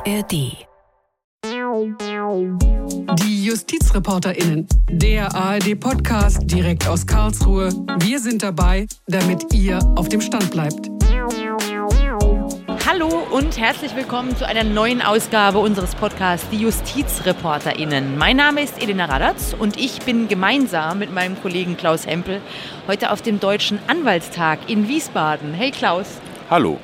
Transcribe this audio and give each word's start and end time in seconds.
ARD. 0.00 0.66
Die 3.22 3.44
JustizreporterInnen, 3.44 4.66
der 4.88 5.34
ARD-Podcast 5.34 6.50
direkt 6.50 6.88
aus 6.88 7.06
Karlsruhe. 7.06 7.68
Wir 7.98 8.18
sind 8.18 8.42
dabei, 8.42 8.86
damit 9.08 9.52
ihr 9.52 9.78
auf 9.96 10.08
dem 10.08 10.22
Stand 10.22 10.52
bleibt. 10.52 10.88
Hallo 12.86 13.08
und 13.30 13.58
herzlich 13.58 13.94
willkommen 13.94 14.34
zu 14.36 14.46
einer 14.46 14.64
neuen 14.64 15.02
Ausgabe 15.02 15.58
unseres 15.58 15.94
Podcasts 15.94 16.48
Die 16.48 16.62
JustizreporterInnen. 16.62 18.16
Mein 18.16 18.36
Name 18.36 18.62
ist 18.62 18.80
Elena 18.80 19.04
Radatz 19.04 19.54
und 19.58 19.78
ich 19.78 19.98
bin 20.00 20.28
gemeinsam 20.28 20.98
mit 20.98 21.12
meinem 21.12 21.38
Kollegen 21.42 21.76
Klaus 21.76 22.06
Hempel 22.06 22.40
heute 22.88 23.10
auf 23.10 23.20
dem 23.20 23.38
Deutschen 23.38 23.78
Anwaltstag 23.86 24.60
in 24.70 24.88
Wiesbaden. 24.88 25.52
Hey 25.52 25.70
Klaus. 25.70 26.06
Hallo. 26.48 26.78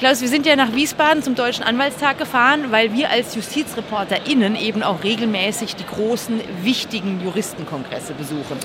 Klaus, 0.00 0.22
wir 0.22 0.28
sind 0.28 0.46
ja 0.46 0.56
nach 0.56 0.72
Wiesbaden 0.72 1.22
zum 1.22 1.34
Deutschen 1.34 1.62
Anwaltstag 1.62 2.16
gefahren, 2.16 2.70
weil 2.70 2.94
wir 2.94 3.10
als 3.10 3.34
JustizreporterInnen 3.34 4.56
eben 4.56 4.82
auch 4.82 5.04
regelmäßig 5.04 5.76
die 5.76 5.84
großen, 5.84 6.40
wichtigen 6.62 7.20
Juristenkongresse 7.22 8.14
besuchen. 8.14 8.56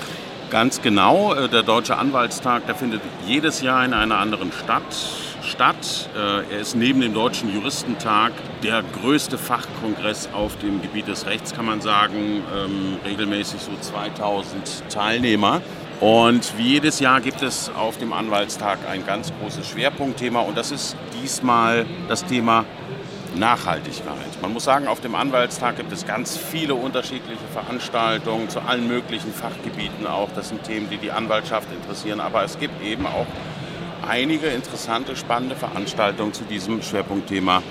Ganz 0.48 0.80
genau. 0.80 1.34
Äh, 1.34 1.50
der 1.50 1.62
Deutsche 1.62 1.98
Anwaltstag, 1.98 2.64
der 2.64 2.74
findet 2.74 3.02
jedes 3.26 3.60
Jahr 3.60 3.84
in 3.84 3.92
einer 3.92 4.16
anderen 4.16 4.50
Stadt 4.50 4.82
statt. 5.42 6.08
Äh, 6.16 6.54
er 6.54 6.60
ist 6.60 6.74
neben 6.74 7.02
dem 7.02 7.12
Deutschen 7.12 7.52
Juristentag 7.52 8.32
der 8.62 8.82
größte 9.02 9.36
Fachkongress 9.36 10.30
auf 10.32 10.56
dem 10.60 10.80
Gebiet 10.80 11.06
des 11.06 11.26
Rechts, 11.26 11.52
kann 11.52 11.66
man 11.66 11.82
sagen. 11.82 12.42
Ähm, 12.56 12.96
regelmäßig 13.04 13.60
so 13.60 13.72
2000 13.78 14.84
Teilnehmer. 14.88 15.60
Und 16.00 16.58
wie 16.58 16.72
jedes 16.74 17.00
Jahr 17.00 17.22
gibt 17.22 17.42
es 17.42 17.70
auf 17.70 17.96
dem 17.96 18.12
Anwaltstag 18.12 18.78
ein 18.90 19.06
ganz 19.06 19.32
großes 19.40 19.66
Schwerpunktthema 19.66 20.40
und 20.40 20.56
das 20.56 20.70
ist 20.70 20.94
diesmal 21.22 21.86
das 22.06 22.24
Thema 22.24 22.66
Nachhaltigkeit. 23.34 24.42
Man 24.42 24.52
muss 24.52 24.64
sagen, 24.64 24.88
auf 24.88 25.00
dem 25.00 25.14
Anwaltstag 25.14 25.76
gibt 25.76 25.92
es 25.92 26.06
ganz 26.06 26.36
viele 26.36 26.74
unterschiedliche 26.74 27.46
Veranstaltungen 27.52 28.50
zu 28.50 28.60
allen 28.60 28.86
möglichen 28.88 29.32
Fachgebieten 29.32 30.06
auch. 30.06 30.28
Das 30.34 30.50
sind 30.50 30.64
Themen, 30.64 30.90
die 30.90 30.98
die 30.98 31.12
Anwaltschaft 31.12 31.68
interessieren, 31.72 32.20
aber 32.20 32.44
es 32.44 32.58
gibt 32.58 32.82
eben 32.84 33.06
auch 33.06 33.26
einige 34.06 34.48
interessante, 34.48 35.16
spannende 35.16 35.56
Veranstaltungen 35.56 36.34
zu 36.34 36.44
diesem 36.44 36.82
Schwerpunktthema 36.82 37.62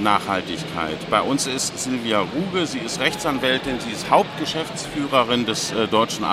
Nachhaltigkeit. 0.00 0.98
Bei 1.10 1.20
uns 1.20 1.46
ist 1.46 1.78
Silvia 1.78 2.20
Ruge, 2.20 2.66
sie 2.66 2.78
ist 2.78 3.00
Rechtsanwältin, 3.00 3.80
sie 3.80 3.90
ist 3.90 4.10
Hauptgeschäftsführerin 4.10 5.46
des 5.46 5.72
äh, 5.72 5.88
Deutschen 5.88 6.24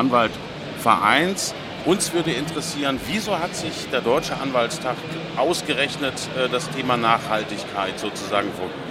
Anwaltvereins. 0.85 1.53
Uns 1.85 2.13
würde 2.13 2.31
interessieren, 2.31 2.99
wieso 3.07 3.37
hat 3.37 3.55
sich 3.55 3.87
der 3.91 4.01
Deutsche 4.01 4.35
Anwaltstag 4.37 4.95
ausgerechnet 5.37 6.13
äh, 6.35 6.49
das 6.49 6.69
Thema 6.71 6.97
Nachhaltigkeit 6.97 7.99
sozusagen 7.99 8.47
vorgegeben? 8.53 8.81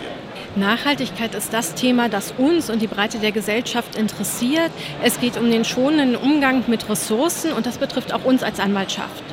Nachhaltigkeit 0.55 1.34
ist 1.34 1.53
das 1.53 1.75
Thema, 1.75 2.09
das 2.09 2.33
uns 2.39 2.70
und 2.70 2.81
die 2.81 2.87
Breite 2.87 3.19
der 3.19 3.33
Gesellschaft 3.33 3.97
interessiert. 3.97 4.70
Es 5.03 5.19
geht 5.19 5.37
um 5.37 5.50
den 5.50 5.65
schonenden 5.65 6.15
Umgang 6.15 6.62
mit 6.69 6.89
Ressourcen 6.89 7.53
und 7.53 7.67
das 7.67 7.78
betrifft 7.78 8.12
auch 8.12 8.25
uns 8.25 8.45
als 8.45 8.61
Anwaltschaft. 8.61 9.25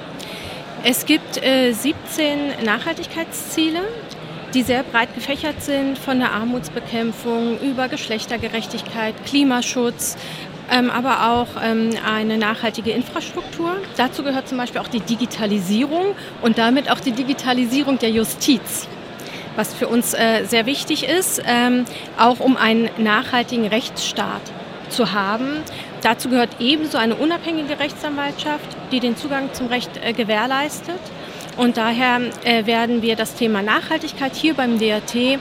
Es 0.83 1.05
gibt 1.05 1.43
äh, 1.45 1.73
17 1.73 2.65
Nachhaltigkeitsziele, 2.65 3.81
die 4.55 4.63
sehr 4.63 4.81
breit 4.81 5.13
gefächert 5.13 5.61
sind, 5.61 5.99
von 5.99 6.19
der 6.19 6.31
Armutsbekämpfung 6.31 7.59
über 7.59 7.87
Geschlechtergerechtigkeit, 7.87 9.13
Klimaschutz, 9.25 10.17
ähm, 10.71 10.89
aber 10.89 11.31
auch 11.31 11.61
ähm, 11.63 11.91
eine 12.05 12.37
nachhaltige 12.37 12.91
Infrastruktur. 12.91 13.75
Dazu 13.97 14.23
gehört 14.23 14.47
zum 14.47 14.57
Beispiel 14.57 14.81
auch 14.81 14.87
die 14.87 15.01
Digitalisierung 15.01 16.15
und 16.41 16.57
damit 16.57 16.89
auch 16.89 16.99
die 16.99 17.11
Digitalisierung 17.11 17.99
der 17.99 18.09
Justiz 18.09 18.87
was 19.55 19.73
für 19.73 19.87
uns 19.87 20.13
äh, 20.13 20.45
sehr 20.45 20.65
wichtig 20.65 21.03
ist, 21.07 21.41
ähm, 21.45 21.85
auch 22.17 22.39
um 22.39 22.57
einen 22.57 22.89
nachhaltigen 22.97 23.67
Rechtsstaat 23.67 24.41
zu 24.89 25.13
haben. 25.13 25.57
Dazu 26.01 26.29
gehört 26.29 26.49
ebenso 26.59 26.97
eine 26.97 27.15
unabhängige 27.15 27.79
Rechtsanwaltschaft, 27.79 28.65
die 28.91 28.99
den 28.99 29.15
Zugang 29.15 29.53
zum 29.53 29.67
Recht 29.67 29.91
äh, 30.03 30.13
gewährleistet. 30.13 30.99
Und 31.57 31.77
daher 31.77 32.21
äh, 32.43 32.65
werden 32.65 33.01
wir 33.01 33.15
das 33.15 33.35
Thema 33.35 33.61
Nachhaltigkeit 33.61 34.35
hier 34.35 34.53
beim 34.53 34.79
DRT 34.79 35.37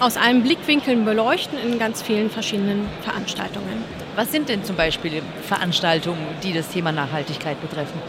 aus 0.00 0.16
allen 0.16 0.42
Blickwinkeln 0.42 1.04
beleuchten 1.04 1.58
in 1.58 1.78
ganz 1.78 2.00
vielen 2.00 2.30
verschiedenen 2.30 2.86
Veranstaltungen. 3.02 3.97
Was 4.18 4.32
sind 4.32 4.48
denn 4.48 4.64
zum 4.64 4.74
Beispiel 4.74 5.22
Veranstaltungen, 5.46 6.26
die 6.42 6.52
das 6.52 6.70
Thema 6.70 6.90
Nachhaltigkeit 6.90 7.60
betreffen? 7.60 8.02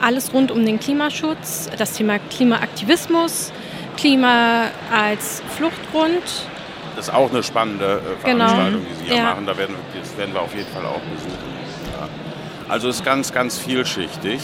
Alles 0.00 0.32
rund 0.32 0.52
um 0.52 0.64
den 0.64 0.78
Klimaschutz, 0.78 1.68
das 1.76 1.94
Thema 1.94 2.20
Klimaaktivismus, 2.20 3.50
Klima 3.96 4.66
als 4.94 5.42
Fluchtgrund, 5.56 6.22
das 6.94 7.08
ist 7.08 7.14
auch 7.14 7.30
eine 7.30 7.42
spannende 7.42 8.00
äh, 8.00 8.24
genau. 8.24 8.44
Veranstaltung, 8.46 8.82
genau. 8.82 8.94
die 8.94 8.94
Sie 8.94 9.04
hier 9.06 9.16
ja. 9.16 9.24
machen. 9.24 9.44
Da 9.44 9.58
werden, 9.58 9.74
das 10.00 10.16
werden 10.16 10.34
wir 10.34 10.40
auf 10.40 10.54
jeden 10.54 10.68
Fall 10.68 10.86
auch 10.86 11.00
besuchen. 11.00 11.50
Ja. 11.98 12.08
Also 12.68 12.88
es 12.88 12.98
ist 12.98 13.04
ganz, 13.04 13.32
ganz 13.32 13.58
vielschichtig. 13.58 14.40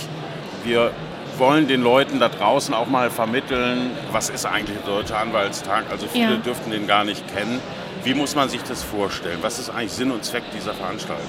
Wir 0.64 0.90
wollen 1.38 1.68
den 1.68 1.82
Leuten 1.82 2.18
da 2.18 2.30
draußen 2.30 2.74
auch 2.74 2.88
mal 2.88 3.10
vermitteln, 3.10 3.92
was 4.10 4.28
ist 4.28 4.44
eigentlich 4.44 4.76
der 4.84 4.92
Deutsche 4.92 5.16
Anwaltstag. 5.16 5.84
Also 5.88 6.08
viele 6.08 6.32
ja. 6.32 6.36
dürften 6.38 6.72
den 6.72 6.88
gar 6.88 7.04
nicht 7.04 7.22
kennen. 7.32 7.60
Wie 8.04 8.14
muss 8.14 8.34
man 8.34 8.48
sich 8.48 8.62
das 8.62 8.82
vorstellen? 8.82 9.38
Was 9.42 9.58
ist 9.58 9.70
eigentlich 9.70 9.92
Sinn 9.92 10.10
und 10.10 10.24
Zweck 10.24 10.42
dieser 10.54 10.74
Veranstaltung? 10.74 11.24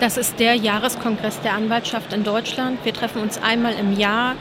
Das 0.00 0.16
ist 0.16 0.40
der 0.40 0.54
Jahreskongress 0.54 1.40
der 1.40 1.52
Anwaltschaft 1.52 2.12
in 2.12 2.24
Deutschland. 2.24 2.84
Wir 2.84 2.92
treffen 2.92 3.22
uns 3.22 3.38
einmal 3.38 3.74
im 3.74 3.96
Jahr 3.96 4.34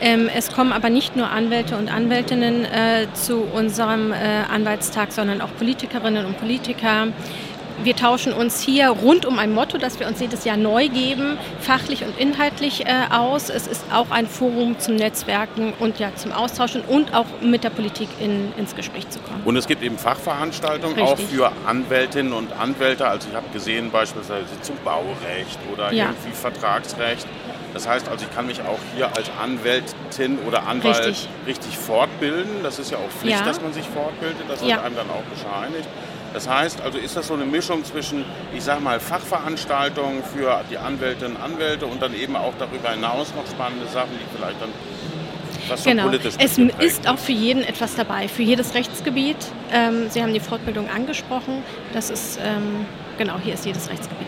ähm, 0.00 0.28
es 0.34 0.52
kommen 0.52 0.72
aber 0.72 0.90
nicht 0.90 1.16
nur 1.16 1.30
Anwälte 1.30 1.76
und 1.76 1.90
Anwältinnen 1.90 2.66
äh, 2.66 3.06
zu 3.14 3.40
unserem 3.40 4.12
äh, 4.12 4.16
Anwaltstag, 4.52 5.10
sondern 5.10 5.40
auch 5.40 5.48
Politikerinnen 5.56 6.26
und 6.26 6.38
Politiker. 6.38 7.08
Wir 7.82 7.94
tauschen 7.94 8.32
uns 8.32 8.60
hier 8.60 8.88
rund 8.88 9.26
um 9.26 9.38
ein 9.38 9.52
Motto, 9.52 9.78
das 9.78 10.00
wir 10.00 10.06
uns 10.06 10.20
jedes 10.20 10.44
Jahr 10.44 10.56
neu 10.56 10.88
geben, 10.88 11.38
fachlich 11.60 12.04
und 12.04 12.18
inhaltlich 12.18 12.86
äh, 12.86 12.92
aus. 13.10 13.50
Es 13.50 13.66
ist 13.66 13.84
auch 13.92 14.10
ein 14.10 14.26
Forum 14.26 14.78
zum 14.78 14.96
Netzwerken 14.96 15.72
und 15.78 15.98
ja 15.98 16.14
zum 16.14 16.32
Austauschen 16.32 16.82
und 16.82 17.14
auch 17.14 17.26
mit 17.40 17.64
der 17.64 17.70
Politik 17.70 18.08
in, 18.20 18.52
ins 18.56 18.74
Gespräch 18.74 19.08
zu 19.10 19.18
kommen. 19.20 19.42
Und 19.44 19.56
es 19.56 19.66
gibt 19.66 19.82
eben 19.82 19.98
Fachveranstaltungen 19.98 20.98
Richtig. 20.98 21.12
auch 21.12 21.18
für 21.18 21.52
Anwältinnen 21.66 22.32
und 22.32 22.52
Anwälte. 22.52 23.06
Also 23.06 23.28
ich 23.28 23.36
habe 23.36 23.46
gesehen 23.52 23.90
beispielsweise 23.90 24.46
zum 24.62 24.76
Baurecht 24.84 25.58
oder 25.72 25.92
ja. 25.92 26.06
irgendwie 26.06 26.32
Vertragsrecht. 26.32 27.26
Das 27.74 27.86
heißt 27.86 28.08
also, 28.08 28.24
ich 28.24 28.34
kann 28.34 28.46
mich 28.46 28.62
auch 28.62 28.78
hier 28.94 29.14
als 29.14 29.30
Anwältin 29.38 30.38
oder 30.46 30.66
Anwalt 30.66 30.98
richtig, 31.06 31.28
richtig 31.46 31.76
fortbilden. 31.76 32.62
Das 32.62 32.78
ist 32.78 32.90
ja 32.90 32.96
auch 32.96 33.10
Pflicht, 33.10 33.38
ja. 33.38 33.44
dass 33.44 33.60
man 33.60 33.74
sich 33.74 33.84
fortbildet. 33.86 34.48
Das 34.48 34.60
wird 34.60 34.70
ja. 34.70 34.82
einem 34.82 34.96
dann 34.96 35.10
auch 35.10 35.22
bescheinigt. 35.24 35.86
Das 36.32 36.48
heißt 36.48 36.80
also, 36.82 36.98
ist 36.98 37.16
das 37.16 37.28
so 37.28 37.34
eine 37.34 37.44
Mischung 37.44 37.84
zwischen, 37.84 38.24
ich 38.54 38.62
sage 38.62 38.80
mal, 38.80 39.00
Fachveranstaltungen 39.00 40.22
für 40.22 40.62
die 40.70 40.78
Anwältinnen 40.78 41.36
und 41.36 41.42
Anwälte 41.42 41.86
und 41.86 42.02
dann 42.02 42.14
eben 42.14 42.36
auch 42.36 42.52
darüber 42.58 42.90
hinaus 42.90 43.32
noch 43.34 43.46
spannende 43.50 43.86
Sachen, 43.86 44.10
die 44.12 44.36
vielleicht 44.36 44.60
dann 44.60 44.70
was 45.68 45.84
genau. 45.84 46.04
politisch 46.04 46.34
Es 46.38 46.58
ist 46.58 47.08
auch 47.08 47.18
für 47.18 47.32
jeden 47.32 47.64
etwas 47.64 47.96
dabei, 47.96 48.28
für 48.28 48.42
jedes 48.42 48.74
Rechtsgebiet. 48.74 49.36
Ähm, 49.72 50.08
Sie 50.10 50.22
haben 50.22 50.32
die 50.32 50.40
Fortbildung 50.40 50.88
angesprochen. 50.88 51.62
Das 51.92 52.10
ist, 52.10 52.38
ähm, 52.42 52.86
genau, 53.18 53.38
hier 53.42 53.54
ist 53.54 53.66
jedes 53.66 53.90
Rechtsgebiet. 53.90 54.26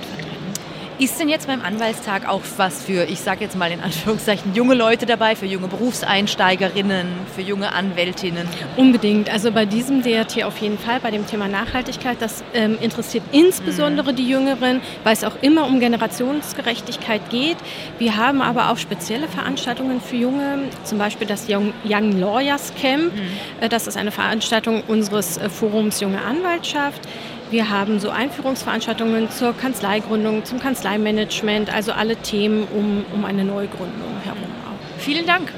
Ist 1.00 1.20
denn 1.20 1.28
jetzt 1.28 1.47
beim 1.47 1.62
Anwaltstag 1.62 2.28
auch 2.28 2.42
was 2.56 2.82
für, 2.82 3.04
ich 3.04 3.20
sage 3.20 3.44
jetzt 3.44 3.56
mal 3.56 3.70
in 3.70 3.81
Anführungszeichen, 3.81 4.53
junge 4.56 4.75
Leute 4.75 5.06
dabei, 5.06 5.36
für 5.36 5.47
junge 5.47 5.69
Berufseinsteigerinnen, 5.69 7.06
für 7.32 7.41
junge 7.41 7.72
Anwältinnen? 7.72 8.48
Unbedingt. 8.76 9.32
Also 9.32 9.53
bei 9.53 9.64
diesem 9.64 10.03
DRT 10.03 10.42
auf 10.42 10.58
jeden 10.58 10.76
Fall, 10.76 10.98
bei 10.98 11.12
dem 11.12 11.25
Thema 11.25 11.47
Nachhaltigkeit. 11.47 12.16
Das 12.19 12.42
ähm, 12.53 12.76
interessiert 12.81 13.22
insbesondere 13.31 14.10
mhm. 14.10 14.16
die 14.16 14.28
Jüngeren, 14.28 14.81
weil 15.04 15.12
es 15.12 15.22
auch 15.22 15.37
immer 15.41 15.66
um 15.66 15.78
Generationsgerechtigkeit 15.78 17.31
geht. 17.31 17.58
Wir 18.00 18.16
haben 18.16 18.42
aber 18.42 18.72
auch 18.72 18.76
spezielle 18.76 19.28
Veranstaltungen 19.28 20.00
für 20.00 20.16
Junge, 20.16 20.64
zum 20.82 20.98
Beispiel 20.98 21.28
das 21.28 21.44
Young, 21.48 21.75
Young 21.84 22.19
Lawyers 22.19 22.72
Camp. 22.75 23.14
Mhm. 23.14 23.20
Äh, 23.61 23.69
das 23.69 23.87
ist 23.87 23.96
eine 23.96 24.11
Veranstaltung 24.11 24.82
unseres 24.88 25.38
äh, 25.38 25.49
Forums 25.49 26.00
Junge 26.00 26.20
Anwaltschaft. 26.22 27.02
Wir 27.50 27.70
haben 27.70 27.98
so 27.98 28.10
Einführungsveranstaltungen 28.10 29.30
zur 29.30 29.56
Kanzleigründung, 29.56 30.44
zum 30.44 30.60
Kanzleimanagement, 30.60 31.72
also 31.72 31.92
alle 31.92 32.16
Themen 32.16 32.68
um, 32.74 33.06
um 33.14 33.24
eine 33.24 33.42
Neugründung 33.42 34.20
herum. 34.22 34.50
Auch. 34.66 35.00
Vielen 35.00 35.24
Dank, 35.24 35.50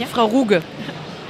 ja? 0.00 0.06
Frau 0.06 0.24
Ruge, 0.24 0.62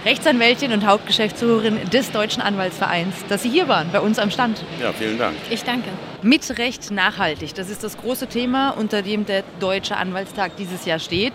Rechtsanwältin 0.06 0.72
und 0.72 0.86
Hauptgeschäftsführerin 0.86 1.90
des 1.90 2.10
Deutschen 2.10 2.40
Anwaltsvereins, 2.40 3.16
dass 3.28 3.42
Sie 3.42 3.50
hier 3.50 3.68
waren 3.68 3.90
bei 3.92 4.00
uns 4.00 4.18
am 4.18 4.30
Stand. 4.30 4.64
Ja, 4.80 4.94
vielen 4.94 5.18
Dank. 5.18 5.36
Ich 5.50 5.64
danke. 5.64 5.90
Mit 6.22 6.58
Recht 6.58 6.90
nachhaltig, 6.90 7.54
das 7.54 7.68
ist 7.68 7.84
das 7.84 7.98
große 7.98 8.28
Thema, 8.28 8.70
unter 8.70 9.02
dem 9.02 9.26
der 9.26 9.44
Deutsche 9.60 9.98
Anwaltstag 9.98 10.56
dieses 10.56 10.86
Jahr 10.86 11.00
steht. 11.00 11.34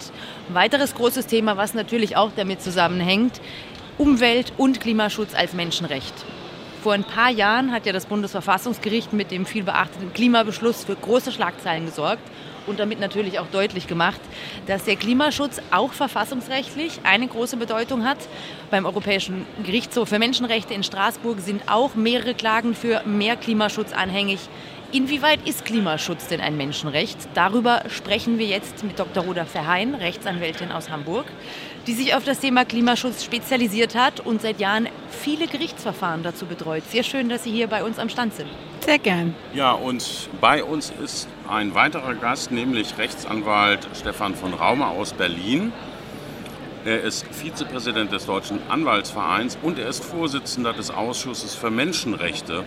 Ein 0.49 0.55
weiteres 0.55 0.95
großes 0.95 1.27
Thema, 1.27 1.57
was 1.57 1.75
natürlich 1.75 2.17
auch 2.17 2.31
damit 2.35 2.63
zusammenhängt, 2.63 3.39
Umwelt- 3.99 4.51
und 4.57 4.81
Klimaschutz 4.81 5.35
als 5.35 5.53
Menschenrecht. 5.53 6.13
Vor 6.83 6.91
ein 6.91 7.05
paar 7.05 7.29
Jahren 7.29 7.71
hat 7.71 7.85
ja 7.85 7.93
das 7.93 8.07
Bundesverfassungsgericht 8.07 9.13
mit 9.13 9.31
dem 9.31 9.45
viel 9.45 9.63
beachteten 9.63 10.11
Klimabeschluss 10.11 10.83
für 10.83 10.97
große 10.97 11.31
Schlagzeilen 11.31 11.85
gesorgt. 11.85 12.29
und 12.67 12.79
damit 12.79 12.99
natürlich 12.99 13.39
auch 13.39 13.47
deutlich 13.47 13.87
gemacht, 13.87 14.21
dass 14.67 14.85
der 14.85 14.95
Klimaschutz 14.95 15.61
auch 15.71 15.93
verfassungsrechtlich 15.93 17.01
eine 17.03 17.27
große 17.27 17.57
Bedeutung 17.57 18.05
hat. 18.05 18.17
Beim 18.71 18.85
Europäischen 18.85 19.45
Gerichtshof 19.63 20.09
für 20.09 20.19
Menschenrechte 20.19 20.73
in 20.73 20.83
Straßburg 20.83 21.39
sind 21.39 21.63
auch 21.67 21.95
mehrere 21.95 22.33
Klagen 22.33 22.73
für 22.73 23.01
mehr 23.05 23.35
Klimaschutz 23.35 23.91
anhängig. 23.93 24.39
Inwieweit 24.93 25.49
ist 25.49 25.65
Klimaschutz 25.65 26.27
denn 26.27 26.39
ein 26.39 26.55
Menschenrecht? 26.55 27.17
Darüber 27.33 27.81
sprechen 27.89 28.37
wir 28.37 28.45
jetzt 28.45 28.83
mit 28.83 28.99
Dr. 28.99 29.23
Ruda 29.23 29.43
Verheyen, 29.43 29.95
Rechtsanwältin 29.95 30.71
aus 30.71 30.91
Hamburg, 30.91 31.25
die 31.87 31.93
sich 31.93 32.13
auf 32.13 32.23
das 32.25 32.41
Thema 32.41 32.63
Klimaschutz 32.63 33.23
spezialisiert 33.23 33.95
hat 33.95 34.19
und 34.19 34.43
seit 34.43 34.59
Jahren 34.59 34.87
viele 35.09 35.47
Gerichtsverfahren 35.47 36.21
dazu 36.21 36.45
betreut. 36.45 36.83
Sehr 36.91 37.01
schön, 37.01 37.27
dass 37.27 37.43
Sie 37.43 37.49
hier 37.49 37.65
bei 37.65 37.83
uns 37.83 37.97
am 37.97 38.07
Stand 38.07 38.35
sind. 38.35 38.47
Sehr 38.81 38.99
gern. 38.99 39.33
Ja, 39.55 39.71
und 39.71 40.29
bei 40.39 40.63
uns 40.63 40.93
ist 41.03 41.27
ein 41.49 41.73
weiterer 41.73 42.13
Gast, 42.13 42.51
nämlich 42.51 42.95
Rechtsanwalt 42.99 43.87
Stefan 43.99 44.35
von 44.35 44.53
Raumer 44.53 44.89
aus 44.89 45.13
Berlin. 45.13 45.73
Er 46.85 47.01
ist 47.01 47.25
Vizepräsident 47.31 48.11
des 48.11 48.27
Deutschen 48.27 48.59
Anwaltsvereins 48.69 49.57
und 49.63 49.79
er 49.79 49.87
ist 49.87 50.05
Vorsitzender 50.05 50.71
des 50.71 50.91
Ausschusses 50.91 51.55
für 51.55 51.71
Menschenrechte 51.71 52.63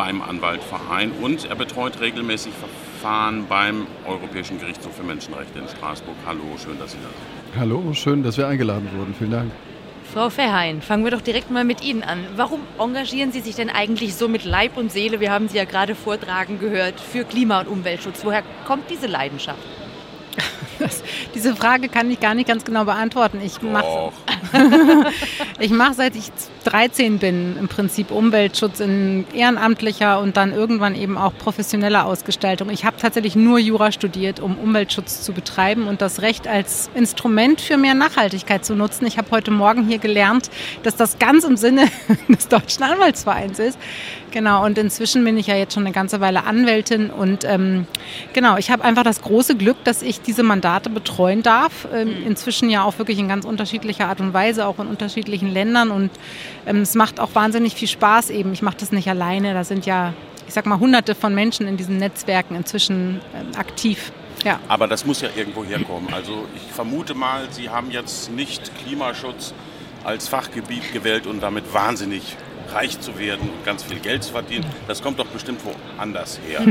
beim 0.00 0.22
Anwaltverein 0.22 1.12
und 1.20 1.44
er 1.44 1.56
betreut 1.56 2.00
regelmäßig 2.00 2.54
Verfahren 2.54 3.44
beim 3.46 3.86
Europäischen 4.06 4.58
Gerichtshof 4.58 4.96
für 4.96 5.02
Menschenrechte 5.02 5.58
in 5.58 5.68
Straßburg. 5.68 6.16
Hallo, 6.24 6.40
schön, 6.56 6.78
dass 6.78 6.92
Sie 6.92 6.96
da 7.02 7.10
sind. 7.10 7.60
Hallo, 7.60 7.92
schön, 7.92 8.22
dass 8.22 8.38
wir 8.38 8.48
eingeladen 8.48 8.88
wurden. 8.96 9.14
Vielen 9.14 9.32
Dank. 9.32 9.52
Frau 10.14 10.30
Verheyen, 10.30 10.80
fangen 10.80 11.04
wir 11.04 11.10
doch 11.10 11.20
direkt 11.20 11.50
mal 11.50 11.64
mit 11.64 11.84
Ihnen 11.84 12.02
an. 12.02 12.24
Warum 12.34 12.60
engagieren 12.78 13.30
Sie 13.30 13.40
sich 13.40 13.56
denn 13.56 13.68
eigentlich 13.68 14.14
so 14.14 14.26
mit 14.26 14.46
Leib 14.46 14.78
und 14.78 14.90
Seele, 14.90 15.20
wir 15.20 15.30
haben 15.30 15.48
Sie 15.48 15.58
ja 15.58 15.64
gerade 15.66 15.94
vortragen 15.94 16.58
gehört, 16.58 16.98
für 16.98 17.24
Klima- 17.24 17.60
und 17.60 17.68
Umweltschutz? 17.68 18.24
Woher 18.24 18.42
kommt 18.66 18.88
diese 18.88 19.06
Leidenschaft? 19.06 19.60
Das, 20.80 21.02
diese 21.34 21.54
Frage 21.54 21.88
kann 21.88 22.10
ich 22.10 22.20
gar 22.20 22.34
nicht 22.34 22.48
ganz 22.48 22.64
genau 22.64 22.84
beantworten. 22.84 23.40
Ich 23.44 23.60
mache 23.60 24.12
ich 25.60 25.70
mach, 25.70 25.92
seit 25.92 26.16
ich 26.16 26.30
13 26.64 27.18
bin 27.18 27.56
im 27.58 27.68
Prinzip 27.68 28.10
Umweltschutz 28.10 28.80
in 28.80 29.26
ehrenamtlicher 29.34 30.20
und 30.20 30.36
dann 30.36 30.52
irgendwann 30.52 30.94
eben 30.94 31.18
auch 31.18 31.32
professioneller 31.36 32.06
Ausgestaltung. 32.06 32.70
Ich 32.70 32.84
habe 32.84 32.96
tatsächlich 32.96 33.36
nur 33.36 33.58
Jura 33.58 33.92
studiert, 33.92 34.40
um 34.40 34.56
Umweltschutz 34.56 35.22
zu 35.22 35.32
betreiben 35.32 35.86
und 35.86 36.00
das 36.00 36.22
Recht 36.22 36.48
als 36.48 36.90
Instrument 36.94 37.60
für 37.60 37.76
mehr 37.76 37.94
Nachhaltigkeit 37.94 38.64
zu 38.64 38.74
nutzen. 38.74 39.06
Ich 39.06 39.18
habe 39.18 39.30
heute 39.30 39.50
Morgen 39.50 39.86
hier 39.86 39.98
gelernt, 39.98 40.50
dass 40.82 40.96
das 40.96 41.18
ganz 41.18 41.44
im 41.44 41.56
Sinne 41.56 41.86
des 42.28 42.48
Deutschen 42.48 42.82
Anwaltsvereins 42.82 43.58
ist. 43.58 43.78
Genau, 44.30 44.64
und 44.64 44.78
inzwischen 44.78 45.24
bin 45.24 45.36
ich 45.36 45.48
ja 45.48 45.56
jetzt 45.56 45.74
schon 45.74 45.84
eine 45.84 45.92
ganze 45.92 46.20
Weile 46.20 46.44
Anwältin 46.44 47.10
und 47.10 47.44
ähm, 47.44 47.86
genau, 48.32 48.56
ich 48.56 48.70
habe 48.70 48.84
einfach 48.84 49.02
das 49.02 49.22
große 49.22 49.56
Glück, 49.56 49.82
dass 49.84 50.02
ich 50.02 50.20
diese 50.20 50.42
Mandate 50.42 50.90
betreuen 50.90 51.42
darf. 51.42 51.88
Ähm, 51.92 52.08
mhm. 52.08 52.26
inzwischen 52.26 52.70
ja 52.70 52.84
auch 52.84 52.98
wirklich 52.98 53.18
in 53.18 53.28
ganz 53.28 53.44
unterschiedlicher 53.44 54.08
Art 54.08 54.20
und 54.20 54.32
Weise, 54.32 54.66
auch 54.66 54.78
in 54.78 54.86
unterschiedlichen 54.86 55.52
Ländern 55.52 55.90
und 55.90 56.10
ähm, 56.66 56.82
es 56.82 56.94
macht 56.94 57.20
auch 57.20 57.34
wahnsinnig 57.34 57.74
viel 57.74 57.88
Spaß 57.88 58.30
eben. 58.30 58.52
Ich 58.52 58.62
mache 58.62 58.76
das 58.78 58.92
nicht 58.92 59.08
alleine, 59.08 59.54
da 59.54 59.64
sind 59.64 59.86
ja, 59.86 60.12
ich 60.46 60.54
sag 60.54 60.66
mal, 60.66 60.78
hunderte 60.78 61.14
von 61.14 61.34
Menschen 61.34 61.66
in 61.66 61.76
diesen 61.76 61.98
Netzwerken 61.98 62.54
inzwischen 62.54 63.20
ähm, 63.34 63.58
aktiv. 63.58 64.12
Ja. 64.44 64.58
Aber 64.68 64.86
das 64.86 65.04
muss 65.04 65.20
ja 65.20 65.28
irgendwo 65.36 65.64
herkommen. 65.64 66.12
Also 66.14 66.46
ich 66.56 66.72
vermute 66.72 67.14
mal, 67.14 67.48
Sie 67.50 67.68
haben 67.68 67.90
jetzt 67.90 68.30
nicht 68.30 68.70
Klimaschutz 68.82 69.52
als 70.04 70.28
Fachgebiet 70.28 70.92
gewählt 70.92 71.26
und 71.26 71.42
damit 71.42 71.74
wahnsinnig 71.74 72.36
reich 72.72 73.00
zu 73.00 73.18
werden 73.18 73.42
und 73.42 73.64
ganz 73.64 73.82
viel 73.82 73.98
Geld 73.98 74.22
zu 74.22 74.32
verdienen. 74.32 74.64
Das 74.88 75.02
kommt 75.02 75.18
doch 75.18 75.26
bestimmt 75.26 75.60
woanders 75.64 76.40
her. 76.46 76.62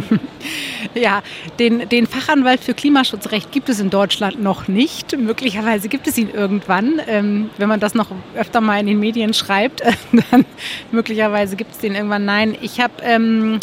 ja, 0.95 1.21
den, 1.59 1.87
den 1.89 2.07
Fachanwalt 2.07 2.61
für 2.63 2.73
Klimaschutzrecht 2.73 3.51
gibt 3.51 3.69
es 3.69 3.79
in 3.79 3.89
Deutschland 3.89 4.41
noch 4.41 4.67
nicht. 4.67 5.17
Möglicherweise 5.17 5.89
gibt 5.89 6.07
es 6.07 6.17
ihn 6.17 6.29
irgendwann. 6.29 7.01
Ähm, 7.07 7.49
wenn 7.57 7.69
man 7.69 7.79
das 7.79 7.95
noch 7.95 8.07
öfter 8.35 8.61
mal 8.61 8.79
in 8.79 8.87
den 8.87 8.99
Medien 8.99 9.33
schreibt, 9.33 9.81
dann 10.31 10.45
möglicherweise 10.91 11.55
gibt 11.55 11.71
es 11.71 11.77
den 11.79 11.95
irgendwann. 11.95 12.25
Nein, 12.25 12.57
ich, 12.61 12.79
hab, 12.79 13.03
ähm, 13.03 13.59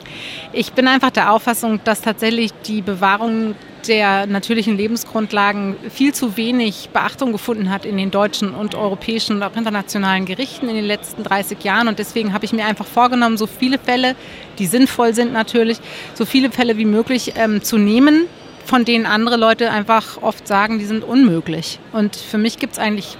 ich 0.52 0.72
bin 0.72 0.88
einfach 0.88 1.10
der 1.10 1.32
Auffassung, 1.32 1.80
dass 1.84 2.00
tatsächlich 2.00 2.52
die 2.66 2.82
Bewahrung 2.82 3.54
der 3.86 4.26
natürlichen 4.26 4.76
Lebensgrundlagen 4.76 5.76
viel 5.90 6.12
zu 6.14 6.36
wenig 6.36 6.90
Beachtung 6.92 7.32
gefunden 7.32 7.70
hat 7.70 7.84
in 7.84 7.96
den 7.96 8.10
deutschen 8.10 8.54
und 8.54 8.74
europäischen 8.74 9.36
und 9.36 9.42
auch 9.42 9.56
internationalen 9.56 10.24
Gerichten 10.24 10.68
in 10.68 10.76
den 10.76 10.84
letzten 10.84 11.22
30 11.22 11.62
Jahren. 11.64 11.88
Und 11.88 11.98
deswegen 11.98 12.32
habe 12.32 12.44
ich 12.44 12.52
mir 12.52 12.66
einfach 12.66 12.86
vorgenommen, 12.86 13.36
so 13.36 13.46
viele 13.46 13.78
Fälle, 13.78 14.16
die 14.58 14.66
sinnvoll 14.66 15.14
sind 15.14 15.32
natürlich, 15.32 15.78
so 16.14 16.24
viele 16.24 16.50
Fälle 16.50 16.76
wie 16.76 16.84
möglich 16.84 17.34
ähm, 17.36 17.62
zu 17.62 17.78
nehmen, 17.78 18.26
von 18.64 18.84
denen 18.84 19.06
andere 19.06 19.36
Leute 19.36 19.70
einfach 19.70 20.22
oft 20.22 20.46
sagen, 20.46 20.78
die 20.78 20.84
sind 20.86 21.04
unmöglich. 21.04 21.78
Und 21.92 22.16
für 22.16 22.38
mich 22.38 22.58
gibt 22.58 22.74
es 22.74 22.78
eigentlich 22.78 23.16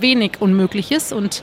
wenig 0.00 0.40
Unmögliches 0.40 1.12
und 1.12 1.42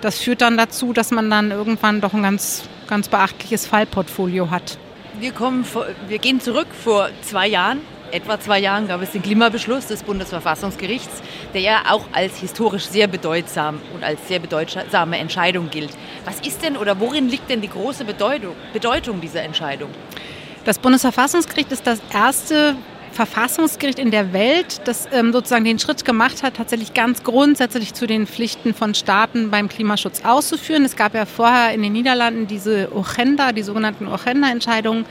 das 0.00 0.18
führt 0.18 0.40
dann 0.40 0.56
dazu, 0.56 0.92
dass 0.92 1.10
man 1.10 1.30
dann 1.30 1.50
irgendwann 1.50 2.00
doch 2.00 2.14
ein 2.14 2.22
ganz, 2.22 2.64
ganz 2.86 3.08
beachtliches 3.08 3.66
Fallportfolio 3.66 4.50
hat. 4.50 4.78
Wir, 5.18 5.32
kommen, 5.32 5.64
wir 6.08 6.18
gehen 6.18 6.40
zurück 6.40 6.68
vor 6.72 7.10
zwei 7.22 7.46
Jahren 7.46 7.80
etwa 8.12 8.38
zwei 8.40 8.58
Jahren 8.58 8.88
gab 8.88 9.02
es 9.02 9.12
den 9.12 9.22
Klimabeschluss 9.22 9.86
des 9.86 10.02
Bundesverfassungsgerichts, 10.02 11.22
der 11.54 11.60
ja 11.60 11.82
auch 11.90 12.04
als 12.12 12.38
historisch 12.38 12.86
sehr 12.86 13.06
bedeutsam 13.06 13.80
und 13.94 14.04
als 14.04 14.26
sehr 14.28 14.38
bedeutsame 14.38 15.18
Entscheidung 15.18 15.70
gilt. 15.70 15.90
Was 16.24 16.40
ist 16.40 16.62
denn 16.62 16.76
oder 16.76 17.00
worin 17.00 17.28
liegt 17.28 17.50
denn 17.50 17.60
die 17.60 17.68
große 17.68 18.04
Bedeutung, 18.04 18.54
Bedeutung 18.72 19.20
dieser 19.20 19.42
Entscheidung? 19.42 19.90
Das 20.64 20.78
Bundesverfassungsgericht 20.78 21.72
ist 21.72 21.86
das 21.86 22.00
erste 22.12 22.76
Verfassungsgericht 23.12 23.98
in 23.98 24.10
der 24.10 24.32
Welt, 24.32 24.82
das 24.84 25.08
ähm, 25.12 25.32
sozusagen 25.32 25.64
den 25.64 25.78
Schritt 25.78 26.04
gemacht 26.04 26.42
hat, 26.42 26.54
tatsächlich 26.54 26.94
ganz 26.94 27.22
grundsätzlich 27.24 27.92
zu 27.94 28.06
den 28.06 28.26
Pflichten 28.26 28.72
von 28.72 28.94
Staaten 28.94 29.50
beim 29.50 29.68
Klimaschutz 29.68 30.22
auszuführen. 30.24 30.84
Es 30.84 30.96
gab 30.96 31.14
ja 31.14 31.26
vorher 31.26 31.74
in 31.74 31.82
den 31.82 31.92
Niederlanden 31.92 32.46
diese 32.46 32.94
Ochenda, 32.94 33.52
die 33.52 33.62
sogenannten 33.62 34.06
Ochenda-Entscheidungen, 34.06 35.06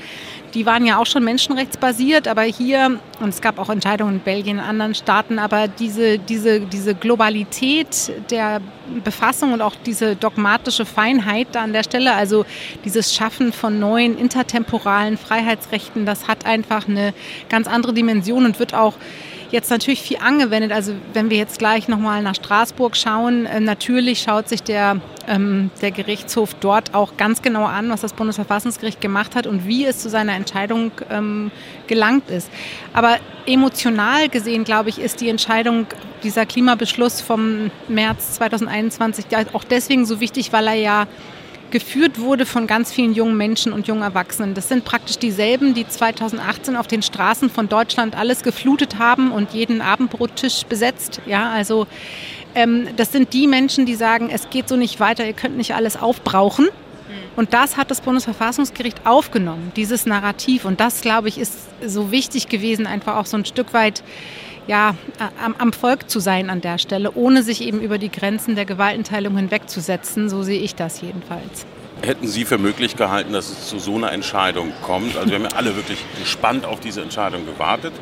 die 0.54 0.66
waren 0.66 0.86
ja 0.86 0.98
auch 0.98 1.06
schon 1.06 1.24
menschenrechtsbasiert, 1.24 2.28
aber 2.28 2.44
hier, 2.44 3.00
und 3.20 3.30
es 3.30 3.42
gab 3.42 3.60
auch 3.60 3.70
Entscheidungen 3.70 4.16
in 4.16 4.20
Belgien 4.20 4.58
und 4.60 4.64
anderen 4.64 4.96
Staaten, 4.96 5.40
aber 5.40 5.68
diese, 5.68 6.18
diese, 6.20 6.62
diese 6.62 6.96
Globalität 6.96 8.12
der 8.32 8.62
Befassung 9.04 9.54
und 9.54 9.62
auch 9.62 9.76
diese 9.86 10.16
dogmatische 10.16 10.86
Feinheit 10.86 11.48
da 11.52 11.62
an 11.62 11.74
der 11.74 11.84
Stelle, 11.84 12.14
also 12.14 12.46
dieses 12.86 13.14
Schaffen 13.14 13.54
von 13.54 13.80
neuen 13.80 14.18
intertemporalen 14.18 15.18
Freiheitsrechten, 15.18 16.06
das 16.06 16.28
hat 16.28 16.46
einfach 16.46 16.88
eine 16.88 17.14
ganz 17.50 17.68
andere 17.68 17.94
Dimension 17.94 18.46
und 18.46 18.60
wird 18.60 18.74
auch 18.74 18.96
jetzt 19.52 19.70
natürlich 19.70 20.02
viel 20.02 20.18
angewendet. 20.18 20.72
Also 20.72 20.94
wenn 21.14 21.30
wir 21.30 21.38
jetzt 21.38 21.60
gleich 21.60 21.88
nochmal 21.88 22.22
nach 22.22 22.36
Straßburg 22.36 22.96
schauen, 22.96 23.46
äh, 23.46 23.60
natürlich 23.60 24.22
schaut 24.22 24.48
sich 24.48 24.64
der, 24.64 24.98
ähm, 25.28 25.72
der 25.82 25.92
Gerichtshof 25.92 26.54
dort 26.56 26.94
auch 26.94 27.18
ganz 27.18 27.42
genau 27.42 27.66
an, 27.66 27.90
was 27.90 28.02
das 28.02 28.14
Bundesverfassungsgericht 28.14 29.02
gemacht 29.02 29.36
hat 29.36 29.48
und 29.48 29.68
wie 29.68 29.86
es 29.86 30.00
zu 30.00 30.10
seiner 30.10 30.34
Entscheidung 30.34 30.92
ähm, 31.10 31.52
gelangt 31.88 32.30
ist. 32.30 32.50
Aber 32.94 33.18
emotional 33.46 34.30
gesehen, 34.30 34.64
glaube 34.64 34.90
ich, 34.90 35.00
ist 35.00 35.22
die 35.22 35.30
Entscheidung, 35.30 35.88
dieser 36.24 36.46
Klimabeschluss 36.46 37.22
vom 37.22 37.72
März 37.88 38.34
2021 38.34 39.26
auch 39.54 39.64
deswegen 39.64 40.06
so 40.06 40.20
wichtig, 40.20 40.52
weil 40.52 40.68
er 40.68 40.76
ja 40.76 41.08
geführt 41.72 42.20
wurde 42.20 42.46
von 42.46 42.68
ganz 42.68 42.92
vielen 42.92 43.14
jungen 43.14 43.38
Menschen 43.38 43.74
und 43.74 43.88
jungen 43.88 44.02
Erwachsenen. 44.02 44.54
Das 44.54 44.70
sind 44.70 44.86
praktisch 44.86 45.18
dieselben, 45.18 45.74
die 45.74 45.88
2018 45.88 46.76
auf 46.76 46.88
den 46.88 47.02
Straßen 47.02 47.50
von 47.50 47.70
Deutschland 47.70 48.18
alles 48.18 48.44
geflutet 48.44 49.00
haben 49.00 49.32
und 49.32 49.54
jeden 49.54 49.82
Abendbrottisch 49.82 50.66
besetzt. 50.66 51.22
Ja, 51.26 51.50
also 51.52 51.88
ähm, 52.56 52.88
das 52.96 53.12
sind 53.12 53.34
die 53.34 53.48
Menschen, 53.48 53.86
die 53.86 53.96
sagen, 53.96 54.30
es 54.32 54.50
geht 54.50 54.68
so 54.68 54.76
nicht 54.76 55.00
weiter, 55.00 55.26
ihr 55.26 55.34
könnt 55.34 55.58
nicht 55.58 55.76
alles 55.76 55.98
aufbrauchen. 55.98 56.68
Und 57.36 57.54
das 57.54 57.78
hat 57.78 57.90
das 57.90 58.02
Bundesverfassungsgericht 58.02 59.06
aufgenommen, 59.06 59.72
dieses 59.76 60.06
Narrativ. 60.06 60.66
Und 60.66 60.80
das, 60.80 61.02
glaube 61.02 61.30
ich, 61.30 61.38
ist 61.38 61.54
so 61.86 62.12
wichtig 62.12 62.50
gewesen, 62.50 62.86
einfach 62.86 63.16
auch 63.16 63.26
so 63.26 63.38
ein 63.38 63.46
Stück 63.46 63.74
weit 63.74 64.04
ja, 64.70 64.94
am, 65.44 65.56
am 65.58 65.74
Volk 65.74 66.12
zu 66.12 66.20
sein 66.20 66.52
an 66.52 66.62
der 66.62 66.78
Stelle, 66.78 67.12
ohne 67.16 67.42
sich 67.42 67.62
eben 67.64 67.82
über 67.82 67.98
die 67.98 68.12
Grenzen 68.12 68.56
der 68.56 68.66
Gewaltenteilung 68.66 69.36
hinwegzusetzen. 69.36 70.30
So 70.30 70.44
sehe 70.44 70.62
ich 70.62 70.76
das 70.76 71.02
jedenfalls. 71.02 71.66
Hätten 72.04 72.28
Sie 72.28 72.46
für 72.46 72.60
möglich 72.60 72.96
gehalten, 72.96 73.34
dass 73.34 73.50
es 73.50 73.68
zu 73.68 73.80
so 73.80 73.96
einer 73.96 74.12
Entscheidung 74.12 74.72
kommt? 74.84 75.18
Also 75.18 75.30
wir 75.30 75.38
haben 75.38 75.48
ja 75.52 75.58
alle 75.58 75.76
wirklich 75.76 75.98
gespannt 76.20 76.66
auf 76.66 76.80
diese 76.80 77.02
Entscheidung 77.02 77.48
gewartet. 77.48 77.94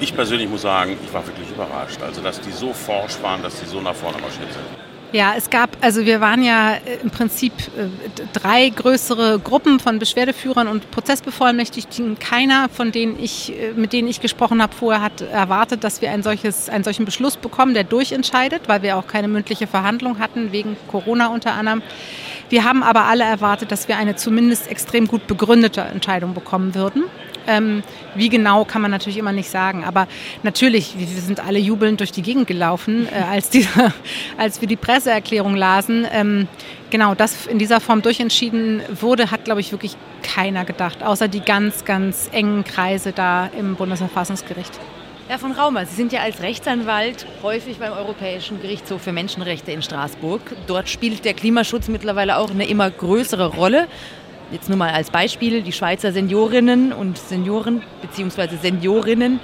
Ich 0.00 0.14
persönlich 0.14 0.48
muss 0.48 0.62
sagen, 0.62 0.96
ich 1.04 1.14
war 1.14 1.24
wirklich 1.24 1.48
überrascht. 1.50 2.02
Also 2.02 2.20
dass 2.20 2.40
die 2.40 2.50
so 2.50 2.72
forsch 2.72 3.22
waren, 3.22 3.40
dass 3.42 3.60
die 3.60 3.66
so 3.66 3.80
nach 3.80 3.94
vorne 3.94 4.18
marschiert 4.18 4.52
sind. 4.52 4.87
Ja, 5.10 5.32
es 5.38 5.48
gab, 5.48 5.70
also 5.80 6.04
wir 6.04 6.20
waren 6.20 6.42
ja 6.42 6.74
äh, 6.74 6.98
im 7.02 7.08
Prinzip 7.10 7.52
äh, 7.78 7.88
drei 8.34 8.68
größere 8.68 9.38
Gruppen 9.38 9.80
von 9.80 9.98
Beschwerdeführern 9.98 10.68
und 10.68 10.90
Prozessbevollmächtigten. 10.90 12.18
Keiner 12.18 12.68
von 12.68 12.92
denen 12.92 13.18
ich, 13.18 13.58
äh, 13.58 13.72
mit 13.72 13.94
denen 13.94 14.06
ich 14.08 14.20
gesprochen 14.20 14.60
habe, 14.60 14.74
vorher 14.74 15.00
hat 15.00 15.22
erwartet, 15.22 15.82
dass 15.82 16.02
wir 16.02 16.10
ein 16.10 16.22
solches, 16.22 16.68
einen 16.68 16.84
solchen 16.84 17.06
Beschluss 17.06 17.38
bekommen, 17.38 17.72
der 17.72 17.84
durchentscheidet, 17.84 18.68
weil 18.68 18.82
wir 18.82 18.98
auch 18.98 19.06
keine 19.06 19.28
mündliche 19.28 19.66
Verhandlung 19.66 20.18
hatten, 20.18 20.52
wegen 20.52 20.76
Corona 20.88 21.28
unter 21.28 21.54
anderem. 21.54 21.80
Wir 22.50 22.64
haben 22.64 22.82
aber 22.82 23.04
alle 23.04 23.24
erwartet, 23.24 23.72
dass 23.72 23.88
wir 23.88 23.96
eine 23.96 24.16
zumindest 24.16 24.70
extrem 24.70 25.06
gut 25.06 25.26
begründete 25.26 25.80
Entscheidung 25.80 26.34
bekommen 26.34 26.74
würden. 26.74 27.04
Ähm, 27.48 27.82
wie 28.14 28.28
genau 28.28 28.64
kann 28.64 28.82
man 28.82 28.90
natürlich 28.90 29.18
immer 29.18 29.32
nicht 29.32 29.50
sagen. 29.50 29.82
Aber 29.84 30.06
natürlich, 30.42 30.94
wir 30.98 31.06
sind 31.06 31.44
alle 31.44 31.58
jubelnd 31.58 31.98
durch 31.98 32.12
die 32.12 32.22
Gegend 32.22 32.46
gelaufen, 32.46 33.08
äh, 33.10 33.22
als, 33.30 33.50
diese, 33.50 33.92
als 34.38 34.60
wir 34.60 34.68
die 34.68 34.76
Presseerklärung 34.76 35.56
lasen. 35.56 36.06
Ähm, 36.12 36.46
genau, 36.90 37.14
das 37.14 37.46
in 37.46 37.58
dieser 37.58 37.80
Form 37.80 38.02
durchentschieden 38.02 38.82
wurde, 39.00 39.30
hat, 39.30 39.44
glaube 39.44 39.60
ich, 39.60 39.72
wirklich 39.72 39.96
keiner 40.22 40.64
gedacht, 40.64 41.02
außer 41.02 41.26
die 41.26 41.40
ganz, 41.40 41.84
ganz 41.84 42.28
engen 42.32 42.64
Kreise 42.64 43.12
da 43.12 43.48
im 43.58 43.76
Bundesverfassungsgericht. 43.76 44.78
Herr 45.28 45.38
von 45.38 45.52
Raumer, 45.52 45.84
Sie 45.84 45.94
sind 45.94 46.10
ja 46.10 46.20
als 46.22 46.40
Rechtsanwalt 46.40 47.26
häufig 47.42 47.76
beim 47.76 47.92
Europäischen 47.92 48.62
Gerichtshof 48.62 49.02
für 49.02 49.12
Menschenrechte 49.12 49.72
in 49.72 49.82
Straßburg. 49.82 50.40
Dort 50.66 50.88
spielt 50.88 51.26
der 51.26 51.34
Klimaschutz 51.34 51.88
mittlerweile 51.88 52.38
auch 52.38 52.50
eine 52.50 52.66
immer 52.66 52.90
größere 52.90 53.48
Rolle. 53.48 53.88
Jetzt 54.50 54.70
nur 54.70 54.78
mal 54.78 54.92
als 54.92 55.10
Beispiel, 55.10 55.60
die 55.60 55.72
Schweizer 55.72 56.10
Seniorinnen 56.10 56.94
und 56.94 57.18
Senioren 57.18 57.82
bzw. 58.00 58.56
Seniorinnen, 58.56 59.40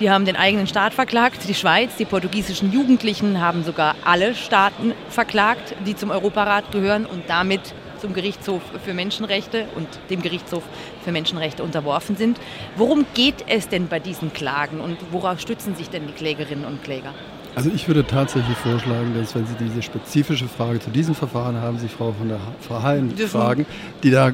die 0.00 0.10
haben 0.10 0.26
den 0.26 0.36
eigenen 0.36 0.66
Staat 0.66 0.92
verklagt, 0.92 1.48
die 1.48 1.54
Schweiz, 1.54 1.96
die 1.96 2.04
portugiesischen 2.04 2.70
Jugendlichen 2.70 3.40
haben 3.40 3.64
sogar 3.64 3.94
alle 4.04 4.34
Staaten 4.34 4.92
verklagt, 5.08 5.74
die 5.86 5.96
zum 5.96 6.10
Europarat 6.10 6.72
gehören 6.72 7.06
und 7.06 7.22
damit 7.28 7.74
zum 7.98 8.12
Gerichtshof 8.12 8.60
für 8.84 8.92
Menschenrechte 8.92 9.66
und 9.76 9.88
dem 10.10 10.20
Gerichtshof 10.20 10.64
für 11.02 11.12
Menschenrechte 11.12 11.62
unterworfen 11.62 12.16
sind. 12.16 12.38
Worum 12.76 13.06
geht 13.14 13.46
es 13.48 13.70
denn 13.70 13.88
bei 13.88 13.98
diesen 13.98 14.34
Klagen 14.34 14.80
und 14.80 14.98
worauf 15.10 15.40
stützen 15.40 15.74
sich 15.74 15.88
denn 15.88 16.06
die 16.06 16.12
Klägerinnen 16.12 16.66
und 16.66 16.84
Kläger? 16.84 17.14
Also 17.56 17.70
ich 17.72 17.86
würde 17.86 18.04
tatsächlich 18.04 18.56
vorschlagen, 18.56 19.14
dass 19.16 19.34
wenn 19.34 19.46
Sie 19.46 19.54
diese 19.60 19.80
spezifische 19.82 20.48
Frage 20.48 20.80
zu 20.80 20.90
diesem 20.90 21.14
Verfahren 21.14 21.60
haben, 21.60 21.78
Sie 21.78 21.88
Frau 21.88 22.12
von 22.12 22.28
der 22.28 22.40
Verhallen 22.60 23.16
fragen, 23.16 23.66
die 24.02 24.10
da 24.10 24.32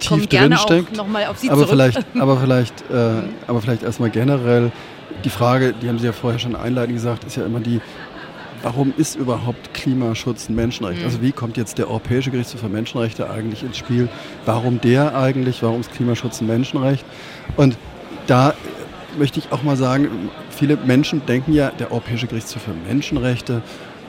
tief 0.00 0.26
drin 0.26 0.56
steckt. 0.56 0.98
aber 0.98 1.66
vielleicht, 1.68 2.04
aber 2.18 2.36
vielleicht, 2.36 2.90
äh, 2.90 3.22
aber 3.46 3.60
vielleicht 3.60 3.84
erstmal 3.84 4.10
generell 4.10 4.72
die 5.24 5.30
Frage, 5.30 5.72
die 5.72 5.88
haben 5.88 5.98
Sie 5.98 6.06
ja 6.06 6.12
vorher 6.12 6.40
schon 6.40 6.56
einleitend 6.56 6.96
gesagt, 6.96 7.24
ist 7.24 7.36
ja 7.36 7.46
immer 7.46 7.60
die, 7.60 7.80
warum 8.62 8.92
ist 8.96 9.14
überhaupt 9.14 9.72
Klimaschutz 9.72 10.48
ein 10.48 10.56
Menschenrecht? 10.56 11.00
Mhm. 11.00 11.06
Also 11.06 11.22
wie 11.22 11.32
kommt 11.32 11.56
jetzt 11.56 11.78
der 11.78 11.88
Europäische 11.88 12.30
Gerichtshof 12.30 12.60
für 12.60 12.68
Menschenrechte 12.68 13.30
eigentlich 13.30 13.62
ins 13.62 13.76
Spiel? 13.76 14.08
Warum 14.46 14.80
der 14.80 15.16
eigentlich? 15.16 15.62
Warum 15.62 15.80
ist 15.80 15.92
Klimaschutz 15.92 16.40
ein 16.40 16.48
Menschenrecht? 16.48 17.04
Und 17.56 17.76
da 18.26 18.54
möchte 19.18 19.38
ich 19.38 19.52
auch 19.52 19.62
mal 19.62 19.76
sagen, 19.76 20.30
viele 20.54 20.76
Menschen 20.76 21.24
denken 21.26 21.52
ja, 21.52 21.70
der 21.70 21.90
Europäische 21.90 22.26
Gerichtshof 22.26 22.62
für 22.62 22.74
Menschenrechte, 22.86 23.62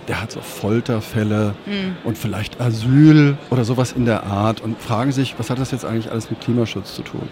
der 0.08 0.22
hat 0.22 0.32
so 0.32 0.42
Folterfälle 0.42 1.56
mhm. 1.66 1.96
und 2.04 2.18
vielleicht 2.18 2.60
Asyl 2.60 3.38
oder 3.50 3.64
sowas 3.64 3.94
in 3.94 4.06
der 4.06 4.24
Art 4.24 4.62
und 4.62 4.80
fragen 4.82 5.12
sich, 5.12 5.36
was 5.38 5.50
hat 5.50 5.60
das 5.60 5.72
jetzt 5.72 5.86
eigentlich 5.86 6.12
alles 6.12 6.30
mit 6.30 6.42
Klimaschutz 6.42 6.96
zu 6.96 7.04
tun? 7.04 7.28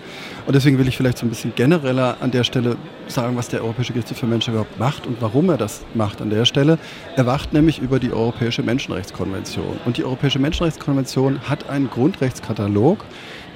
Und 0.45 0.55
deswegen 0.55 0.77
will 0.77 0.87
ich 0.87 0.97
vielleicht 0.97 1.17
so 1.17 1.25
ein 1.25 1.29
bisschen 1.29 1.53
genereller 1.55 2.17
an 2.21 2.31
der 2.31 2.43
Stelle 2.43 2.77
sagen, 3.07 3.35
was 3.35 3.49
der 3.49 3.61
Europäische 3.61 3.93
Gerichtshof 3.93 4.19
für 4.19 4.25
Menschen 4.25 4.53
überhaupt 4.53 4.79
macht 4.79 5.05
und 5.05 5.21
warum 5.21 5.49
er 5.49 5.57
das 5.57 5.81
macht 5.93 6.21
an 6.21 6.29
der 6.29 6.45
Stelle. 6.45 6.77
Er 7.15 7.25
wacht 7.25 7.53
nämlich 7.53 7.79
über 7.79 7.99
die 7.99 8.11
Europäische 8.11 8.63
Menschenrechtskonvention. 8.63 9.79
Und 9.85 9.97
die 9.97 10.05
Europäische 10.05 10.39
Menschenrechtskonvention 10.39 11.41
hat 11.49 11.69
einen 11.69 11.89
Grundrechtskatalog, 11.89 13.03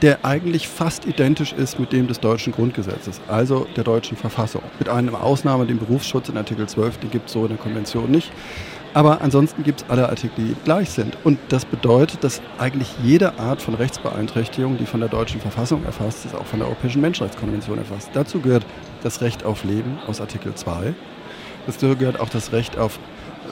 der 0.02 0.26
eigentlich 0.26 0.68
fast 0.68 1.06
identisch 1.06 1.54
ist 1.54 1.80
mit 1.80 1.92
dem 1.92 2.08
des 2.08 2.20
deutschen 2.20 2.54
Grundgesetzes, 2.54 3.22
also 3.28 3.66
der 3.76 3.84
deutschen 3.84 4.18
Verfassung. 4.18 4.62
Mit 4.80 4.90
einer 4.90 5.24
Ausnahme, 5.24 5.66
dem 5.66 5.80
Berufsschutz 5.80 6.30
in 6.30 6.38
Artikel 6.38 6.68
12, 6.68 6.98
den 6.98 7.12
gibt 7.12 7.28
es 7.28 7.34
so 7.34 7.44
in 7.44 7.50
der 7.50 7.58
Konvention 7.58 8.12
nicht. 8.12 8.32
Aber 8.94 9.20
ansonsten 9.20 9.64
gibt 9.64 9.82
es 9.82 9.90
alle 9.90 10.08
Artikel, 10.08 10.32
die 10.38 10.56
gleich 10.64 10.90
sind. 10.90 11.18
Und 11.26 11.38
das 11.50 11.66
bedeutet, 11.66 12.24
dass 12.24 12.42
eigentlich 12.58 12.96
jede 13.04 13.38
Art 13.38 13.62
von 13.62 13.74
Rechtsbeeinträchtigung, 13.74 14.78
die 14.78 14.86
von 14.86 15.02
der 15.02 15.10
deutschen 15.10 15.42
Verfassung 15.42 15.84
erfasst 15.84 16.26
ist, 16.26 16.34
auch 16.34 16.46
von 16.46 16.60
der 16.60 16.70
Europäischen 16.70 17.02
Menschenrechtskonvention 17.02 17.78
erfasst. 17.78 18.10
Dazu 18.14 18.40
gehört 18.40 18.66
das 19.04 19.20
Recht 19.20 19.44
auf 19.44 19.66
Leben 19.66 20.00
aus 20.08 20.22
Artikel 20.22 20.56
2. 20.56 20.94
Dazu 21.68 21.96
gehört 21.98 22.22
auch 22.22 22.30
das 22.30 22.54
Recht 22.54 22.78
auf 22.78 23.00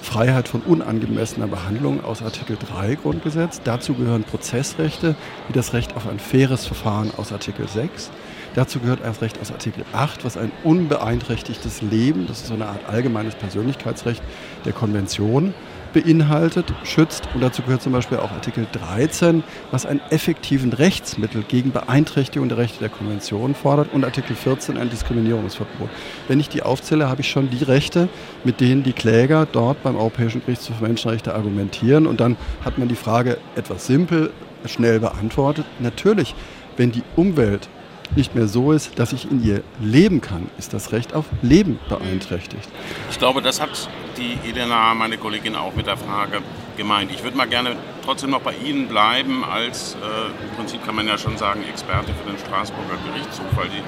Freiheit 0.01 0.47
von 0.47 0.61
unangemessener 0.61 1.47
Behandlung 1.47 2.03
aus 2.03 2.21
Artikel 2.21 2.57
3 2.57 2.95
Grundgesetz. 2.95 3.61
Dazu 3.63 3.93
gehören 3.93 4.23
Prozessrechte 4.23 5.15
wie 5.47 5.53
das 5.53 5.73
Recht 5.73 5.95
auf 5.95 6.07
ein 6.07 6.19
faires 6.19 6.65
Verfahren 6.65 7.11
aus 7.17 7.31
Artikel 7.31 7.67
6. 7.67 8.11
Dazu 8.55 8.79
gehört 8.79 9.01
erst 9.01 9.21
Recht 9.21 9.39
aus 9.41 9.51
Artikel 9.51 9.83
8, 9.93 10.25
was 10.25 10.37
ein 10.37 10.51
unbeeinträchtigtes 10.63 11.81
Leben, 11.81 12.27
das 12.27 12.41
ist 12.41 12.47
so 12.47 12.53
eine 12.53 12.67
Art 12.67 12.87
allgemeines 12.87 13.35
Persönlichkeitsrecht 13.35 14.21
der 14.65 14.73
Konvention, 14.73 15.53
beinhaltet, 15.93 16.73
schützt. 16.83 17.29
Und 17.33 17.41
dazu 17.41 17.61
gehört 17.61 17.81
zum 17.81 17.93
Beispiel 17.93 18.17
auch 18.17 18.31
Artikel 18.31 18.67
13, 18.71 19.43
was 19.71 19.85
einen 19.85 20.01
effektiven 20.09 20.73
Rechtsmittel 20.73 21.43
gegen 21.43 21.71
Beeinträchtigung 21.71 22.49
der 22.49 22.57
Rechte 22.57 22.79
der 22.79 22.89
Konvention 22.89 23.55
fordert. 23.55 23.93
Und 23.93 24.03
Artikel 24.03 24.35
14 24.35 24.77
ein 24.77 24.89
Diskriminierungsverbot. 24.89 25.89
Wenn 26.27 26.39
ich 26.39 26.49
die 26.49 26.63
aufzähle, 26.63 27.09
habe 27.09 27.21
ich 27.21 27.29
schon 27.29 27.49
die 27.49 27.63
Rechte, 27.63 28.09
mit 28.43 28.59
denen 28.59 28.83
die 28.83 28.93
Kläger 28.93 29.47
dort 29.49 29.81
beim 29.83 29.95
Europäischen 29.95 30.41
Gerichtshof 30.41 30.77
für 30.77 30.83
Menschenrechte 30.83 31.33
argumentieren. 31.33 32.07
Und 32.07 32.19
dann 32.19 32.35
hat 32.65 32.77
man 32.77 32.87
die 32.87 32.95
Frage 32.95 33.37
etwas 33.55 33.87
simpel, 33.87 34.31
schnell 34.65 34.99
beantwortet. 34.99 35.65
Natürlich, 35.79 36.35
wenn 36.77 36.91
die 36.91 37.03
Umwelt 37.15 37.69
nicht 38.15 38.35
mehr 38.35 38.47
so 38.47 38.71
ist, 38.71 38.99
dass 38.99 39.13
ich 39.13 39.29
in 39.29 39.43
ihr 39.43 39.63
leben 39.79 40.21
kann, 40.21 40.49
ist 40.57 40.73
das 40.73 40.91
Recht 40.91 41.13
auf 41.13 41.25
Leben 41.41 41.79
beeinträchtigt. 41.89 42.67
Ich 43.09 43.17
glaube, 43.17 43.41
das 43.41 43.61
hat 43.61 43.89
die 44.17 44.37
Elena, 44.49 44.93
meine 44.93 45.17
Kollegin, 45.17 45.55
auch 45.55 45.73
mit 45.75 45.87
der 45.87 45.97
Frage 45.97 46.41
gemeint. 46.77 47.11
Ich 47.11 47.23
würde 47.23 47.37
mal 47.37 47.47
gerne 47.47 47.75
trotzdem 48.03 48.31
noch 48.31 48.41
bei 48.41 48.53
Ihnen 48.55 48.87
bleiben, 48.87 49.43
als 49.43 49.95
äh, 49.95 50.43
im 50.43 50.55
Prinzip 50.55 50.85
kann 50.85 50.95
man 50.95 51.07
ja 51.07 51.17
schon 51.17 51.37
sagen, 51.37 51.63
Experte 51.69 52.13
für 52.13 52.29
den 52.29 52.39
Straßburger 52.39 52.97
Gerichtshof, 53.07 53.45
weil 53.55 53.69
die 53.69 53.79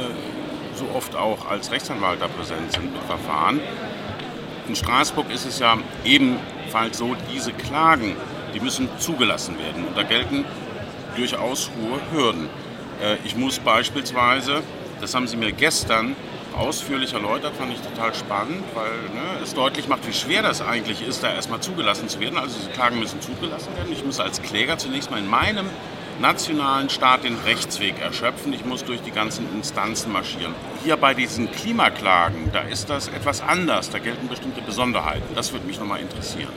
äh, 0.00 0.14
so 0.74 0.86
oft 0.94 1.16
auch 1.16 1.50
als 1.50 1.70
Rechtsanwalt 1.70 2.20
da 2.20 2.28
präsent 2.28 2.72
sind 2.72 2.92
mit 2.92 3.02
Verfahren. 3.04 3.60
In 4.68 4.76
Straßburg 4.76 5.30
ist 5.32 5.46
es 5.46 5.58
ja 5.58 5.78
ebenfalls 6.04 6.98
so, 6.98 7.16
diese 7.32 7.52
Klagen, 7.52 8.16
die 8.54 8.60
müssen 8.60 8.88
zugelassen 8.98 9.58
werden. 9.58 9.84
Und 9.86 9.96
da 9.96 10.02
gelten 10.02 10.44
durchaus 11.16 11.70
hohe 11.70 12.00
Hürden. 12.12 12.48
Äh, 13.02 13.16
ich 13.24 13.36
muss 13.36 13.58
beispielsweise, 13.58 14.62
das 15.00 15.14
haben 15.14 15.26
Sie 15.26 15.36
mir 15.36 15.52
gestern 15.52 16.16
ausführlich 16.56 17.12
erläutert, 17.12 17.54
fand 17.56 17.72
ich 17.72 17.80
total 17.80 18.14
spannend, 18.14 18.64
weil 18.74 18.90
ne, 19.14 19.42
es 19.42 19.54
deutlich 19.54 19.88
macht, 19.88 20.06
wie 20.06 20.12
schwer 20.12 20.42
das 20.42 20.62
eigentlich 20.62 21.06
ist, 21.06 21.22
da 21.22 21.32
erstmal 21.32 21.60
zugelassen 21.60 22.08
zu 22.08 22.18
werden. 22.20 22.38
Also 22.38 22.56
diese 22.58 22.70
Klagen 22.70 22.98
müssen 22.98 23.20
zugelassen 23.20 23.68
werden. 23.76 23.92
Ich 23.92 24.04
muss 24.04 24.20
als 24.20 24.40
Kläger 24.40 24.78
zunächst 24.78 25.10
mal 25.10 25.18
in 25.18 25.28
meinem 25.28 25.66
nationalen 26.20 26.88
Staat 26.88 27.24
den 27.24 27.36
Rechtsweg 27.44 28.00
erschöpfen. 28.00 28.52
Ich 28.54 28.64
muss 28.64 28.84
durch 28.84 29.02
die 29.02 29.10
ganzen 29.10 29.46
Instanzen 29.54 30.12
marschieren. 30.12 30.54
Hier 30.82 30.96
bei 30.96 31.12
diesen 31.12 31.50
Klimaklagen, 31.50 32.50
da 32.52 32.60
ist 32.60 32.88
das 32.88 33.08
etwas 33.08 33.42
anders. 33.42 33.90
Da 33.90 33.98
gelten 33.98 34.28
bestimmte 34.28 34.62
Besonderheiten. 34.62 35.34
Das 35.34 35.52
würde 35.52 35.66
mich 35.66 35.78
nochmal 35.78 36.00
interessieren. 36.00 36.52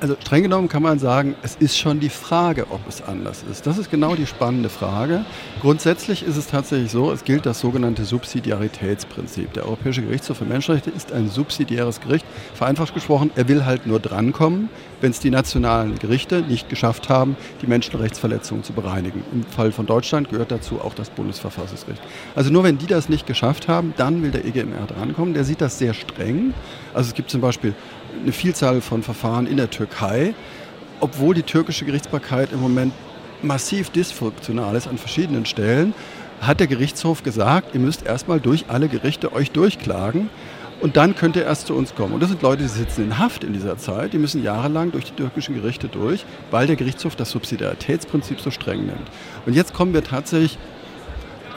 Also 0.00 0.14
streng 0.20 0.44
genommen 0.44 0.68
kann 0.68 0.84
man 0.84 1.00
sagen, 1.00 1.34
es 1.42 1.56
ist 1.56 1.76
schon 1.76 1.98
die 1.98 2.08
Frage, 2.08 2.66
ob 2.70 2.86
es 2.88 3.02
anders 3.02 3.42
ist. 3.50 3.66
Das 3.66 3.78
ist 3.78 3.90
genau 3.90 4.14
die 4.14 4.26
spannende 4.26 4.68
Frage. 4.68 5.24
Grundsätzlich 5.60 6.22
ist 6.22 6.36
es 6.36 6.46
tatsächlich 6.46 6.92
so, 6.92 7.10
es 7.10 7.24
gilt 7.24 7.46
das 7.46 7.58
sogenannte 7.58 8.04
Subsidiaritätsprinzip. 8.04 9.52
Der 9.54 9.64
Europäische 9.64 10.02
Gerichtshof 10.02 10.38
für 10.38 10.44
Menschenrechte 10.44 10.90
ist 10.90 11.10
ein 11.10 11.28
subsidiäres 11.28 12.00
Gericht. 12.00 12.24
Vereinfacht 12.54 12.94
gesprochen, 12.94 13.32
er 13.34 13.48
will 13.48 13.64
halt 13.64 13.88
nur 13.88 13.98
drankommen, 13.98 14.68
wenn 15.00 15.10
es 15.10 15.18
die 15.18 15.30
nationalen 15.30 15.98
Gerichte 15.98 16.42
nicht 16.42 16.68
geschafft 16.68 17.08
haben, 17.08 17.36
die 17.60 17.66
Menschenrechtsverletzungen 17.66 18.62
zu 18.62 18.74
bereinigen. 18.74 19.24
Im 19.32 19.42
Fall 19.42 19.72
von 19.72 19.86
Deutschland 19.86 20.30
gehört 20.30 20.52
dazu 20.52 20.80
auch 20.80 20.94
das 20.94 21.10
Bundesverfassungsrecht. 21.10 22.00
Also 22.36 22.52
nur 22.52 22.62
wenn 22.62 22.78
die 22.78 22.86
das 22.86 23.08
nicht 23.08 23.26
geschafft 23.26 23.66
haben, 23.66 23.94
dann 23.96 24.22
will 24.22 24.30
der 24.30 24.44
EGMR 24.44 24.86
drankommen. 24.86 25.34
Der 25.34 25.42
sieht 25.42 25.60
das 25.60 25.76
sehr 25.76 25.92
streng. 25.92 26.54
Also 26.94 27.08
es 27.08 27.14
gibt 27.14 27.30
zum 27.30 27.40
Beispiel 27.40 27.74
eine 28.22 28.32
Vielzahl 28.32 28.80
von 28.80 29.02
Verfahren 29.02 29.46
in 29.46 29.56
der 29.56 29.70
Türkei, 29.70 30.34
obwohl 31.00 31.34
die 31.34 31.42
türkische 31.42 31.84
Gerichtsbarkeit 31.84 32.52
im 32.52 32.60
Moment 32.60 32.92
massiv 33.42 33.90
dysfunktional 33.90 34.74
ist 34.74 34.88
an 34.88 34.98
verschiedenen 34.98 35.46
Stellen, 35.46 35.94
hat 36.40 36.60
der 36.60 36.66
Gerichtshof 36.66 37.22
gesagt, 37.22 37.74
ihr 37.74 37.80
müsst 37.80 38.06
erstmal 38.06 38.40
durch 38.40 38.66
alle 38.68 38.88
Gerichte 38.88 39.32
euch 39.32 39.50
durchklagen 39.50 40.28
und 40.80 40.96
dann 40.96 41.16
könnt 41.16 41.36
ihr 41.36 41.44
erst 41.44 41.66
zu 41.66 41.74
uns 41.74 41.94
kommen. 41.94 42.14
Und 42.14 42.22
das 42.22 42.30
sind 42.30 42.42
Leute, 42.42 42.62
die 42.62 42.68
sitzen 42.68 43.04
in 43.04 43.18
Haft 43.18 43.42
in 43.42 43.52
dieser 43.52 43.78
Zeit, 43.78 44.12
die 44.12 44.18
müssen 44.18 44.42
jahrelang 44.42 44.92
durch 44.92 45.04
die 45.06 45.12
türkischen 45.12 45.54
Gerichte 45.54 45.88
durch, 45.88 46.24
weil 46.50 46.66
der 46.66 46.76
Gerichtshof 46.76 47.16
das 47.16 47.30
Subsidiaritätsprinzip 47.30 48.40
so 48.40 48.50
streng 48.50 48.86
nimmt. 48.86 49.08
Und 49.46 49.54
jetzt 49.54 49.74
kommen 49.74 49.92
wir 49.92 50.04
tatsächlich 50.04 50.58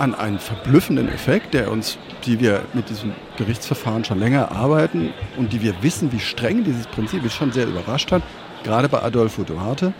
an 0.01 0.15
einen 0.15 0.39
verblüffenden 0.39 1.07
Effekt, 1.07 1.53
der 1.53 1.71
uns, 1.71 1.99
die 2.25 2.39
wir 2.39 2.63
mit 2.73 2.89
diesem 2.89 3.13
Gerichtsverfahren 3.37 4.03
schon 4.03 4.17
länger 4.17 4.51
arbeiten 4.51 5.13
und 5.37 5.53
die 5.53 5.61
wir 5.61 5.75
wissen, 5.83 6.11
wie 6.11 6.19
streng 6.19 6.63
dieses 6.63 6.87
Prinzip 6.87 7.23
ist, 7.23 7.35
schon 7.35 7.51
sehr 7.51 7.67
überrascht 7.67 8.11
hat, 8.11 8.23
gerade 8.63 8.89
bei 8.89 9.03
Adolfo 9.03 9.43
Duarte. 9.43 9.93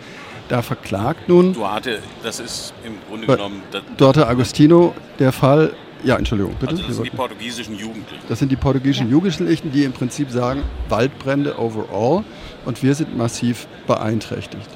Da 0.48 0.60
verklagt 0.60 1.28
nun. 1.28 1.52
Duarte, 1.52 2.00
das 2.24 2.40
ist 2.40 2.74
im 2.84 2.94
Grunde 3.08 3.28
genommen. 3.28 3.62
Duarte 3.96 4.26
Agostino, 4.26 4.92
der 5.20 5.30
Fall. 5.30 5.72
Ja, 6.02 6.16
Entschuldigung, 6.16 6.56
bitte. 6.58 6.72
Also 6.72 6.88
das 6.88 6.96
sind 6.96 7.06
die 7.06 7.16
portugiesischen 7.16 7.78
Jugendlichen. 7.78 8.24
Das 8.28 8.38
sind 8.40 8.48
die 8.50 8.56
portugiesischen 8.56 9.06
ja. 9.06 9.12
Jugendlichen, 9.12 9.70
die 9.70 9.84
im 9.84 9.92
Prinzip 9.92 10.30
sagen, 10.32 10.64
Waldbrände 10.88 11.56
overall 11.60 12.24
und 12.64 12.82
wir 12.82 12.96
sind 12.96 13.16
massiv 13.16 13.68
beeinträchtigt. 13.86 14.68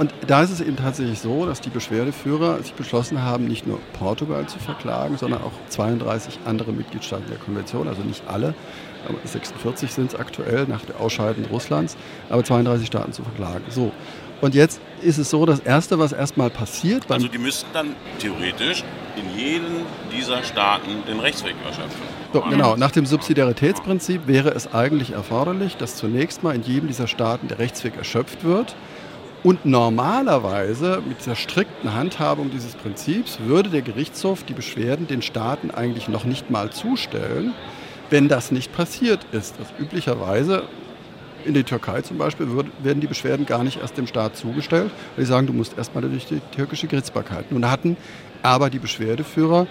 Und 0.00 0.14
da 0.26 0.42
ist 0.42 0.50
es 0.50 0.62
eben 0.62 0.76
tatsächlich 0.76 1.18
so, 1.18 1.44
dass 1.44 1.60
die 1.60 1.68
Beschwerdeführer 1.68 2.62
sich 2.62 2.72
beschlossen 2.72 3.22
haben, 3.22 3.44
nicht 3.44 3.66
nur 3.66 3.78
Portugal 3.98 4.46
zu 4.46 4.58
verklagen, 4.58 5.18
sondern 5.18 5.42
auch 5.42 5.52
32 5.68 6.38
andere 6.46 6.72
Mitgliedstaaten 6.72 7.26
der 7.28 7.36
Konvention, 7.36 7.86
also 7.86 8.00
nicht 8.00 8.22
alle, 8.26 8.54
46 9.24 9.92
sind 9.92 10.14
es 10.14 10.18
aktuell 10.18 10.64
nach 10.66 10.86
der 10.86 10.98
Ausscheiden 10.98 11.44
Russlands, 11.44 11.98
aber 12.30 12.42
32 12.42 12.86
Staaten 12.86 13.12
zu 13.12 13.22
verklagen. 13.22 13.64
So. 13.68 13.92
Und 14.40 14.54
jetzt 14.54 14.80
ist 15.02 15.18
es 15.18 15.28
so, 15.28 15.44
das 15.44 15.60
Erste, 15.60 15.98
was 15.98 16.12
erstmal 16.12 16.48
passiert. 16.48 17.02
Also 17.10 17.28
die 17.28 17.36
müssten 17.36 17.68
dann 17.74 17.94
theoretisch 18.18 18.84
in 19.16 19.38
jedem 19.38 19.84
dieser 20.16 20.42
Staaten 20.44 21.04
den 21.06 21.20
Rechtsweg 21.20 21.56
erschöpfen. 21.66 22.00
So, 22.32 22.40
genau. 22.48 22.74
Nach 22.74 22.90
dem 22.90 23.04
Subsidiaritätsprinzip 23.04 24.26
wäre 24.26 24.48
es 24.52 24.72
eigentlich 24.72 25.10
erforderlich, 25.10 25.76
dass 25.76 25.96
zunächst 25.96 26.42
mal 26.42 26.54
in 26.54 26.62
jedem 26.62 26.88
dieser 26.88 27.06
Staaten 27.06 27.48
der 27.48 27.58
Rechtsweg 27.58 27.98
erschöpft 27.98 28.44
wird. 28.44 28.74
Und 29.42 29.64
normalerweise 29.64 31.02
mit 31.06 31.20
dieser 31.20 31.34
strikten 31.34 31.94
Handhabung 31.94 32.50
dieses 32.50 32.74
Prinzips 32.74 33.38
würde 33.40 33.70
der 33.70 33.80
Gerichtshof 33.80 34.42
die 34.42 34.52
Beschwerden 34.52 35.06
den 35.06 35.22
Staaten 35.22 35.70
eigentlich 35.70 36.08
noch 36.08 36.24
nicht 36.24 36.50
mal 36.50 36.70
zustellen, 36.70 37.54
wenn 38.10 38.28
das 38.28 38.52
nicht 38.52 38.74
passiert 38.74 39.24
ist. 39.32 39.54
Das 39.58 39.68
üblicherweise 39.78 40.64
in 41.46 41.54
der 41.54 41.64
Türkei 41.64 42.02
zum 42.02 42.18
Beispiel 42.18 42.48
werden 42.82 43.00
die 43.00 43.06
Beschwerden 43.06 43.46
gar 43.46 43.64
nicht 43.64 43.80
erst 43.80 43.96
dem 43.96 44.06
Staat 44.06 44.36
zugestellt, 44.36 44.90
weil 45.16 45.24
sie 45.24 45.30
sagen, 45.30 45.46
du 45.46 45.54
musst 45.54 45.78
erstmal 45.78 46.02
durch 46.02 46.26
die 46.26 46.40
türkische 46.54 46.86
Gerichtsbarkeit. 46.86 47.50
Nun 47.50 47.70
hatten 47.70 47.96
aber 48.42 48.68
die 48.68 48.78
Beschwerdeführer 48.78 49.66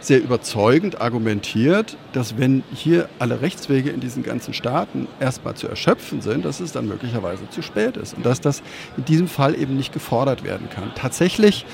sehr 0.00 0.22
überzeugend 0.22 1.00
argumentiert, 1.00 1.96
dass 2.12 2.38
wenn 2.38 2.62
hier 2.74 3.08
alle 3.18 3.42
Rechtswege 3.42 3.90
in 3.90 4.00
diesen 4.00 4.22
ganzen 4.22 4.54
Staaten 4.54 5.06
erstmal 5.20 5.54
zu 5.54 5.68
erschöpfen 5.68 6.22
sind, 6.22 6.44
dass 6.44 6.60
es 6.60 6.72
dann 6.72 6.88
möglicherweise 6.88 7.48
zu 7.50 7.62
spät 7.62 7.96
ist 7.96 8.14
und 8.14 8.24
dass 8.24 8.40
das 8.40 8.62
in 8.96 9.04
diesem 9.04 9.28
Fall 9.28 9.54
eben 9.54 9.76
nicht 9.76 9.92
gefordert 9.92 10.42
werden 10.42 10.68
kann. 10.70 10.92
Tatsächlich 10.94 11.66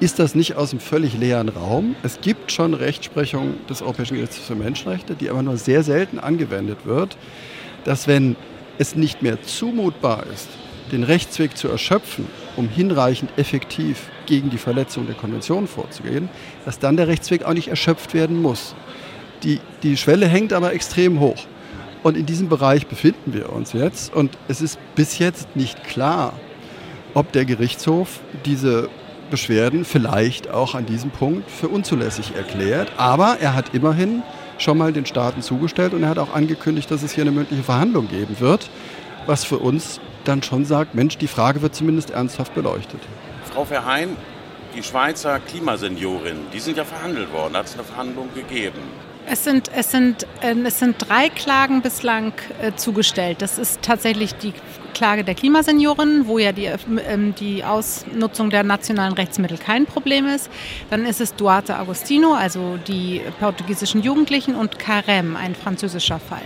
ist 0.00 0.18
das 0.18 0.34
nicht 0.34 0.56
aus 0.56 0.72
einem 0.72 0.80
völlig 0.80 1.16
leeren 1.16 1.48
Raum. 1.48 1.94
Es 2.02 2.20
gibt 2.20 2.50
schon 2.50 2.74
Rechtsprechung 2.74 3.54
des 3.68 3.82
Europäischen 3.82 4.14
Gerichtshofs 4.14 4.48
für 4.48 4.54
Menschenrechte, 4.54 5.14
die 5.14 5.30
aber 5.30 5.42
nur 5.42 5.56
sehr 5.56 5.82
selten 5.82 6.18
angewendet 6.18 6.78
wird, 6.84 7.16
dass 7.84 8.06
wenn 8.08 8.36
es 8.78 8.96
nicht 8.96 9.22
mehr 9.22 9.42
zumutbar 9.42 10.24
ist, 10.32 10.48
den 10.90 11.04
Rechtsweg 11.04 11.56
zu 11.56 11.68
erschöpfen, 11.68 12.26
um 12.56 12.68
hinreichend 12.68 13.30
effektiv 13.36 14.10
gegen 14.26 14.50
die 14.50 14.58
Verletzung 14.58 15.06
der 15.06 15.14
Konvention 15.14 15.66
vorzugehen, 15.66 16.28
dass 16.64 16.78
dann 16.78 16.96
der 16.96 17.08
Rechtsweg 17.08 17.44
auch 17.44 17.54
nicht 17.54 17.68
erschöpft 17.68 18.14
werden 18.14 18.40
muss. 18.40 18.74
Die, 19.42 19.60
die 19.82 19.96
Schwelle 19.96 20.28
hängt 20.28 20.52
aber 20.52 20.72
extrem 20.72 21.20
hoch. 21.20 21.46
Und 22.02 22.16
in 22.16 22.26
diesem 22.26 22.48
Bereich 22.48 22.86
befinden 22.86 23.32
wir 23.32 23.52
uns 23.52 23.72
jetzt. 23.72 24.12
Und 24.14 24.36
es 24.48 24.60
ist 24.60 24.78
bis 24.94 25.18
jetzt 25.18 25.54
nicht 25.54 25.84
klar, 25.84 26.32
ob 27.14 27.32
der 27.32 27.44
Gerichtshof 27.44 28.20
diese 28.44 28.88
Beschwerden 29.30 29.84
vielleicht 29.84 30.50
auch 30.50 30.74
an 30.74 30.84
diesem 30.86 31.10
Punkt 31.10 31.50
für 31.50 31.68
unzulässig 31.68 32.34
erklärt. 32.36 32.92
Aber 32.96 33.38
er 33.40 33.54
hat 33.54 33.74
immerhin 33.74 34.22
schon 34.58 34.78
mal 34.78 34.92
den 34.92 35.06
Staaten 35.06 35.42
zugestellt 35.42 35.94
und 35.94 36.02
er 36.02 36.10
hat 36.10 36.18
auch 36.18 36.34
angekündigt, 36.34 36.90
dass 36.90 37.02
es 37.02 37.12
hier 37.12 37.22
eine 37.22 37.32
mündliche 37.32 37.62
Verhandlung 37.62 38.08
geben 38.08 38.36
wird, 38.40 38.68
was 39.26 39.44
für 39.44 39.58
uns 39.58 40.00
dann 40.24 40.42
schon 40.42 40.64
sagt, 40.64 40.94
Mensch, 40.94 41.18
die 41.18 41.28
Frage 41.28 41.62
wird 41.62 41.74
zumindest 41.74 42.10
ernsthaft 42.10 42.54
beleuchtet. 42.54 43.00
Frau 43.52 43.64
Verheyen, 43.64 44.16
die 44.74 44.82
Schweizer 44.82 45.40
Klimaseniorinnen, 45.40 46.46
die 46.52 46.60
sind 46.60 46.76
ja 46.76 46.84
verhandelt 46.84 47.32
worden, 47.32 47.56
hat 47.56 47.66
es 47.66 47.74
eine 47.74 47.84
Verhandlung 47.84 48.28
gegeben. 48.34 48.80
Es 49.26 49.44
sind, 49.44 49.70
es, 49.74 49.90
sind, 49.90 50.26
äh, 50.40 50.54
es 50.64 50.80
sind 50.80 50.96
drei 50.98 51.28
Klagen 51.28 51.80
bislang 51.80 52.32
äh, 52.60 52.72
zugestellt. 52.74 53.40
Das 53.40 53.56
ist 53.56 53.80
tatsächlich 53.82 54.34
die 54.34 54.52
Klage 54.94 55.22
der 55.22 55.34
Klimasenioren, 55.34 56.26
wo 56.26 56.38
ja 56.38 56.52
die, 56.52 56.68
ähm, 57.06 57.34
die 57.36 57.62
Ausnutzung 57.62 58.50
der 58.50 58.64
nationalen 58.64 59.12
Rechtsmittel 59.12 59.58
kein 59.58 59.86
Problem 59.86 60.26
ist. 60.26 60.50
Dann 60.90 61.06
ist 61.06 61.20
es 61.20 61.34
Duarte 61.36 61.76
Agostino, 61.76 62.34
also 62.34 62.78
die 62.88 63.20
portugiesischen 63.38 64.02
Jugendlichen, 64.02 64.56
und 64.56 64.78
Carem, 64.78 65.36
ein 65.36 65.54
französischer 65.54 66.18
Fall. 66.18 66.42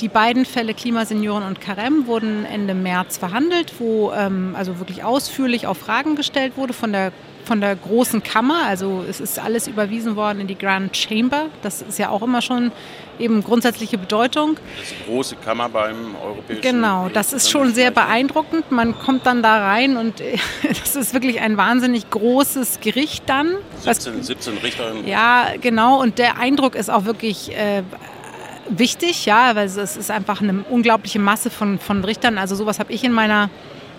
Die 0.00 0.08
beiden 0.08 0.44
Fälle 0.44 0.74
Klimasenioren 0.74 1.42
und 1.42 1.60
Carem 1.60 2.06
wurden 2.06 2.44
Ende 2.44 2.74
März 2.74 3.18
verhandelt, 3.18 3.72
wo 3.78 4.12
ähm, 4.12 4.54
also 4.56 4.78
wirklich 4.78 5.02
ausführlich 5.02 5.66
auf 5.66 5.78
Fragen 5.78 6.14
gestellt 6.14 6.56
wurde 6.56 6.72
von 6.72 6.92
der 6.92 7.12
von 7.48 7.60
der 7.62 7.74
großen 7.74 8.22
Kammer. 8.22 8.66
Also 8.66 9.04
es 9.08 9.20
ist 9.20 9.38
alles 9.38 9.66
überwiesen 9.66 10.16
worden 10.16 10.40
in 10.40 10.46
die 10.46 10.56
Grand 10.56 10.94
Chamber. 10.94 11.46
Das 11.62 11.80
ist 11.80 11.98
ja 11.98 12.10
auch 12.10 12.22
immer 12.22 12.42
schon 12.42 12.70
eben 13.18 13.42
grundsätzliche 13.42 13.96
Bedeutung. 13.96 14.58
Das 14.78 14.90
ist 14.90 14.94
die 15.00 15.10
große 15.10 15.36
Kammer 15.36 15.68
beim 15.70 16.14
Europäischen 16.22 16.60
Genau, 16.60 17.08
das 17.08 17.32
ist 17.32 17.50
schon 17.50 17.72
sehr 17.74 17.90
beeindruckend. 17.90 18.70
Man 18.70 18.96
kommt 18.98 19.24
dann 19.26 19.42
da 19.42 19.66
rein 19.66 19.96
und 19.96 20.22
das 20.68 20.94
ist 20.94 21.14
wirklich 21.14 21.40
ein 21.40 21.56
wahnsinnig 21.56 22.10
großes 22.10 22.80
Gericht 22.80 23.24
dann. 23.26 23.56
17, 23.80 24.22
17 24.22 24.58
Richter. 24.58 24.92
Ja, 25.06 25.46
genau. 25.60 26.00
Und 26.00 26.18
der 26.18 26.38
Eindruck 26.38 26.74
ist 26.74 26.90
auch 26.90 27.06
wirklich 27.06 27.56
äh, 27.56 27.82
wichtig, 28.70 29.26
ja, 29.26 29.54
weil 29.54 29.66
es 29.66 29.76
ist 29.76 30.10
einfach 30.10 30.40
eine 30.40 30.64
unglaubliche 30.68 31.18
Masse 31.18 31.50
von, 31.50 31.78
von 31.78 32.04
Richtern. 32.04 32.38
Also 32.38 32.54
sowas 32.54 32.78
habe 32.78 32.92
ich 32.92 33.04
in 33.04 33.12
meiner 33.12 33.50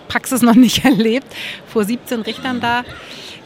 Praxis 0.08 0.42
noch 0.42 0.54
nicht 0.54 0.84
erlebt. 0.84 1.26
Vor 1.66 1.84
17 1.84 2.22
Richtern 2.22 2.60
da. 2.60 2.84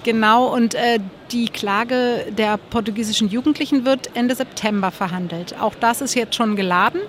Genau, 0.04 0.54
und 0.54 0.74
äh, 0.74 0.98
die 1.32 1.48
Klage 1.48 2.26
der 2.37 2.58
portugiesischen 2.58 3.30
Jugendlichen 3.30 3.87
wird 3.87 4.10
Ende 4.14 4.34
September 4.34 4.90
verhandelt. 4.90 5.58
Auch 5.58 5.74
das 5.74 6.02
ist 6.02 6.14
jetzt 6.14 6.34
schon 6.34 6.56
geladen. 6.56 7.00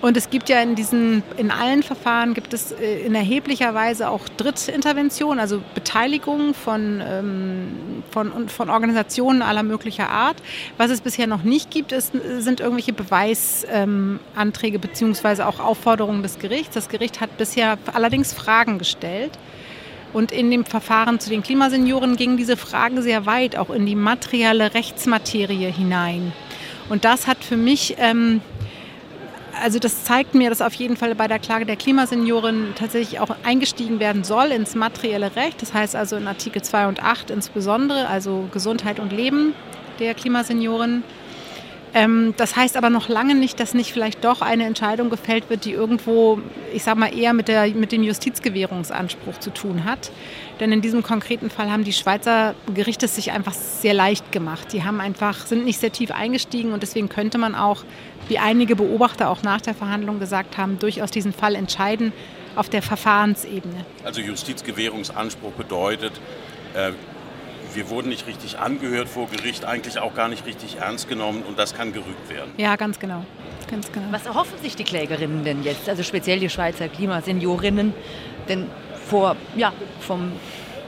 Und 0.00 0.16
es 0.16 0.28
gibt 0.30 0.48
ja 0.48 0.60
in 0.60 0.74
diesen, 0.74 1.22
in 1.36 1.50
allen 1.50 1.82
Verfahren 1.82 2.34
gibt 2.34 2.52
es 2.52 2.72
äh, 2.72 3.00
in 3.06 3.14
erheblicher 3.14 3.74
Weise 3.74 4.08
auch 4.08 4.28
Drittintervention, 4.36 5.38
also 5.38 5.62
Beteiligung 5.74 6.54
von, 6.54 7.02
ähm, 7.06 8.02
von, 8.10 8.48
von 8.48 8.70
Organisationen 8.70 9.42
aller 9.42 9.62
möglicher 9.62 10.10
Art. 10.10 10.36
Was 10.76 10.90
es 10.90 11.00
bisher 11.00 11.26
noch 11.26 11.42
nicht 11.42 11.70
gibt, 11.70 11.92
ist, 11.92 12.12
sind 12.38 12.60
irgendwelche 12.60 12.92
Beweisanträge 12.92 14.76
ähm, 14.76 14.80
beziehungsweise 14.80 15.46
auch 15.46 15.60
Aufforderungen 15.60 16.22
des 16.22 16.38
Gerichts. 16.38 16.74
Das 16.74 16.88
Gericht 16.88 17.20
hat 17.20 17.36
bisher 17.38 17.78
allerdings 17.92 18.32
Fragen 18.32 18.78
gestellt. 18.78 19.32
Und 20.12 20.30
in 20.30 20.48
dem 20.48 20.64
Verfahren 20.64 21.18
zu 21.18 21.28
den 21.28 21.42
Klimasenioren 21.42 22.14
gingen 22.14 22.36
diese 22.36 22.56
Fragen 22.56 23.02
sehr 23.02 23.26
weit, 23.26 23.56
auch 23.56 23.70
in 23.70 23.84
die 23.84 23.96
materielle 23.96 24.72
Rechtsmaterie 24.72 25.72
hinein. 25.72 26.32
Und 26.88 27.04
das 27.04 27.26
hat 27.26 27.42
für 27.42 27.56
mich, 27.56 27.96
ähm, 27.98 28.40
also 29.64 29.78
das 29.78 30.04
zeigt 30.04 30.34
mir, 30.34 30.50
dass 30.50 30.60
auf 30.60 30.74
jeden 30.74 30.94
Fall 30.94 31.14
bei 31.14 31.26
der 31.26 31.38
Klage 31.38 31.64
der 31.64 31.76
Klimasenioren 31.76 32.74
tatsächlich 32.74 33.18
auch 33.18 33.34
eingestiegen 33.44 33.98
werden 33.98 34.22
soll 34.22 34.48
ins 34.48 34.74
materielle 34.74 35.36
Recht. 35.36 35.62
Das 35.62 35.72
heißt 35.72 35.96
also 35.96 36.16
in 36.16 36.28
Artikel 36.28 36.60
2 36.60 36.86
und 36.86 37.02
8 37.02 37.30
insbesondere, 37.30 38.06
also 38.08 38.46
Gesundheit 38.52 39.00
und 39.00 39.10
Leben 39.10 39.54
der 40.00 40.12
Klimasenioren. 40.12 41.02
Ähm, 41.94 42.34
das 42.36 42.56
heißt 42.56 42.76
aber 42.76 42.90
noch 42.90 43.08
lange 43.08 43.34
nicht, 43.34 43.58
dass 43.58 43.72
nicht 43.72 43.90
vielleicht 43.90 44.22
doch 44.22 44.42
eine 44.42 44.66
Entscheidung 44.66 45.08
gefällt 45.08 45.48
wird, 45.48 45.64
die 45.64 45.72
irgendwo, 45.72 46.40
ich 46.74 46.82
sage 46.82 47.00
mal, 47.00 47.16
eher 47.16 47.32
mit, 47.32 47.48
der, 47.48 47.66
mit 47.68 47.90
dem 47.90 48.02
Justizgewährungsanspruch 48.02 49.38
zu 49.38 49.48
tun 49.48 49.86
hat. 49.86 50.10
Denn 50.60 50.70
in 50.70 50.80
diesem 50.80 51.02
konkreten 51.02 51.50
Fall 51.50 51.70
haben 51.70 51.84
die 51.84 51.92
Schweizer 51.92 52.54
Gerichte 52.72 53.08
sich 53.08 53.32
einfach 53.32 53.54
sehr 53.54 53.94
leicht 53.94 54.30
gemacht. 54.30 54.72
Die 54.72 54.84
haben 54.84 55.00
einfach, 55.00 55.46
sind 55.46 55.64
nicht 55.64 55.80
sehr 55.80 55.92
tief 55.92 56.10
eingestiegen 56.10 56.72
und 56.72 56.82
deswegen 56.82 57.08
könnte 57.08 57.38
man 57.38 57.54
auch, 57.54 57.84
wie 58.28 58.38
einige 58.38 58.76
Beobachter 58.76 59.28
auch 59.28 59.42
nach 59.42 59.60
der 59.60 59.74
Verhandlung 59.74 60.20
gesagt 60.20 60.56
haben, 60.56 60.78
durchaus 60.78 61.10
diesen 61.10 61.32
Fall 61.32 61.54
entscheiden 61.56 62.12
auf 62.56 62.68
der 62.68 62.82
Verfahrensebene. 62.82 63.84
Also 64.04 64.20
Justizgewährungsanspruch 64.20 65.52
bedeutet, 65.52 66.12
äh, 66.74 66.92
wir 67.74 67.90
wurden 67.90 68.08
nicht 68.08 68.26
richtig 68.26 68.58
angehört 68.58 69.08
vor 69.08 69.28
Gericht, 69.28 69.64
eigentlich 69.64 69.98
auch 69.98 70.14
gar 70.14 70.28
nicht 70.28 70.46
richtig 70.46 70.76
ernst 70.76 71.08
genommen 71.08 71.42
und 71.42 71.58
das 71.58 71.74
kann 71.74 71.92
gerügt 71.92 72.30
werden. 72.30 72.52
Ja, 72.56 72.76
ganz 72.76 72.98
genau. 73.00 73.24
Ganz 73.68 73.90
genau. 73.90 74.06
Was 74.10 74.26
erhoffen 74.26 74.58
sich 74.62 74.76
die 74.76 74.84
Klägerinnen 74.84 75.44
denn 75.44 75.64
jetzt, 75.64 75.88
also 75.88 76.02
speziell 76.02 76.38
die 76.38 76.50
Schweizer 76.50 76.88
Klimaseniorinnen, 76.88 77.92
denn 78.48 78.66
vor, 79.14 79.36
ja, 79.54 79.72
vom 80.00 80.32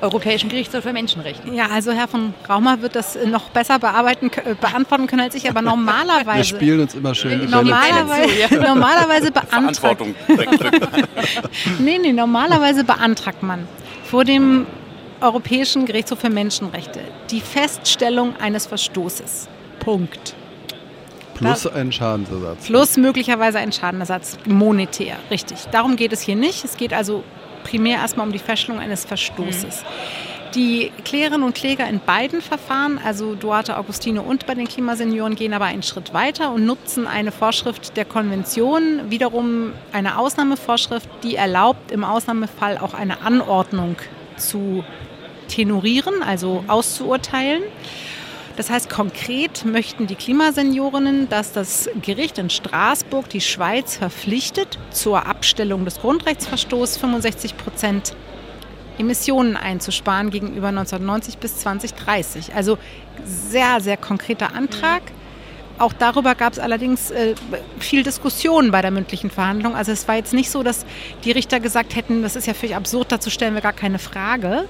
Europäischen 0.00 0.50
Gerichtshof 0.50 0.82
für 0.82 0.92
Menschenrechte. 0.92 1.48
Ja, 1.52 1.68
also 1.72 1.92
Herr 1.92 2.08
von 2.08 2.34
Raumer 2.48 2.82
wird 2.82 2.96
das 2.96 3.16
noch 3.24 3.50
besser 3.50 3.78
bearbeiten, 3.78 4.30
äh, 4.44 4.54
beantworten 4.60 5.06
können 5.06 5.22
als 5.22 5.36
ich, 5.36 5.48
aber 5.48 5.62
normalerweise. 5.62 6.38
Wir 6.38 6.44
spielen 6.58 6.80
uns 6.80 6.94
immer 6.94 7.14
schön. 7.14 7.48
Normalerweise, 7.48 8.56
normalerweise 8.56 9.30
beantragt. 9.40 10.02
nee, 11.78 11.98
nee, 11.98 12.12
normalerweise 12.12 12.82
beantragt 12.82 13.44
man 13.44 13.66
vor 14.04 14.24
dem 14.24 14.66
Europäischen 15.20 15.86
Gerichtshof 15.86 16.18
für 16.18 16.30
Menschenrechte 16.30 17.00
die 17.30 17.40
Feststellung 17.40 18.34
eines 18.40 18.66
Verstoßes. 18.66 19.48
Punkt. 19.78 20.34
Plus 21.34 21.66
ein 21.66 21.92
Schadensersatz. 21.92 22.66
Plus 22.66 22.96
möglicherweise 22.96 23.58
ein 23.58 23.70
Schadenersatz, 23.72 24.36
monetär, 24.46 25.16
richtig. 25.30 25.58
Darum 25.70 25.96
geht 25.96 26.12
es 26.12 26.20
hier 26.22 26.36
nicht. 26.36 26.64
Es 26.64 26.76
geht 26.76 26.92
also 26.92 27.24
primär 27.66 27.98
erstmal 27.98 28.26
um 28.26 28.32
die 28.32 28.38
Feststellung 28.38 28.80
eines 28.80 29.04
Verstoßes. 29.04 29.82
Mhm. 29.82 30.36
Die 30.54 30.92
Klärerinnen 31.04 31.42
und 31.42 31.54
Kläger 31.54 31.86
in 31.88 32.00
beiden 32.00 32.40
Verfahren, 32.40 32.98
also 33.04 33.34
Duarte 33.34 33.76
Augustine 33.76 34.22
und 34.22 34.46
bei 34.46 34.54
den 34.54 34.66
Klimasenioren, 34.66 35.34
gehen 35.34 35.52
aber 35.52 35.66
einen 35.66 35.82
Schritt 35.82 36.14
weiter 36.14 36.52
und 36.52 36.64
nutzen 36.64 37.06
eine 37.06 37.32
Vorschrift 37.32 37.96
der 37.96 38.04
Konvention, 38.04 39.10
wiederum 39.10 39.72
eine 39.92 40.16
Ausnahmevorschrift, 40.16 41.08
die 41.22 41.34
erlaubt, 41.34 41.90
im 41.90 42.04
Ausnahmefall 42.04 42.78
auch 42.78 42.94
eine 42.94 43.20
Anordnung 43.20 43.96
zu 44.36 44.84
tenorieren, 45.48 46.22
also 46.22 46.64
auszuurteilen. 46.68 47.62
Das 48.56 48.70
heißt, 48.70 48.88
konkret 48.88 49.66
möchten 49.66 50.06
die 50.06 50.14
Klimaseniorinnen, 50.14 51.28
dass 51.28 51.52
das 51.52 51.90
Gericht 52.00 52.38
in 52.38 52.48
Straßburg 52.48 53.28
die 53.28 53.42
Schweiz 53.42 53.96
verpflichtet, 53.96 54.78
zur 54.90 55.26
Abstellung 55.26 55.84
des 55.84 56.00
Grundrechtsverstoßes 56.00 56.96
65 56.96 57.56
Prozent 57.58 58.14
Emissionen 58.98 59.56
einzusparen 59.56 60.30
gegenüber 60.30 60.68
1990 60.68 61.36
bis 61.36 61.58
2030. 61.58 62.54
Also 62.54 62.78
sehr, 63.24 63.80
sehr 63.80 63.98
konkreter 63.98 64.54
Antrag. 64.54 65.02
Auch 65.78 65.92
darüber 65.92 66.34
gab 66.34 66.54
es 66.54 66.58
allerdings 66.58 67.10
äh, 67.10 67.34
viel 67.78 68.02
Diskussion 68.02 68.70
bei 68.70 68.80
der 68.80 68.90
mündlichen 68.90 69.30
Verhandlung. 69.30 69.74
Also 69.74 69.92
es 69.92 70.08
war 70.08 70.16
jetzt 70.16 70.32
nicht 70.32 70.50
so, 70.50 70.62
dass 70.62 70.86
die 71.24 71.32
Richter 71.32 71.60
gesagt 71.60 71.94
hätten, 71.94 72.22
das 72.22 72.36
ist 72.36 72.46
ja 72.46 72.54
völlig 72.54 72.74
absurd, 72.74 73.12
dazu 73.12 73.28
stellen 73.28 73.54
wir 73.54 73.60
gar 73.60 73.74
keine 73.74 73.98
Frage. 73.98 74.66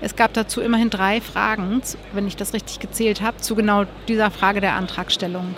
Es 0.00 0.16
gab 0.16 0.32
dazu 0.32 0.60
immerhin 0.60 0.90
drei 0.90 1.20
Fragen, 1.20 1.82
wenn 2.12 2.26
ich 2.26 2.36
das 2.36 2.54
richtig 2.54 2.80
gezählt 2.80 3.20
habe, 3.20 3.36
zu 3.38 3.54
genau 3.54 3.84
dieser 4.08 4.30
Frage 4.30 4.60
der 4.60 4.74
Antragstellung. 4.74 5.56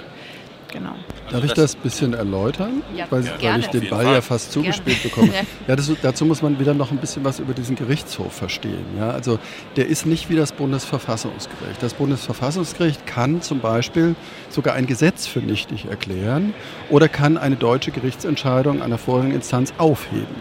Genau. 0.73 0.95
Darf 1.31 1.45
ich 1.45 1.53
das 1.53 1.75
ein 1.75 1.83
bisschen 1.83 2.15
erläutern? 2.15 2.83
Ja, 2.97 3.05
weil, 3.11 3.25
weil 3.43 3.61
ich 3.61 3.67
den 3.67 3.91
Ball 3.91 4.07
ja 4.07 4.23
fast 4.23 4.53
zugespielt 4.53 5.03
gerne. 5.03 5.27
bekomme. 5.29 5.47
ja, 5.69 5.77
das, 5.77 5.91
dazu 6.01 6.25
muss 6.25 6.41
man 6.41 6.59
wieder 6.59 6.73
noch 6.73 6.91
ein 6.91 6.97
bisschen 6.97 7.25
was 7.25 7.41
über 7.41 7.53
diesen 7.53 7.77
Gerichtshof 7.77 8.33
verstehen. 8.33 8.85
Ja, 8.99 9.11
also 9.11 9.39
der 9.77 9.87
ist 9.89 10.07
nicht 10.07 10.31
wie 10.31 10.37
das 10.37 10.53
Bundesverfassungsgericht. 10.53 11.83
Das 11.83 11.93
Bundesverfassungsgericht 11.93 13.07
kann 13.07 13.43
zum 13.43 13.61
Beispiel 13.61 14.15
sogar 14.49 14.75
ein 14.75 14.87
Gesetz 14.87 15.27
für 15.27 15.41
nichtig 15.41 15.87
erklären 15.91 16.55
oder 16.89 17.09
kann 17.09 17.37
eine 17.37 17.57
deutsche 17.57 17.91
Gerichtsentscheidung 17.91 18.81
einer 18.81 18.97
vorherigen 18.97 19.35
Instanz 19.35 19.75
aufheben. 19.77 20.37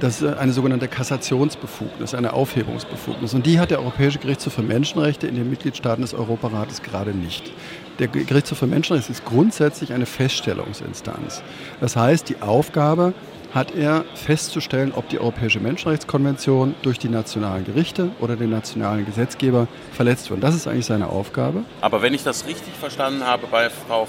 Das 0.00 0.20
ist 0.20 0.36
eine 0.36 0.52
sogenannte 0.52 0.86
Kassationsbefugnis, 0.88 2.14
eine 2.14 2.32
Aufhebungsbefugnis. 2.32 3.34
Und 3.34 3.46
die 3.46 3.58
hat 3.58 3.70
der 3.70 3.80
Europäische 3.80 4.18
Gerichtshof 4.18 4.52
für 4.52 4.62
Menschenrechte 4.62 5.26
in 5.26 5.34
den 5.34 5.48
Mitgliedstaaten 5.48 6.02
des 6.02 6.14
Europarates 6.14 6.82
gerade 6.82 7.12
nicht. 7.12 7.50
Der 7.98 8.08
Gerichtshof 8.08 8.58
für 8.58 8.66
Menschenrechte 8.66 9.10
ist 9.10 9.24
grundsätzlich 9.24 9.92
eine 9.92 10.06
Feststellungsinstanz. 10.06 11.42
Das 11.80 11.96
heißt, 11.96 12.28
die 12.28 12.40
Aufgabe 12.42 13.14
hat 13.54 13.74
er 13.74 14.04
festzustellen, 14.14 14.92
ob 14.94 15.08
die 15.08 15.18
Europäische 15.18 15.58
Menschenrechtskonvention 15.58 16.74
durch 16.82 16.98
die 16.98 17.08
nationalen 17.08 17.64
Gerichte 17.64 18.10
oder 18.20 18.36
den 18.36 18.50
nationalen 18.50 19.06
Gesetzgeber 19.06 19.68
verletzt 19.92 20.30
wird. 20.30 20.42
Das 20.42 20.54
ist 20.54 20.68
eigentlich 20.68 20.86
seine 20.86 21.08
Aufgabe. 21.08 21.64
Aber 21.80 22.02
wenn 22.02 22.12
ich 22.12 22.22
das 22.22 22.46
richtig 22.46 22.74
verstanden 22.74 23.24
habe 23.24 23.46
bei 23.50 23.70
Frau 23.70 24.02
äh, 24.02 24.06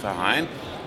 Verheyen, 0.00 0.46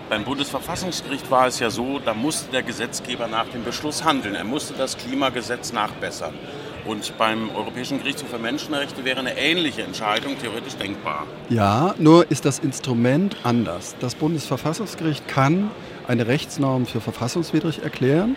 beim 0.09 0.23
Bundesverfassungsgericht 0.23 1.29
war 1.29 1.47
es 1.47 1.59
ja 1.59 1.69
so, 1.69 1.99
da 1.99 2.13
musste 2.13 2.51
der 2.51 2.63
Gesetzgeber 2.63 3.27
nach 3.27 3.47
dem 3.47 3.63
Beschluss 3.63 4.03
handeln. 4.03 4.35
Er 4.35 4.43
musste 4.43 4.73
das 4.73 4.97
Klimagesetz 4.97 5.71
nachbessern. 5.71 6.33
Und 6.85 7.17
beim 7.17 7.55
Europäischen 7.55 7.99
Gerichtshof 7.99 8.29
für 8.29 8.39
Menschenrechte 8.39 9.05
wäre 9.05 9.19
eine 9.19 9.37
ähnliche 9.37 9.83
Entscheidung 9.83 10.39
theoretisch 10.39 10.75
denkbar. 10.75 11.27
Ja, 11.49 11.93
nur 11.99 12.29
ist 12.31 12.45
das 12.45 12.57
Instrument 12.59 13.37
anders. 13.43 13.95
Das 13.99 14.15
Bundesverfassungsgericht 14.15 15.27
kann 15.27 15.69
eine 16.07 16.25
Rechtsnorm 16.25 16.87
für 16.87 17.01
verfassungswidrig 17.01 17.83
erklären 17.83 18.35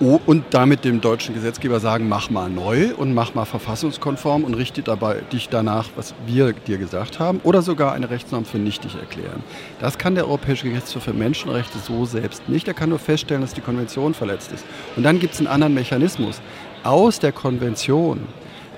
und 0.00 0.44
damit 0.50 0.84
dem 0.84 1.00
deutschen 1.00 1.34
Gesetzgeber 1.34 1.78
sagen, 1.78 2.08
mach 2.08 2.28
mal 2.28 2.50
neu 2.50 2.94
und 2.96 3.14
mach 3.14 3.34
mal 3.34 3.44
verfassungskonform 3.44 4.44
und 4.44 4.54
richte 4.54 4.82
dabei 4.82 5.20
dich 5.32 5.48
danach, 5.48 5.88
was 5.94 6.14
wir 6.26 6.52
dir 6.52 6.78
gesagt 6.78 7.20
haben, 7.20 7.40
oder 7.44 7.62
sogar 7.62 7.92
eine 7.92 8.10
Rechtsnorm 8.10 8.44
für 8.44 8.58
nichtig 8.58 8.96
erklären. 8.96 9.42
Das 9.80 9.96
kann 9.96 10.14
der 10.14 10.26
Europäische 10.26 10.68
Gerichtshof 10.68 11.04
für 11.04 11.12
Menschenrechte 11.12 11.78
so 11.78 12.04
selbst 12.04 12.48
nicht. 12.48 12.66
Er 12.66 12.74
kann 12.74 12.88
nur 12.88 12.98
feststellen, 12.98 13.42
dass 13.42 13.54
die 13.54 13.60
Konvention 13.60 14.14
verletzt 14.14 14.52
ist. 14.52 14.64
Und 14.96 15.04
dann 15.04 15.20
gibt 15.20 15.34
es 15.34 15.40
einen 15.40 15.48
anderen 15.48 15.74
Mechanismus. 15.74 16.40
Aus 16.82 17.20
der 17.20 17.32
Konvention 17.32 18.26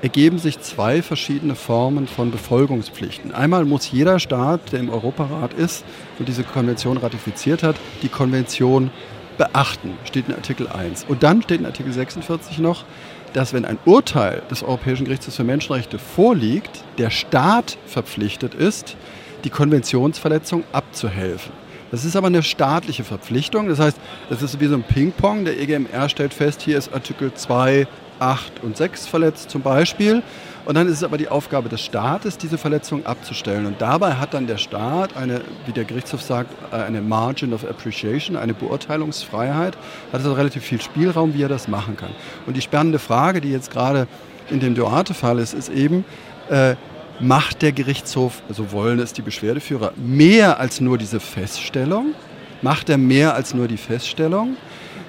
ergeben 0.03 0.39
sich 0.39 0.61
zwei 0.61 1.03
verschiedene 1.03 1.55
Formen 1.55 2.07
von 2.07 2.31
Befolgungspflichten. 2.31 3.35
Einmal 3.35 3.65
muss 3.65 3.91
jeder 3.91 4.19
Staat, 4.19 4.73
der 4.73 4.81
im 4.81 4.91
Europarat 4.91 5.55
ist 5.55 5.85
und 6.19 6.29
diese 6.29 6.45
Konvention 6.45 6.99
ratifiziert 6.99 7.63
hat, 7.63 7.77
die 8.03 8.09
Konvention 8.09 8.91
beachten, 9.39 9.99
steht 10.05 10.29
in 10.29 10.35
Artikel 10.35 10.69
1. 10.69 11.05
Und 11.09 11.23
dann 11.23 11.43
steht 11.43 11.61
in 11.61 11.67
Artikel 11.67 11.93
46 11.93 12.59
noch, 12.59 12.85
dass 13.33 13.53
wenn 13.53 13.65
ein 13.65 13.79
Urteil 13.85 14.43
des 14.51 14.63
Europäischen 14.63 15.05
Gerichtshofs 15.05 15.37
für 15.37 15.45
Menschenrechte 15.45 15.99
vorliegt, 15.99 16.85
der 16.99 17.11
Staat 17.11 17.77
verpflichtet 17.87 18.55
ist, 18.55 18.97
die 19.45 19.51
Konventionsverletzung 19.51 20.65
abzuhelfen. 20.73 21.53
Das 21.91 22.05
ist 22.05 22.17
aber 22.17 22.27
eine 22.27 22.43
staatliche 22.43 23.05
Verpflichtung. 23.05 23.69
Das 23.69 23.79
heißt, 23.79 23.99
das 24.29 24.43
ist 24.43 24.59
wie 24.61 24.67
so 24.67 24.75
ein 24.75 24.83
Ping-Pong. 24.83 25.45
Der 25.45 25.61
EGMR 25.61 26.09
stellt 26.09 26.35
fest, 26.35 26.63
hier 26.63 26.79
ist 26.79 26.93
Artikel 26.93 27.33
2, 27.33 27.87
8 28.19 28.63
und 28.63 28.77
6 28.77 29.07
verletzt 29.07 29.51
zum 29.51 29.63
Beispiel. 29.63 30.23
Und 30.67 30.75
dann 30.75 30.89
ist 30.89 30.95
es 30.95 31.05
aber 31.05 31.17
die 31.17 31.29
Aufgabe 31.29 31.69
des 31.69 31.81
Staates, 31.81 32.39
diese 32.39 32.59
Verletzung 32.59 33.07
abzustellen. 33.07 33.67
Und 33.67 33.81
dabei 33.81 34.15
hat 34.15 34.35
dann 34.35 34.49
der 34.49 34.57
Staat 34.57 35.17
eine, 35.17 35.41
wie 35.65 35.73
der 35.73 35.85
Gerichtshof 35.85 36.23
sagt, 36.23 36.51
äh, 36.73 36.77
eine 36.77 37.01
Margin 37.01 37.55
of 37.55 37.65
Appreciation, 37.65 38.37
eine 38.37 38.53
Beurteilungsfreiheit, 38.53 39.77
hat 39.77 39.81
also 40.13 40.33
relativ 40.33 40.65
viel 40.65 40.81
Spielraum, 40.81 41.35
wie 41.35 41.43
er 41.43 41.49
das 41.49 41.69
machen 41.69 41.97
kann. 41.97 42.11
Und 42.47 42.57
die 42.57 42.63
spannende 42.63 42.99
Frage, 42.99 43.41
die 43.41 43.53
jetzt 43.53 43.71
gerade 43.71 44.09
in 44.51 44.59
dem 44.59 44.75
Duarte-Fall 44.75 45.39
ist, 45.39 45.55
ist 45.55 45.69
eben, 45.69 46.05
äh, 46.51 46.75
macht 47.21 47.63
der 47.63 47.73
Gerichtshof, 47.73 48.43
so 48.49 48.73
wollen 48.73 48.99
es 48.99 49.13
die 49.13 49.23
Beschwerdeführer, 49.23 49.93
mehr 49.97 50.59
als 50.59 50.81
nur 50.81 50.99
diese 50.99 51.21
Feststellung? 51.21 52.15
Macht 52.63 52.89
er 52.89 52.99
mehr 52.99 53.35
als 53.35 53.55
nur 53.55 53.69
die 53.69 53.77
Feststellung? 53.77 54.57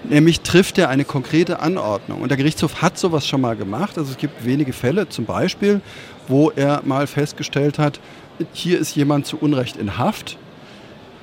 Nämlich 0.04 0.42
trifft 0.42 0.78
er 0.78 0.90
eine 0.90 1.06
konkrete 1.06 1.60
Anordnung. 1.60 2.22
Und 2.22 2.30
der 2.30 2.38
Gerichtshof 2.38 2.82
hat 2.82 2.98
sowas 2.98 3.28
schon 3.28 3.42
mal 3.42 3.56
gemacht. 3.56 3.98
Also 3.98 4.12
es 4.12 4.18
gibt 4.18 4.46
wenige 4.46 4.74
Fälle, 4.74 5.10
zum 5.10 5.26
Beispiel, 5.26 5.82
wo 6.28 6.52
er 6.56 6.82
mal 6.86 7.08
festgestellt 7.08 7.80
hat, 7.80 8.00
hier 8.54 8.80
ist 8.80 8.96
jemand 8.96 9.26
zu 9.26 9.38
Unrecht 9.38 9.78
in 9.78 9.98
Haft. 9.98 10.38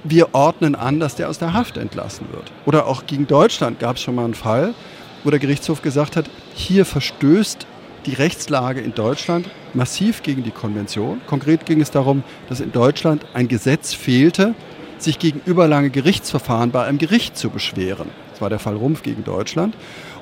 Wir 0.03 0.35
ordnen 0.35 0.75
an, 0.75 1.01
dass 1.01 1.15
der 1.15 1.29
aus 1.29 1.39
der 1.39 1.53
Haft 1.53 1.77
entlassen 1.77 2.27
wird. 2.33 2.53
Oder 2.67 2.87
auch 2.87 3.07
gegen 3.07 3.27
Deutschland 3.27 3.79
gab 3.79 3.97
es 3.97 4.03
schon 4.03 4.17
mal 4.17 4.25
einen 4.25 4.35
Fall, 4.35 4.75
wo 5.23 5.31
der 5.31 5.39
Gerichtshof 5.39 5.81
gesagt 5.81 6.17
hat, 6.17 6.29
hier 6.55 6.85
verstößt 6.85 7.67
die 8.05 8.15
Rechtslage 8.15 8.81
in 8.81 8.95
Deutschland 8.95 9.49
massiv 9.73 10.23
gegen 10.23 10.43
die 10.43 10.51
Konvention. 10.51 11.23
Konkret 11.27 11.65
ging 11.65 11.81
es 11.81 11.91
darum, 11.91 12.23
dass 12.49 12.61
in 12.61 12.73
Deutschland 12.73 13.25
ein 13.33 13.49
Gesetz 13.49 13.95
fehlte, 13.95 14.55
sich 14.99 15.19
gegen 15.19 15.41
überlange 15.47 15.91
Gerichtsverfahren 15.91 16.71
bei 16.71 16.85
einem 16.85 16.99
Gericht 16.99 17.39
zu 17.39 17.49
beschweren. 17.49 18.09
Das 18.35 18.40
war 18.40 18.51
der 18.51 18.59
Fall 18.59 18.75
Rumpf 18.75 19.05
gegen 19.05 19.23
Deutschland. 19.23 19.77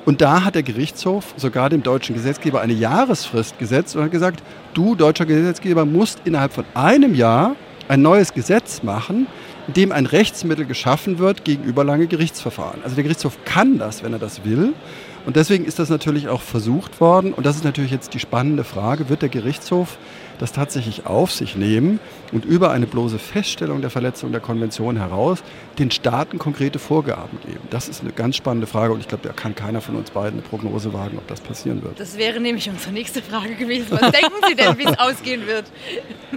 Und 0.05 0.21
da 0.21 0.45
hat 0.45 0.55
der 0.55 0.63
Gerichtshof 0.63 1.33
sogar 1.39 1.71
dem 1.71 1.83
deutschen 1.83 2.15
Gesetzgeber 2.15 2.61
eine 2.61 2.75
Jahresfrist 2.75 3.59
gesetzt 3.59 3.97
und 3.97 4.03
hat 4.03 4.11
gesagt, 4.11 4.43
du 4.75 4.95
deutscher 4.95 5.25
Gesetzgeber 5.25 5.87
musst 5.87 6.21
innerhalb 6.27 6.53
von 6.53 6.67
einem 6.75 7.15
Jahr 7.15 7.57
ein 7.89 8.03
neues 8.03 8.35
Gesetz 8.35 8.83
machen, 8.83 9.29
in 9.67 9.73
dem 9.73 9.93
ein 9.93 10.05
Rechtsmittel 10.05 10.67
geschaffen 10.67 11.19
wird 11.19 11.45
gegen 11.45 11.65
überlange 11.65 12.07
Gerichtsverfahren. 12.07 12.81
Also 12.85 12.97
der 12.97 13.05
Gerichtshof 13.05 13.39
kann 13.47 13.79
das, 13.79 14.05
wenn 14.05 14.13
er 14.13 14.19
das 14.19 14.45
will. 14.45 14.75
Und 15.25 15.37
deswegen 15.37 15.65
ist 15.65 15.79
das 15.79 15.89
natürlich 15.89 16.29
auch 16.29 16.43
versucht 16.43 17.01
worden. 17.01 17.33
Und 17.33 17.47
das 17.47 17.57
ist 17.57 17.65
natürlich 17.65 17.93
jetzt 17.93 18.13
die 18.13 18.19
spannende 18.19 18.65
Frage, 18.65 19.09
wird 19.09 19.23
der 19.23 19.31
Gerichtshof 19.31 19.97
das 20.39 20.53
tatsächlich 20.53 21.07
auf 21.07 21.33
sich 21.33 21.57
nehmen 21.57 22.01
und 22.33 22.45
über 22.45 22.71
eine 22.71 22.87
bloße 22.87 23.19
Feststellung 23.19 23.81
der 23.81 23.91
Verletzung 23.91 24.33
der 24.33 24.41
Konvention 24.41 24.97
heraus 24.97 25.43
den 25.79 25.91
Staaten 25.91 26.39
konkrete 26.39 26.79
Vorgaben 26.79 27.39
geben? 27.47 27.61
Das 27.71 27.89
ist 27.89 28.03
eine 28.03 28.13
ganz 28.13 28.37
spannende 28.37 28.67
Frage 28.67 28.93
und 28.93 29.01
ich 29.01 29.09
glaube, 29.09 29.27
da 29.27 29.33
kann 29.33 29.55
keiner 29.55 29.81
von 29.81 29.97
uns 29.97 30.11
beiden 30.11 30.41
eine 30.41 30.49
Prognose 30.49 30.93
wagen, 30.93 31.19
ob 31.19 31.27
das 31.29 31.41
passieren 31.41 31.83
wird. 31.83 31.99
Das 31.99 32.17
wäre 32.17 32.41
nämlich 32.41 32.69
unsere 32.69 32.93
nächste 32.93 33.23
Frage 33.23 33.55
gewesen. 33.55 33.89
Was 33.91 34.13
denken 34.13 34.35
Sie 34.49 34.55
denn, 34.55 34.79
wie 34.79 34.85
es 34.85 34.99
ausgehen 34.99 35.47
wird? 35.47 35.67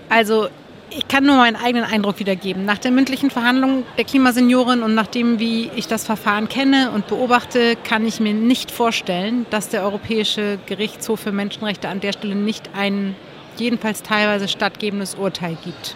Also 0.09 0.49
ich 0.89 1.07
kann 1.07 1.25
nur 1.25 1.37
meinen 1.37 1.55
eigenen 1.55 1.83
Eindruck 1.83 2.19
wiedergeben. 2.19 2.65
Nach 2.65 2.77
der 2.77 2.91
mündlichen 2.91 3.29
Verhandlung 3.29 3.83
der 3.97 4.05
Klimaseniorin 4.05 4.83
und 4.83 4.95
nachdem, 4.95 5.39
wie 5.39 5.69
ich 5.75 5.87
das 5.87 6.05
Verfahren 6.05 6.47
kenne 6.47 6.91
und 6.91 7.07
beobachte, 7.07 7.75
kann 7.83 8.05
ich 8.05 8.19
mir 8.19 8.33
nicht 8.33 8.71
vorstellen, 8.71 9.45
dass 9.49 9.69
der 9.69 9.83
Europäische 9.83 10.57
Gerichtshof 10.65 11.19
für 11.21 11.31
Menschenrechte 11.31 11.89
an 11.89 11.99
der 11.99 12.13
Stelle 12.13 12.35
nicht 12.35 12.69
ein 12.75 13.15
jedenfalls 13.59 14.03
teilweise 14.03 14.47
stattgebendes 14.47 15.15
Urteil 15.15 15.57
gibt. 15.63 15.95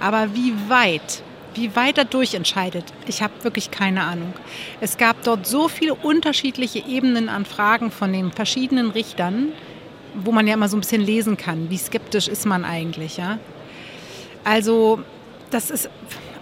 Aber 0.00 0.34
wie 0.34 0.52
weit 0.68 1.22
wie 1.54 1.74
weit 1.76 1.98
er 1.98 2.04
durchentscheidet, 2.04 2.84
ich 3.06 3.22
habe 3.22 3.32
wirklich 3.42 3.70
keine 3.70 4.02
Ahnung. 4.02 4.32
Es 4.80 4.96
gab 4.96 5.22
dort 5.22 5.46
so 5.46 5.68
viele 5.68 5.94
unterschiedliche 5.94 6.78
Ebenen 6.86 7.28
an 7.28 7.44
Fragen 7.44 7.90
von 7.90 8.12
den 8.12 8.32
verschiedenen 8.32 8.90
Richtern, 8.90 9.52
wo 10.14 10.32
man 10.32 10.46
ja 10.46 10.54
immer 10.54 10.68
so 10.68 10.76
ein 10.76 10.80
bisschen 10.80 11.02
lesen 11.02 11.36
kann, 11.36 11.70
wie 11.70 11.76
skeptisch 11.76 12.28
ist 12.28 12.46
man 12.46 12.64
eigentlich. 12.64 13.16
Ja? 13.16 13.38
Also 14.44 15.00
das 15.50 15.70
ist 15.70 15.90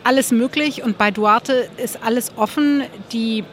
alles 0.04 0.30
möglich 0.30 0.82
und 0.82 0.96
bei 0.96 1.10
Duarte 1.10 1.68
ist 1.76 2.02
alles 2.02 2.32
offen. 2.36 2.84
Die 3.12 3.44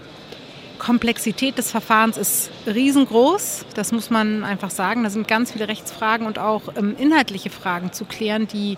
Komplexität 0.80 1.58
des 1.58 1.72
Verfahrens 1.72 2.18
ist 2.18 2.52
riesengroß. 2.66 3.66
Das 3.76 3.92
muss 3.92 4.10
man 4.10 4.44
einfach 4.44 4.70
sagen. 4.70 5.04
Da 5.04 5.10
sind 5.10 5.28
ganz 5.28 5.52
viele 5.52 5.68
Rechtsfragen 5.68 6.28
und 6.28 6.40
auch 6.40 6.63
ähm, 6.76 6.96
inhaltliche 6.98 7.50
Fragen 7.50 7.92
zu 7.94 8.06
klären, 8.06 8.48
die, 8.48 8.78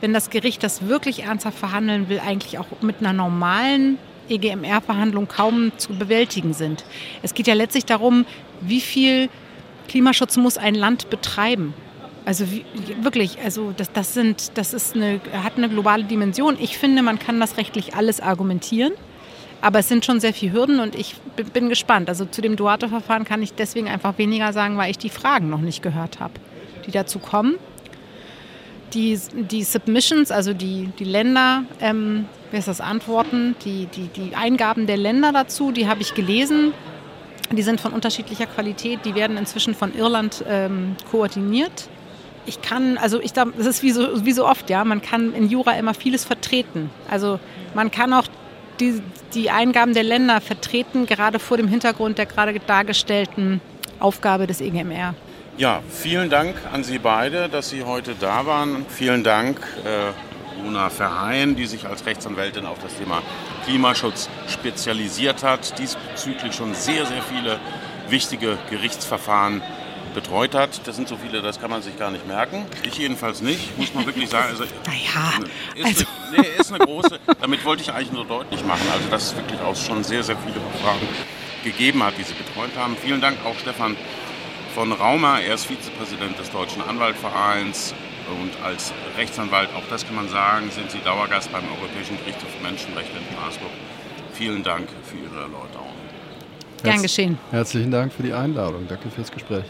wenn 0.00 0.12
das 0.12 0.30
Gericht 0.30 0.62
das 0.62 0.86
wirklich 0.86 1.24
ernsthaft 1.24 1.58
verhandeln 1.58 2.08
will, 2.08 2.20
eigentlich 2.20 2.58
auch 2.58 2.66
mit 2.80 3.00
einer 3.00 3.12
normalen 3.12 3.98
EGMR-Verhandlung 4.28 5.28
kaum 5.28 5.72
zu 5.78 5.94
bewältigen 5.94 6.52
sind. 6.52 6.84
Es 7.22 7.34
geht 7.34 7.46
ja 7.46 7.54
letztlich 7.54 7.86
darum, 7.86 8.26
wie 8.60 8.80
viel 8.80 9.28
Klimaschutz 9.88 10.36
muss 10.36 10.58
ein 10.58 10.74
Land 10.74 11.10
betreiben. 11.10 11.74
Also 12.24 12.50
wie, 12.50 12.64
wirklich, 13.00 13.38
also 13.42 13.72
das, 13.74 13.90
das, 13.92 14.12
sind, 14.12 14.58
das 14.58 14.74
ist 14.74 14.94
eine, 14.94 15.20
hat 15.32 15.56
eine 15.56 15.68
globale 15.68 16.04
Dimension. 16.04 16.58
Ich 16.60 16.76
finde, 16.76 17.02
man 17.02 17.18
kann 17.18 17.40
das 17.40 17.56
rechtlich 17.56 17.94
alles 17.94 18.20
argumentieren. 18.20 18.92
Aber 19.60 19.80
es 19.80 19.88
sind 19.88 20.04
schon 20.04 20.20
sehr 20.20 20.32
viele 20.32 20.52
Hürden 20.52 20.78
und 20.78 20.94
ich 20.94 21.16
bin 21.52 21.68
gespannt. 21.68 22.08
Also 22.08 22.24
zu 22.24 22.40
dem 22.40 22.56
Duarte-Verfahren 22.56 23.24
kann 23.24 23.42
ich 23.42 23.54
deswegen 23.54 23.88
einfach 23.88 24.16
weniger 24.18 24.52
sagen, 24.52 24.76
weil 24.76 24.90
ich 24.90 24.98
die 24.98 25.08
Fragen 25.08 25.50
noch 25.50 25.60
nicht 25.60 25.82
gehört 25.82 26.20
habe, 26.20 26.34
die 26.86 26.92
dazu 26.92 27.18
kommen. 27.18 27.56
Die, 28.94 29.18
die 29.34 29.64
Submissions, 29.64 30.30
also 30.30 30.54
die, 30.54 30.90
die 30.98 31.04
Länder, 31.04 31.64
ähm, 31.80 32.26
wie 32.50 32.56
ist 32.56 32.68
das, 32.68 32.80
Antworten, 32.80 33.54
die, 33.64 33.86
die, 33.86 34.08
die 34.08 34.34
Eingaben 34.34 34.86
der 34.86 34.96
Länder 34.96 35.32
dazu, 35.32 35.72
die 35.72 35.88
habe 35.88 36.00
ich 36.00 36.14
gelesen. 36.14 36.72
Die 37.50 37.62
sind 37.62 37.80
von 37.80 37.92
unterschiedlicher 37.92 38.46
Qualität. 38.46 39.00
Die 39.04 39.14
werden 39.14 39.36
inzwischen 39.36 39.74
von 39.74 39.94
Irland 39.94 40.44
ähm, 40.48 40.96
koordiniert. 41.10 41.88
Ich 42.46 42.62
kann, 42.62 42.96
also 42.96 43.20
ich 43.20 43.34
das 43.34 43.48
ist 43.56 43.82
wie 43.82 43.90
so, 43.90 44.24
wie 44.24 44.32
so 44.32 44.46
oft, 44.46 44.70
ja, 44.70 44.84
man 44.84 45.02
kann 45.02 45.34
in 45.34 45.50
Jura 45.50 45.72
immer 45.72 45.92
vieles 45.92 46.24
vertreten. 46.24 46.90
Also 47.10 47.40
man 47.74 47.90
kann 47.90 48.14
auch 48.14 48.24
die, 48.80 49.02
die 49.34 49.50
Eingaben 49.50 49.94
der 49.94 50.02
Länder 50.02 50.40
vertreten, 50.40 51.06
gerade 51.06 51.38
vor 51.38 51.56
dem 51.56 51.68
Hintergrund 51.68 52.18
der 52.18 52.26
gerade 52.26 52.58
dargestellten 52.60 53.60
Aufgabe 54.00 54.46
des 54.46 54.60
EGMR. 54.60 55.14
Ja, 55.56 55.82
vielen 55.90 56.30
Dank 56.30 56.54
an 56.72 56.84
Sie 56.84 56.98
beide, 56.98 57.48
dass 57.48 57.70
Sie 57.70 57.82
heute 57.82 58.14
da 58.18 58.46
waren. 58.46 58.86
Vielen 58.88 59.24
Dank, 59.24 59.58
äh, 59.84 60.62
Luna 60.62 60.90
Verheyen, 60.90 61.56
die 61.56 61.66
sich 61.66 61.86
als 61.86 62.06
Rechtsanwältin 62.06 62.66
auf 62.66 62.78
das 62.82 62.94
Thema 62.96 63.22
Klimaschutz 63.64 64.28
spezialisiert 64.48 65.42
hat, 65.42 65.78
diesbezüglich 65.78 66.54
schon 66.54 66.74
sehr, 66.74 67.06
sehr 67.06 67.22
viele 67.22 67.58
wichtige 68.08 68.56
Gerichtsverfahren 68.70 69.62
betreut 70.14 70.54
hat. 70.54 70.86
Das 70.86 70.96
sind 70.96 71.08
so 71.08 71.16
viele, 71.16 71.42
das 71.42 71.60
kann 71.60 71.70
man 71.70 71.82
sich 71.82 71.98
gar 71.98 72.10
nicht 72.10 72.26
merken. 72.26 72.66
Ich 72.82 72.98
jedenfalls 72.98 73.40
nicht, 73.40 73.76
muss 73.78 73.94
man 73.94 74.06
wirklich 74.06 74.28
sagen. 74.28 74.48
Also, 74.50 74.64
naja, 74.86 75.44
ist, 75.74 75.84
also. 75.84 76.04
eine, 76.30 76.40
nee, 76.42 76.48
ist 76.58 76.72
eine 76.72 76.84
große, 76.84 77.18
damit 77.40 77.64
wollte 77.64 77.82
ich 77.82 77.92
eigentlich 77.92 78.12
nur 78.12 78.24
deutlich 78.24 78.64
machen, 78.64 78.86
also 78.92 79.08
dass 79.08 79.24
es 79.24 79.36
wirklich 79.36 79.60
auch 79.60 79.76
schon 79.76 80.04
sehr, 80.04 80.22
sehr 80.22 80.36
viele 80.36 80.60
Fragen 80.82 81.06
gegeben 81.64 82.02
hat, 82.02 82.16
die 82.18 82.22
Sie 82.22 82.34
betreut 82.34 82.70
haben. 82.76 82.96
Vielen 82.96 83.20
Dank 83.20 83.38
auch 83.44 83.58
Stefan 83.58 83.96
von 84.74 84.92
Raumer, 84.92 85.40
er 85.40 85.54
ist 85.54 85.66
Vizepräsident 85.66 86.38
des 86.38 86.50
Deutschen 86.50 86.82
Anwaltvereins 86.82 87.94
und 88.40 88.62
als 88.64 88.92
Rechtsanwalt, 89.16 89.70
auch 89.74 89.88
das 89.90 90.06
kann 90.06 90.14
man 90.14 90.28
sagen, 90.28 90.70
sind 90.70 90.90
Sie 90.90 90.98
Dauergast 91.00 91.50
beim 91.50 91.64
Europäischen 91.78 92.18
Gerichtshof 92.18 92.50
für 92.50 92.62
Menschenrechte 92.62 93.16
in 93.16 93.36
Straßburg. 93.36 93.70
Vielen 94.34 94.62
Dank 94.62 94.88
für 95.04 95.16
Ihre 95.16 95.42
Erläuterung. 95.42 95.88
Gern 96.82 97.02
geschehen. 97.02 97.38
Herzlichen 97.50 97.90
Dank 97.90 98.12
für 98.12 98.22
die 98.22 98.32
Einladung. 98.32 98.86
Danke 98.88 99.10
fürs 99.10 99.32
Gespräch. 99.32 99.64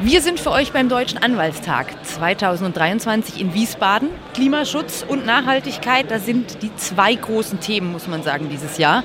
Wir 0.00 0.20
sind 0.20 0.40
für 0.40 0.50
euch 0.50 0.72
beim 0.72 0.88
Deutschen 0.88 1.18
Anwaltstag 1.18 1.94
2023 2.04 3.40
in 3.40 3.54
Wiesbaden. 3.54 4.08
Klimaschutz 4.34 5.04
und 5.06 5.26
Nachhaltigkeit, 5.26 6.10
das 6.10 6.26
sind 6.26 6.62
die 6.62 6.74
zwei 6.74 7.14
großen 7.14 7.60
Themen, 7.60 7.92
muss 7.92 8.08
man 8.08 8.22
sagen, 8.22 8.48
dieses 8.50 8.78
Jahr. 8.78 9.04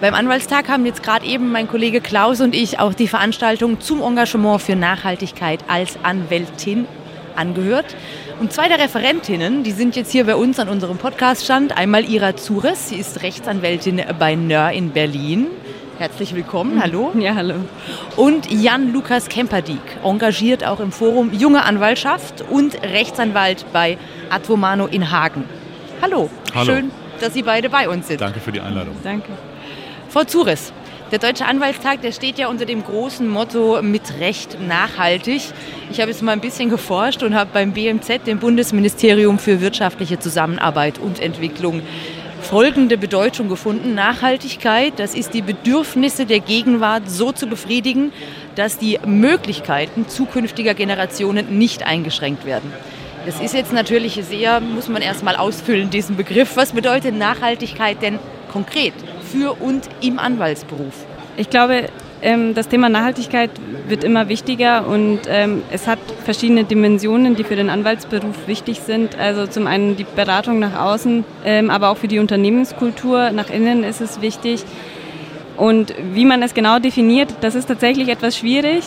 Beim 0.00 0.14
Anwaltstag 0.14 0.68
haben 0.68 0.86
jetzt 0.86 1.02
gerade 1.02 1.26
eben 1.26 1.52
mein 1.52 1.68
Kollege 1.68 2.00
Klaus 2.00 2.40
und 2.40 2.54
ich 2.54 2.78
auch 2.78 2.94
die 2.94 3.08
Veranstaltung 3.08 3.80
zum 3.80 4.00
Engagement 4.00 4.62
für 4.62 4.76
Nachhaltigkeit 4.76 5.60
als 5.68 5.98
Anwältin 6.02 6.86
angehört. 7.36 7.94
Und 8.40 8.52
zwei 8.52 8.68
der 8.68 8.78
Referentinnen, 8.78 9.62
die 9.62 9.72
sind 9.72 9.96
jetzt 9.96 10.10
hier 10.10 10.24
bei 10.24 10.36
uns 10.36 10.58
an 10.58 10.70
unserem 10.70 10.96
Podcaststand. 10.96 11.76
Einmal 11.76 12.08
Ira 12.08 12.36
Zures, 12.36 12.88
sie 12.88 12.96
ist 12.96 13.22
Rechtsanwältin 13.22 14.00
bei 14.18 14.36
NÖR 14.36 14.70
in 14.72 14.92
Berlin. 14.92 15.48
Herzlich 16.00 16.34
willkommen, 16.34 16.82
hallo. 16.82 17.12
Ja, 17.18 17.34
hallo. 17.34 17.56
Und 18.16 18.50
Jan-Lukas 18.50 19.28
Kemperdiek, 19.28 19.82
engagiert 20.02 20.64
auch 20.64 20.80
im 20.80 20.92
Forum 20.92 21.30
Junge 21.30 21.62
Anwaltschaft 21.62 22.42
und 22.48 22.82
Rechtsanwalt 22.82 23.66
bei 23.70 23.98
Advomano 24.30 24.86
in 24.86 25.10
Hagen. 25.10 25.44
Hallo. 26.00 26.30
hallo. 26.54 26.64
Schön, 26.64 26.90
dass 27.20 27.34
Sie 27.34 27.42
beide 27.42 27.68
bei 27.68 27.86
uns 27.86 28.08
sind. 28.08 28.22
Danke 28.22 28.40
für 28.40 28.50
die 28.50 28.62
Einladung. 28.62 28.96
Danke. 29.04 29.28
Frau 30.08 30.24
Zures, 30.24 30.72
der 31.10 31.18
Deutsche 31.18 31.44
Anwaltstag, 31.44 32.00
der 32.00 32.12
steht 32.12 32.38
ja 32.38 32.48
unter 32.48 32.64
dem 32.64 32.82
großen 32.82 33.28
Motto 33.28 33.82
mit 33.82 34.20
Recht 34.20 34.58
nachhaltig. 34.58 35.42
Ich 35.90 36.00
habe 36.00 36.10
jetzt 36.10 36.22
mal 36.22 36.32
ein 36.32 36.40
bisschen 36.40 36.70
geforscht 36.70 37.22
und 37.22 37.34
habe 37.34 37.50
beim 37.52 37.72
BMZ, 37.72 38.26
dem 38.26 38.38
Bundesministerium 38.38 39.38
für 39.38 39.60
wirtschaftliche 39.60 40.18
Zusammenarbeit 40.18 40.98
und 40.98 41.20
Entwicklung, 41.20 41.82
folgende 42.40 42.98
Bedeutung 42.98 43.48
gefunden. 43.48 43.94
Nachhaltigkeit, 43.94 44.94
das 44.96 45.14
ist 45.14 45.34
die 45.34 45.42
Bedürfnisse 45.42 46.26
der 46.26 46.40
Gegenwart 46.40 47.08
so 47.08 47.32
zu 47.32 47.46
befriedigen, 47.46 48.12
dass 48.56 48.78
die 48.78 48.98
Möglichkeiten 49.04 50.08
zukünftiger 50.08 50.74
Generationen 50.74 51.58
nicht 51.58 51.86
eingeschränkt 51.86 52.44
werden. 52.44 52.72
Das 53.26 53.40
ist 53.40 53.54
jetzt 53.54 53.72
natürlich 53.72 54.18
sehr, 54.28 54.60
muss 54.60 54.88
man 54.88 55.02
erstmal 55.02 55.36
ausfüllen, 55.36 55.90
diesen 55.90 56.16
Begriff. 56.16 56.56
Was 56.56 56.72
bedeutet 56.72 57.14
Nachhaltigkeit 57.16 58.00
denn 58.00 58.18
konkret 58.50 58.94
für 59.30 59.52
und 59.60 59.88
im 60.00 60.18
Anwaltsberuf? 60.18 60.94
Ich 61.36 61.50
glaube, 61.50 61.88
das 62.54 62.68
Thema 62.68 62.90
Nachhaltigkeit 62.90 63.50
wird 63.88 64.04
immer 64.04 64.28
wichtiger 64.28 64.86
und 64.86 65.20
ähm, 65.26 65.62
es 65.70 65.86
hat 65.86 65.98
verschiedene 66.24 66.64
Dimensionen, 66.64 67.34
die 67.34 67.44
für 67.44 67.56
den 67.56 67.70
Anwaltsberuf 67.70 68.46
wichtig 68.46 68.80
sind. 68.80 69.18
Also 69.18 69.46
zum 69.46 69.66
einen 69.66 69.96
die 69.96 70.04
Beratung 70.04 70.58
nach 70.58 70.78
außen, 70.78 71.24
ähm, 71.46 71.70
aber 71.70 71.88
auch 71.88 71.96
für 71.96 72.08
die 72.08 72.18
Unternehmenskultur 72.18 73.30
nach 73.30 73.48
innen 73.48 73.84
ist 73.84 74.02
es 74.02 74.20
wichtig. 74.20 74.64
Und 75.56 75.94
wie 76.12 76.26
man 76.26 76.42
es 76.42 76.52
genau 76.52 76.78
definiert, 76.78 77.34
das 77.40 77.54
ist 77.54 77.66
tatsächlich 77.66 78.08
etwas 78.08 78.36
schwierig. 78.36 78.84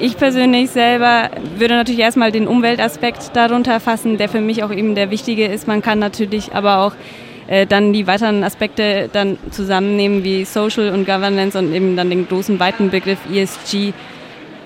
Ich 0.00 0.16
persönlich 0.16 0.70
selber 0.70 1.30
würde 1.56 1.74
natürlich 1.74 2.00
erstmal 2.00 2.32
den 2.32 2.48
Umweltaspekt 2.48 3.30
darunter 3.34 3.78
fassen, 3.78 4.16
der 4.16 4.28
für 4.28 4.40
mich 4.40 4.64
auch 4.64 4.72
eben 4.72 4.94
der 4.94 5.10
wichtige 5.10 5.46
ist. 5.46 5.68
Man 5.68 5.82
kann 5.82 5.98
natürlich 5.98 6.54
aber 6.54 6.78
auch 6.78 6.92
äh, 7.46 7.66
dann 7.66 7.92
die 7.92 8.06
weiteren 8.06 8.44
Aspekte 8.44 9.08
dann 9.12 9.38
zusammennehmen 9.50 10.24
wie 10.24 10.44
Social 10.44 10.90
und 10.90 11.04
Governance 11.06 11.58
und 11.58 11.72
eben 11.72 11.96
dann 11.96 12.10
den 12.10 12.28
großen 12.28 12.58
weiten 12.60 12.90
Begriff 12.90 13.18
ESG 13.32 13.92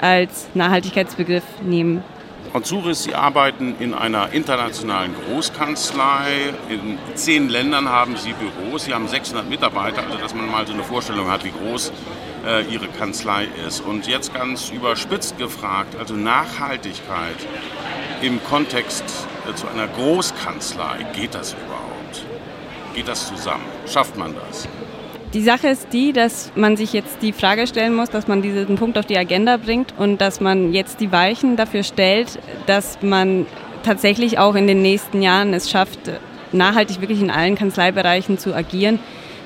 als 0.00 0.48
Nachhaltigkeitsbegriff 0.54 1.44
nehmen. 1.62 2.02
Frau 2.52 2.60
Zuris, 2.60 3.02
Sie 3.02 3.14
arbeiten 3.14 3.74
in 3.78 3.92
einer 3.92 4.32
internationalen 4.32 5.14
Großkanzlei. 5.14 6.54
In 6.70 6.98
zehn 7.14 7.48
Ländern 7.50 7.90
haben 7.90 8.16
Sie 8.16 8.32
Büros. 8.32 8.84
Sie 8.84 8.94
haben 8.94 9.06
600 9.06 9.48
Mitarbeiter, 9.48 10.02
also 10.04 10.16
dass 10.16 10.34
man 10.34 10.50
mal 10.50 10.66
so 10.66 10.72
eine 10.72 10.82
Vorstellung 10.82 11.30
hat, 11.30 11.44
wie 11.44 11.50
groß 11.50 11.92
äh, 12.46 12.64
Ihre 12.72 12.88
Kanzlei 12.88 13.48
ist. 13.66 13.80
Und 13.80 14.06
jetzt 14.06 14.32
ganz 14.32 14.70
überspitzt 14.70 15.36
gefragt, 15.36 15.96
also 15.98 16.14
Nachhaltigkeit 16.14 17.36
im 18.22 18.42
Kontext 18.44 19.04
äh, 19.48 19.54
zu 19.54 19.68
einer 19.68 19.86
Großkanzlei, 19.86 21.06
geht 21.12 21.34
das 21.34 21.52
überhaupt? 21.52 21.97
Geht 22.98 23.06
das 23.06 23.28
zusammen? 23.28 23.62
Schafft 23.86 24.16
man 24.16 24.34
das? 24.34 24.68
Die 25.32 25.42
Sache 25.42 25.68
ist 25.68 25.92
die, 25.92 26.12
dass 26.12 26.50
man 26.56 26.76
sich 26.76 26.92
jetzt 26.92 27.22
die 27.22 27.32
Frage 27.32 27.68
stellen 27.68 27.94
muss, 27.94 28.10
dass 28.10 28.26
man 28.26 28.42
diesen 28.42 28.74
Punkt 28.74 28.98
auf 28.98 29.06
die 29.06 29.16
Agenda 29.16 29.56
bringt 29.56 29.94
und 29.96 30.20
dass 30.20 30.40
man 30.40 30.72
jetzt 30.72 31.00
die 31.00 31.12
Weichen 31.12 31.56
dafür 31.56 31.84
stellt, 31.84 32.40
dass 32.66 32.98
man 33.00 33.46
tatsächlich 33.84 34.38
auch 34.38 34.56
in 34.56 34.66
den 34.66 34.82
nächsten 34.82 35.22
Jahren 35.22 35.54
es 35.54 35.70
schafft, 35.70 36.00
nachhaltig 36.50 37.00
wirklich 37.00 37.20
in 37.20 37.30
allen 37.30 37.54
Kanzleibereichen 37.54 38.36
zu 38.36 38.52
agieren. 38.52 38.98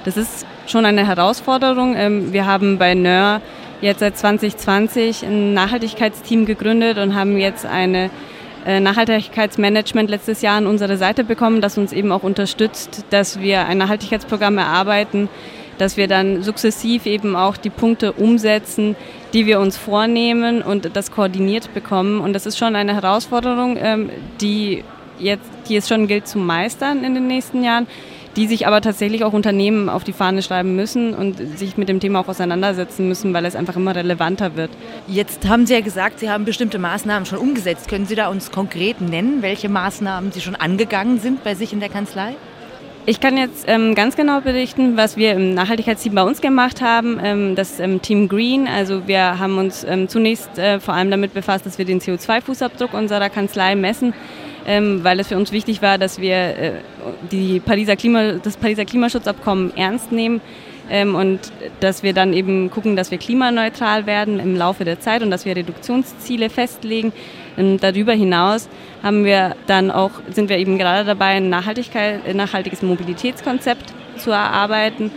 Das 0.07 0.17
ist 0.17 0.47
schon 0.67 0.87
eine 0.87 1.07
Herausforderung. 1.07 1.95
Ähm, 1.95 2.33
wir 2.33 2.47
haben 2.47 2.79
bei 2.79 2.95
NÖR 2.95 3.43
jetzt 3.83 4.01
seit 4.01 4.17
2020 4.17 5.25
ein 5.25 5.53
Nachhaltigkeitsteam 5.53 6.47
gegründet 6.47 6.97
und 6.97 7.15
haben 7.15 7.37
jetzt 7.37 7.67
eine 7.67 8.09
Nachhaltigkeitsmanagement 8.65 10.09
letztes 10.09 10.43
Jahr 10.43 10.57
an 10.57 10.67
unsere 10.67 10.97
Seite 10.97 11.25
bekommen, 11.25 11.61
das 11.61 11.79
uns 11.79 11.93
eben 11.93 12.13
auch 12.13 12.23
unterstützt, 12.23 13.05
dass 13.11 13.41
wir 13.41 13.67
ein 13.67 13.79
Nachhaltigkeitsprogramm 13.79 14.59
erarbeiten, 14.59 15.29
dass 15.79 15.97
wir 15.97 16.07
dann 16.07 16.43
sukzessiv 16.43 17.07
eben 17.07 17.35
auch 17.35 17.57
die 17.57 17.71
Punkte 17.71 18.13
umsetzen, 18.13 18.95
die 19.33 19.47
wir 19.47 19.59
uns 19.59 19.77
vornehmen 19.77 20.63
und 20.63 20.95
das 20.95 21.11
koordiniert 21.11 21.75
bekommen. 21.75 22.21
Und 22.21 22.35
das 22.35 22.47
ist 22.47 22.59
schon 22.59 22.77
eine 22.77 22.95
Herausforderung, 22.95 23.77
ähm, 23.81 24.11
die, 24.41 24.85
jetzt, 25.19 25.51
die 25.69 25.77
es 25.77 25.89
schon 25.89 26.07
gilt 26.07 26.29
zu 26.29 26.39
meistern 26.39 27.05
in 27.05 27.15
den 27.15 27.27
nächsten 27.27 27.65
Jahren 27.65 27.87
die 28.37 28.47
sich 28.47 28.67
aber 28.67 28.81
tatsächlich 28.81 29.25
auch 29.25 29.33
Unternehmen 29.33 29.89
auf 29.89 30.05
die 30.05 30.13
Fahne 30.13 30.43
schreiben 30.43 30.75
müssen 30.75 31.15
und 31.15 31.59
sich 31.59 31.77
mit 31.77 31.89
dem 31.89 32.01
Thema 32.01 32.21
auch 32.21 32.29
auseinandersetzen 32.29 33.09
müssen, 33.09 33.35
weil 33.35 33.45
es 33.45 33.57
einfach 33.57 33.77
immer 33.77 33.95
relevanter 33.95 34.57
wird. 34.57 34.71
Jetzt 35.07 35.49
haben 35.49 35.67
Sie 35.67 35.75
ja 35.75 35.81
gesagt, 35.81 36.21
Sie 36.21 36.31
haben 36.31 36.45
bestimmte 36.45 36.79
Maßnahmen 36.79 37.27
schon 37.27 37.39
umgesetzt. 37.39 37.89
Können 37.89 38.07
Sie 38.07 38.15
da 38.15 38.29
uns 38.29 38.51
konkret 38.51 39.01
nennen, 39.01 39.43
welche 39.43 39.69
Maßnahmen 39.69 40.33
Sie 40.33 40.41
schon 40.41 40.57
angegangen 40.57 41.21
sind 41.21 41.45
bei 41.45 41.55
sich 41.55 41.73
in 41.73 41.81
der 41.81 41.89
Kanzlei? 41.89 42.35
Ich 43.05 43.19
kann 43.19 43.37
jetzt 43.37 43.65
ähm, 43.67 43.97
ganz 43.97 44.15
genau 44.15 44.41
berichten, 44.43 44.97
was 44.97 45.17
wir 45.17 45.33
im 45.33 45.55
Nachhaltigkeitsteam 45.55 46.15
bei 46.15 46.23
uns 46.23 46.41
gemacht 46.41 46.81
haben. 46.81 47.19
Ähm, 47.21 47.57
das 47.57 47.81
ähm, 47.81 48.01
Team 48.01 48.29
Green, 48.29 48.69
also 48.69 49.09
wir 49.09 49.41
haben 49.41 49.59
uns 49.59 49.83
ähm, 49.83 50.09
zunächst 50.09 50.57
äh, 50.57 50.79
vor 50.79 50.95
allem 50.95 51.11
damit 51.11 51.35
befasst, 51.35 51.67
dass 51.67 51.79
wir 51.79 51.85
den 51.85 52.01
CO2-Fußabdruck 52.01 52.95
unserer 52.97 53.29
Kanzlei 53.29 53.75
messen, 53.75 54.15
weil 54.67 55.21
es 55.21 55.29
für 55.29 55.37
uns 55.37 55.53
wichtig 55.53 55.83
war, 55.83 55.99
dass 55.99 56.21
wir 56.21 56.37
äh, 56.37 56.73
die 57.31 57.61
Pariser 57.61 57.97
Klima, 57.97 58.35
das 58.43 58.57
Pariser 58.57 58.85
Klimaschutzabkommen 58.85 59.77
ernst 59.77 60.13
nehmen 60.13 60.41
ähm, 60.91 61.15
und 61.15 61.41
dass 61.81 62.03
wir 62.03 62.13
dann 62.13 62.33
eben 62.33 62.71
gucken, 62.71 62.97
dass 62.97 63.11
wir 63.11 63.19
klimaneutral 63.19 64.07
werden 64.07 64.39
im 64.41 64.57
Laufe 64.57 64.85
der 64.85 65.01
Zeit 65.01 65.23
und 65.23 65.31
dass 65.31 65.45
wir 65.45 65.57
Reduktionsziele 65.57 66.51
festlegen. 66.51 67.13
Und 67.57 67.83
darüber 67.83 68.13
hinaus 68.13 68.69
haben 69.03 69.25
wir 69.25 69.57
dann 69.67 69.91
auch, 69.91 70.11
sind 70.31 70.49
wir 70.49 70.59
eben 70.59 70.79
gerade 70.79 71.05
dabei, 71.05 71.37
ein 71.37 71.49
nachhaltiges 71.49 72.83
Mobilitätskonzept 72.83 73.93
zu 74.17 74.31
erarbeiten 74.31 75.11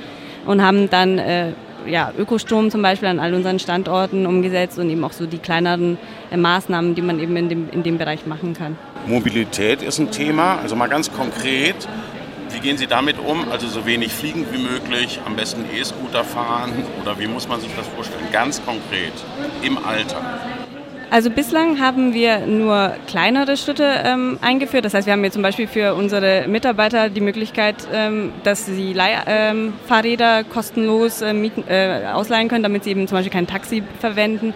und 0.45 0.61
haben 0.61 0.89
dann 0.89 1.19
äh, 1.19 1.53
ja, 1.87 2.11
Ökostrom 2.17 2.71
zum 2.71 2.81
Beispiel 2.81 3.09
an 3.09 3.19
all 3.19 3.33
unseren 3.33 3.59
Standorten 3.59 4.25
umgesetzt 4.25 4.79
und 4.79 4.89
eben 4.89 5.03
auch 5.03 5.11
so 5.11 5.25
die 5.25 5.37
kleineren 5.37 5.97
äh, 6.31 6.37
Maßnahmen, 6.37 6.95
die 6.95 7.01
man 7.01 7.19
eben 7.19 7.35
in 7.35 7.49
dem, 7.49 7.69
in 7.69 7.83
dem 7.83 7.97
Bereich 7.97 8.25
machen 8.25 8.53
kann. 8.53 8.77
Mobilität 9.07 9.81
ist 9.81 9.99
ein 9.99 10.11
Thema, 10.11 10.59
also 10.59 10.75
mal 10.75 10.87
ganz 10.87 11.11
konkret. 11.11 11.75
Wie 12.51 12.59
gehen 12.59 12.77
Sie 12.77 12.87
damit 12.87 13.19
um? 13.19 13.49
Also 13.51 13.67
so 13.67 13.85
wenig 13.85 14.13
fliegen 14.13 14.45
wie 14.51 14.57
möglich, 14.57 15.19
am 15.25 15.35
besten 15.35 15.65
E-Scooter 15.73 16.23
fahren 16.23 16.71
oder 17.01 17.19
wie 17.19 17.27
muss 17.27 17.47
man 17.47 17.59
sich 17.59 17.69
das 17.75 17.87
vorstellen? 17.87 18.25
Ganz 18.31 18.63
konkret 18.65 19.13
im 19.61 19.77
Alltag. 19.77 20.23
Also 21.11 21.29
bislang 21.29 21.79
haben 21.79 22.13
wir 22.13 22.47
nur 22.47 22.95
kleinere 23.07 23.57
Schritte 23.57 23.85
ähm, 24.03 24.39
eingeführt. 24.41 24.85
Das 24.85 24.93
heißt, 24.93 25.05
wir 25.05 25.13
haben 25.13 25.21
hier 25.21 25.31
zum 25.31 25.43
Beispiel 25.43 25.67
für 25.67 25.93
unsere 25.93 26.47
Mitarbeiter 26.47 27.09
die 27.09 27.21
Möglichkeit, 27.21 27.75
ähm, 27.93 28.33
dass 28.43 28.65
sie 28.65 28.91
Leihfahrräder 28.91 30.39
ähm, 30.39 30.49
kostenlos 30.49 31.21
äh, 31.21 31.33
mieten, 31.33 31.63
äh, 31.67 32.07
ausleihen 32.11 32.49
können, 32.49 32.63
damit 32.63 32.83
sie 32.83 32.89
eben 32.89 33.07
zum 33.07 33.17
Beispiel 33.17 33.31
kein 33.31 33.47
Taxi 33.47 33.83
verwenden. 33.99 34.53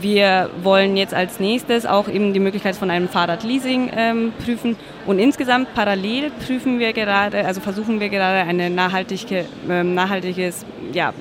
Wir 0.00 0.50
wollen 0.62 0.96
jetzt 0.96 1.14
als 1.14 1.38
nächstes 1.38 1.86
auch 1.86 2.08
eben 2.08 2.32
die 2.32 2.40
Möglichkeit 2.40 2.76
von 2.76 2.90
einem 2.90 3.08
Fahrradleasing 3.08 3.90
ähm, 3.94 4.32
prüfen. 4.44 4.76
Und 5.06 5.18
insgesamt 5.18 5.74
parallel 5.74 6.30
prüfen 6.46 6.78
wir 6.78 6.92
gerade, 6.92 7.44
also 7.44 7.60
versuchen 7.60 8.00
wir 8.00 8.08
gerade 8.08 8.48
eine 8.48 8.70
nachhaltige, 8.70 9.44
äh, 9.68 9.84
nachhaltiges 9.84 10.64
ja, 10.92 11.12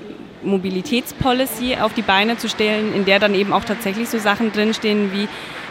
Mobilitätspolicy 0.44 1.78
auf 1.82 1.94
die 1.94 2.02
Beine 2.02 2.38
zu 2.38 2.50
stellen, 2.50 2.94
in 2.96 3.06
der 3.06 3.20
dann 3.20 3.36
eben 3.36 3.54
auch 3.54 3.64
tatsächlich 3.64 4.10
so 4.10 4.18
Sachen 4.20 4.52
drinstehen 4.52 5.12
wie 5.14 5.28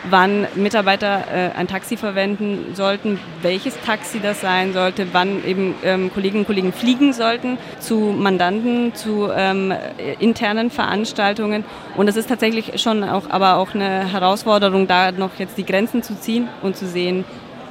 wann 0.08 0.46
Mitarbeiter 0.54 1.24
äh, 1.32 1.50
ein 1.58 1.68
Taxi 1.68 1.96
verwenden 1.96 2.74
sollten, 2.74 3.18
welches 3.42 3.78
Taxi 3.80 4.20
das 4.20 4.40
sein 4.40 4.72
sollte, 4.72 5.08
wann 5.12 5.44
eben 5.44 5.74
ähm, 5.82 6.12
Kolleginnen 6.12 6.42
und 6.42 6.46
Kollegen 6.46 6.72
fliegen 6.72 7.12
sollten 7.12 7.58
zu 7.78 7.96
Mandanten, 7.96 8.94
zu 8.94 9.28
ähm, 9.34 9.72
internen 10.18 10.70
Veranstaltungen. 10.70 11.64
Und 11.96 12.08
es 12.08 12.16
ist 12.16 12.28
tatsächlich 12.28 12.80
schon 12.80 13.04
auch, 13.04 13.28
aber 13.28 13.56
auch 13.56 13.74
eine 13.74 14.10
Herausforderung, 14.10 14.86
da 14.86 15.12
noch 15.12 15.38
jetzt 15.38 15.58
die 15.58 15.66
Grenzen 15.66 16.02
zu 16.02 16.18
ziehen 16.18 16.48
und 16.62 16.76
zu 16.76 16.86
sehen, 16.86 17.24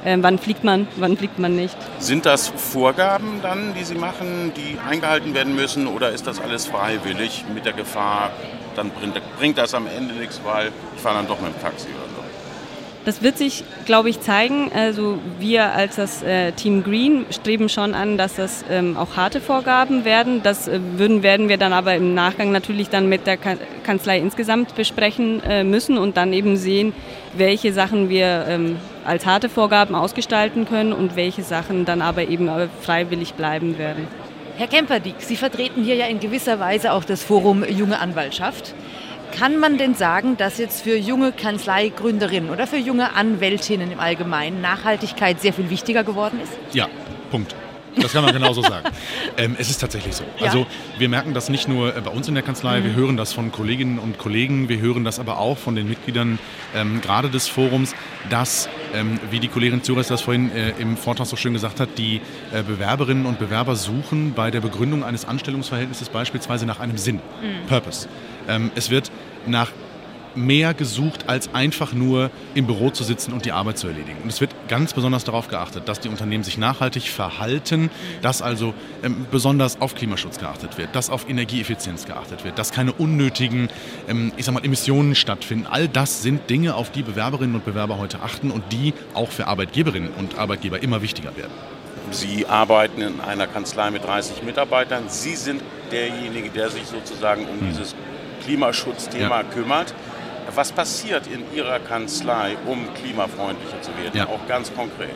äh, 0.04 0.16
wann 0.20 0.38
fliegt 0.38 0.64
man, 0.64 0.88
wann 0.96 1.16
fliegt 1.16 1.38
man 1.38 1.56
nicht. 1.56 1.76
Sind 1.98 2.26
das 2.26 2.48
Vorgaben 2.48 3.40
dann, 3.42 3.74
die 3.74 3.84
Sie 3.84 3.94
machen, 3.94 4.52
die 4.56 4.78
eingehalten 4.88 5.34
werden 5.34 5.54
müssen 5.54 5.86
oder 5.86 6.10
ist 6.10 6.26
das 6.26 6.40
alles 6.40 6.66
freiwillig 6.66 7.44
mit 7.54 7.66
der 7.66 7.72
Gefahr, 7.72 8.30
dann 8.76 8.90
bringt 9.38 9.58
das 9.58 9.74
am 9.74 9.86
Ende 9.86 10.14
nichts, 10.14 10.40
weil 10.44 10.70
ich 10.94 11.02
fahre 11.02 11.16
dann 11.16 11.28
doch 11.28 11.40
mit 11.40 11.54
dem 11.54 11.60
Taxi 11.60 11.88
oder 11.88 12.08
so? 12.14 12.19
Das 13.06 13.22
wird 13.22 13.38
sich, 13.38 13.64
glaube 13.86 14.10
ich, 14.10 14.20
zeigen. 14.20 14.70
Also 14.74 15.18
wir 15.38 15.72
als 15.72 15.96
das 15.96 16.22
äh, 16.22 16.52
Team 16.52 16.84
Green 16.84 17.24
streben 17.30 17.70
schon 17.70 17.94
an, 17.94 18.18
dass 18.18 18.36
das 18.36 18.62
ähm, 18.70 18.96
auch 18.98 19.16
harte 19.16 19.40
Vorgaben 19.40 20.04
werden. 20.04 20.42
Das 20.42 20.68
äh, 20.68 20.78
würden, 20.96 21.22
werden 21.22 21.48
wir 21.48 21.56
dann 21.56 21.72
aber 21.72 21.94
im 21.94 22.12
Nachgang 22.12 22.52
natürlich 22.52 22.90
dann 22.90 23.08
mit 23.08 23.26
der 23.26 23.38
Kanzlei 23.38 24.18
insgesamt 24.18 24.74
besprechen 24.74 25.42
äh, 25.44 25.64
müssen 25.64 25.96
und 25.96 26.18
dann 26.18 26.34
eben 26.34 26.56
sehen, 26.56 26.92
welche 27.32 27.72
Sachen 27.72 28.10
wir 28.10 28.44
ähm, 28.46 28.76
als 29.06 29.24
harte 29.24 29.48
Vorgaben 29.48 29.94
ausgestalten 29.94 30.66
können 30.66 30.92
und 30.92 31.16
welche 31.16 31.42
Sachen 31.42 31.86
dann 31.86 32.02
aber 32.02 32.28
eben 32.28 32.48
äh, 32.48 32.68
freiwillig 32.82 33.32
bleiben 33.32 33.78
werden. 33.78 34.06
Herr 34.58 34.68
Kemperdick, 34.68 35.14
Sie 35.20 35.36
vertreten 35.36 35.82
hier 35.82 35.94
ja 35.94 36.04
in 36.04 36.20
gewisser 36.20 36.60
Weise 36.60 36.92
auch 36.92 37.04
das 37.04 37.22
Forum 37.22 37.64
Junge 37.64 37.98
Anwaltschaft. 37.98 38.74
Kann 39.36 39.58
man 39.58 39.78
denn 39.78 39.94
sagen, 39.94 40.36
dass 40.36 40.58
jetzt 40.58 40.82
für 40.82 40.96
junge 40.96 41.32
Kanzleigründerinnen 41.32 42.50
oder 42.50 42.66
für 42.66 42.76
junge 42.76 43.14
Anwältinnen 43.14 43.90
im 43.90 44.00
Allgemeinen 44.00 44.60
Nachhaltigkeit 44.60 45.40
sehr 45.40 45.52
viel 45.52 45.70
wichtiger 45.70 46.04
geworden 46.04 46.40
ist? 46.42 46.52
Ja, 46.74 46.88
Punkt. 47.30 47.54
Das 47.96 48.12
kann 48.12 48.24
man 48.24 48.32
genauso 48.32 48.62
sagen. 48.62 48.88
Ähm, 49.36 49.56
es 49.58 49.70
ist 49.70 49.78
tatsächlich 49.78 50.14
so. 50.14 50.24
Ja. 50.38 50.46
Also 50.46 50.66
wir 50.98 51.08
merken 51.08 51.34
das 51.34 51.48
nicht 51.48 51.68
nur 51.68 51.96
äh, 51.96 52.00
bei 52.00 52.10
uns 52.10 52.28
in 52.28 52.34
der 52.34 52.42
Kanzlei, 52.42 52.80
mhm. 52.80 52.84
wir 52.84 52.94
hören 52.94 53.16
das 53.16 53.32
von 53.32 53.52
Kolleginnen 53.52 53.98
und 53.98 54.18
Kollegen, 54.18 54.68
wir 54.68 54.80
hören 54.80 55.04
das 55.04 55.18
aber 55.18 55.38
auch 55.38 55.56
von 55.56 55.76
den 55.76 55.88
Mitgliedern 55.88 56.38
ähm, 56.74 57.00
gerade 57.00 57.30
des 57.30 57.48
Forums, 57.48 57.94
dass, 58.28 58.68
ähm, 58.92 59.18
wie 59.30 59.40
die 59.40 59.48
Kollegin 59.48 59.82
Zures 59.82 60.08
das 60.08 60.20
vorhin 60.20 60.50
äh, 60.52 60.70
im 60.78 60.96
Vortrag 60.96 61.26
so 61.26 61.36
schön 61.36 61.52
gesagt 61.52 61.80
hat, 61.80 61.90
die 61.96 62.20
äh, 62.52 62.62
Bewerberinnen 62.62 63.24
und 63.24 63.38
Bewerber 63.38 63.76
suchen 63.76 64.34
bei 64.34 64.50
der 64.50 64.60
Begründung 64.60 65.04
eines 65.04 65.24
Anstellungsverhältnisses 65.24 66.08
beispielsweise 66.08 66.66
nach 66.66 66.80
einem 66.80 66.98
Sinn, 66.98 67.16
mhm. 67.16 67.66
Purpose. 67.66 68.08
Ähm, 68.50 68.70
es 68.74 68.90
wird 68.90 69.10
nach 69.46 69.70
mehr 70.34 70.74
gesucht, 70.74 71.28
als 71.28 71.54
einfach 71.54 71.92
nur 71.92 72.30
im 72.54 72.66
Büro 72.66 72.90
zu 72.90 73.04
sitzen 73.04 73.32
und 73.32 73.44
die 73.44 73.52
Arbeit 73.52 73.78
zu 73.78 73.88
erledigen. 73.88 74.18
Und 74.22 74.28
es 74.28 74.40
wird 74.40 74.54
ganz 74.68 74.92
besonders 74.92 75.24
darauf 75.24 75.48
geachtet, 75.48 75.88
dass 75.88 76.00
die 76.00 76.08
Unternehmen 76.08 76.44
sich 76.44 76.58
nachhaltig 76.58 77.08
verhalten, 77.08 77.90
dass 78.22 78.42
also 78.42 78.74
ähm, 79.02 79.26
besonders 79.30 79.80
auf 79.80 79.94
Klimaschutz 79.94 80.38
geachtet 80.38 80.78
wird, 80.78 80.94
dass 80.94 81.10
auf 81.10 81.28
Energieeffizienz 81.28 82.06
geachtet 82.06 82.44
wird, 82.44 82.58
dass 82.58 82.72
keine 82.72 82.92
unnötigen 82.92 83.68
ähm, 84.08 84.32
ich 84.36 84.44
sag 84.44 84.54
mal, 84.54 84.64
Emissionen 84.64 85.14
stattfinden. 85.14 85.66
All 85.66 85.88
das 85.88 86.22
sind 86.22 86.48
Dinge, 86.48 86.74
auf 86.74 86.90
die 86.90 87.02
Bewerberinnen 87.02 87.54
und 87.54 87.64
Bewerber 87.64 87.98
heute 87.98 88.20
achten 88.20 88.50
und 88.50 88.72
die 88.72 88.94
auch 89.14 89.30
für 89.30 89.46
Arbeitgeberinnen 89.46 90.10
und 90.16 90.38
Arbeitgeber 90.38 90.82
immer 90.82 91.02
wichtiger 91.02 91.36
werden. 91.36 91.52
Sie 92.12 92.46
arbeiten 92.46 93.02
in 93.02 93.20
einer 93.20 93.46
Kanzlei 93.46 93.90
mit 93.90 94.04
30 94.04 94.42
Mitarbeitern. 94.42 95.04
Sie 95.08 95.36
sind 95.36 95.62
derjenige, 95.92 96.50
der 96.50 96.70
sich 96.70 96.84
sozusagen 96.86 97.42
um 97.42 97.60
hm. 97.60 97.68
dieses 97.68 97.94
Klimaschutzthema 98.40 99.40
ja. 99.40 99.42
kümmert. 99.44 99.94
Was 100.54 100.72
passiert 100.72 101.26
in 101.26 101.44
Ihrer 101.54 101.78
Kanzlei, 101.78 102.56
um 102.66 102.92
klimafreundlicher 102.94 103.82
zu 103.82 103.90
werden, 104.02 104.16
ja. 104.16 104.26
auch 104.26 104.46
ganz 104.48 104.74
konkret? 104.74 105.10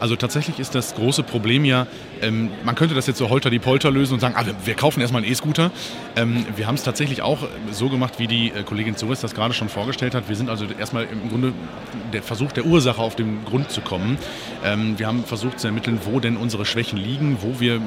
Also 0.00 0.16
tatsächlich 0.16 0.58
ist 0.58 0.74
das 0.74 0.94
große 0.94 1.24
Problem 1.24 1.64
ja, 1.64 1.86
ähm, 2.22 2.50
man 2.64 2.74
könnte 2.74 2.94
das 2.94 3.06
jetzt 3.06 3.18
so 3.18 3.28
holter 3.28 3.50
die 3.50 3.58
Polter 3.58 3.90
lösen 3.90 4.14
und 4.14 4.20
sagen, 4.20 4.34
ah, 4.38 4.44
wir 4.64 4.74
kaufen 4.74 5.00
erstmal 5.00 5.22
einen 5.22 5.30
E-Scooter. 5.30 5.70
Ähm, 6.16 6.46
wir 6.56 6.66
haben 6.66 6.76
es 6.76 6.84
tatsächlich 6.84 7.22
auch 7.22 7.46
so 7.70 7.88
gemacht, 7.88 8.14
wie 8.18 8.26
die 8.26 8.48
äh, 8.48 8.62
Kollegin 8.62 8.96
Zoris 8.96 9.20
das 9.20 9.34
gerade 9.34 9.52
schon 9.52 9.68
vorgestellt 9.68 10.14
hat. 10.14 10.28
Wir 10.28 10.36
sind 10.36 10.48
also 10.48 10.64
erstmal 10.78 11.04
im 11.04 11.28
Grunde 11.28 11.52
der 12.12 12.22
Versuch 12.22 12.52
der 12.52 12.64
Ursache 12.64 13.00
auf 13.02 13.14
den 13.14 13.44
Grund 13.44 13.70
zu 13.70 13.82
kommen. 13.82 14.16
Ähm, 14.64 14.98
wir 14.98 15.06
haben 15.06 15.24
versucht 15.24 15.60
zu 15.60 15.66
ermitteln, 15.66 16.00
wo 16.04 16.18
denn 16.20 16.36
unsere 16.36 16.64
Schwächen 16.64 16.98
liegen, 16.98 17.38
wo 17.42 17.60
wir 17.60 17.80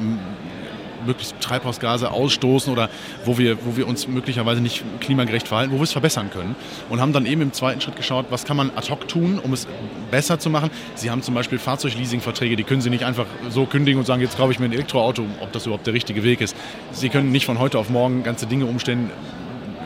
möglichst 1.06 1.40
Treibhausgase 1.40 2.12
ausstoßen 2.12 2.72
oder 2.72 2.90
wo 3.26 3.38
wir, 3.38 3.58
wo 3.66 3.78
wir 3.78 3.88
uns 3.88 4.08
möglicherweise 4.08 4.62
nicht 4.62 4.84
klimagerecht 5.00 5.48
verhalten, 5.48 5.72
wo 5.72 5.78
wir 5.78 5.84
es 5.84 5.92
verbessern 5.92 6.30
können. 6.32 6.56
Und 6.90 7.02
haben 7.02 7.14
dann 7.14 7.26
eben 7.26 7.42
im 7.42 7.54
zweiten 7.54 7.82
Schritt 7.82 7.96
geschaut, 7.96 8.28
was 8.30 8.46
kann 8.46 8.58
man 8.58 8.72
ad 8.76 8.90
hoc 8.90 9.08
tun, 9.08 9.40
um 9.40 9.54
es 9.54 9.68
besser 10.10 10.40
zu 10.40 10.50
machen. 10.50 10.70
Sie 10.96 11.10
haben 11.10 11.22
zum 11.22 11.34
Beispiel 11.34 11.60
Fahrzeugleasingverträge, 11.60 12.56
die 12.56 12.64
können 12.64 12.82
Sie 12.82 12.90
nicht 12.90 13.04
einfach 13.04 13.26
so 13.50 13.66
kündigen 13.66 14.00
und 14.00 14.06
sagen, 14.06 14.22
jetzt 14.22 14.38
kaufe 14.38 14.52
ich 14.52 14.60
mir 14.60 14.66
ein 14.66 14.74
Elektroauto, 14.74 15.26
ob 15.42 15.52
das 15.52 15.66
überhaupt 15.66 15.88
der 15.88 15.94
richtige 15.94 16.24
Weg 16.24 16.42
ist. 16.42 16.56
Sie 16.92 17.10
können 17.10 17.32
nicht 17.32 17.46
von 17.46 17.60
heute 17.60 17.80
auf 17.80 17.90
morgen 17.90 18.24
ganze 18.24 18.46
Dinge 18.46 18.66
umstellen, 18.66 19.12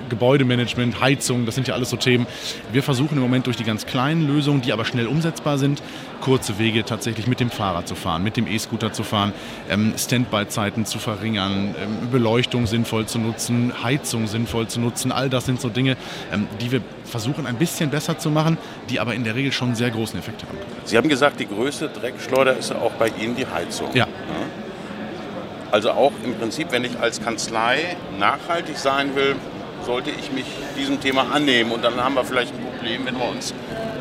Gebäudemanagement, 0.09 1.01
Heizung, 1.01 1.45
das 1.45 1.55
sind 1.55 1.67
ja 1.67 1.73
alles 1.73 1.89
so 1.89 1.97
Themen. 1.97 2.27
Wir 2.71 2.83
versuchen 2.83 3.15
im 3.15 3.21
Moment 3.21 3.47
durch 3.47 3.57
die 3.57 3.63
ganz 3.63 3.85
kleinen 3.85 4.27
Lösungen, 4.27 4.61
die 4.61 4.73
aber 4.73 4.85
schnell 4.85 5.07
umsetzbar 5.07 5.57
sind, 5.57 5.81
kurze 6.21 6.59
Wege 6.59 6.85
tatsächlich 6.85 7.27
mit 7.27 7.39
dem 7.39 7.49
Fahrrad 7.49 7.87
zu 7.87 7.95
fahren, 7.95 8.23
mit 8.23 8.37
dem 8.37 8.47
E-Scooter 8.47 8.93
zu 8.93 9.03
fahren, 9.03 9.33
ähm, 9.69 9.93
Standby-Zeiten 9.97 10.85
zu 10.85 10.99
verringern, 10.99 11.75
ähm, 11.81 12.09
Beleuchtung 12.11 12.67
sinnvoll 12.67 13.05
zu 13.05 13.19
nutzen, 13.19 13.73
Heizung 13.83 14.27
sinnvoll 14.27 14.67
zu 14.67 14.79
nutzen. 14.79 15.11
All 15.11 15.29
das 15.29 15.45
sind 15.45 15.61
so 15.61 15.69
Dinge, 15.69 15.97
ähm, 16.31 16.47
die 16.61 16.71
wir 16.71 16.81
versuchen 17.03 17.45
ein 17.45 17.55
bisschen 17.55 17.89
besser 17.89 18.17
zu 18.17 18.29
machen, 18.31 18.57
die 18.89 18.99
aber 18.99 19.13
in 19.13 19.23
der 19.23 19.35
Regel 19.35 19.51
schon 19.51 19.69
einen 19.69 19.75
sehr 19.75 19.91
großen 19.91 20.17
Effekt 20.17 20.43
haben. 20.43 20.57
Sie 20.85 20.97
haben 20.97 21.09
gesagt, 21.09 21.39
die 21.39 21.47
größte 21.47 21.89
Dreckschleuder 21.89 22.57
ist 22.57 22.71
auch 22.71 22.93
bei 22.93 23.07
Ihnen 23.19 23.35
die 23.35 23.45
Heizung. 23.47 23.89
Ja. 23.93 24.07
Also 25.71 25.91
auch 25.91 26.13
im 26.23 26.35
Prinzip, 26.35 26.71
wenn 26.71 26.85
ich 26.85 26.99
als 26.99 27.21
Kanzlei 27.21 27.97
nachhaltig 28.17 28.77
sein 28.77 29.15
will, 29.15 29.35
sollte 29.85 30.09
ich 30.09 30.31
mich 30.31 30.45
diesem 30.77 30.99
Thema 30.99 31.31
annehmen. 31.31 31.71
Und 31.71 31.83
dann 31.83 32.03
haben 32.03 32.15
wir 32.15 32.25
vielleicht 32.25 32.53
ein 32.53 32.63
Problem, 32.63 33.05
wenn 33.05 33.17
wir 33.17 33.29
uns 33.29 33.53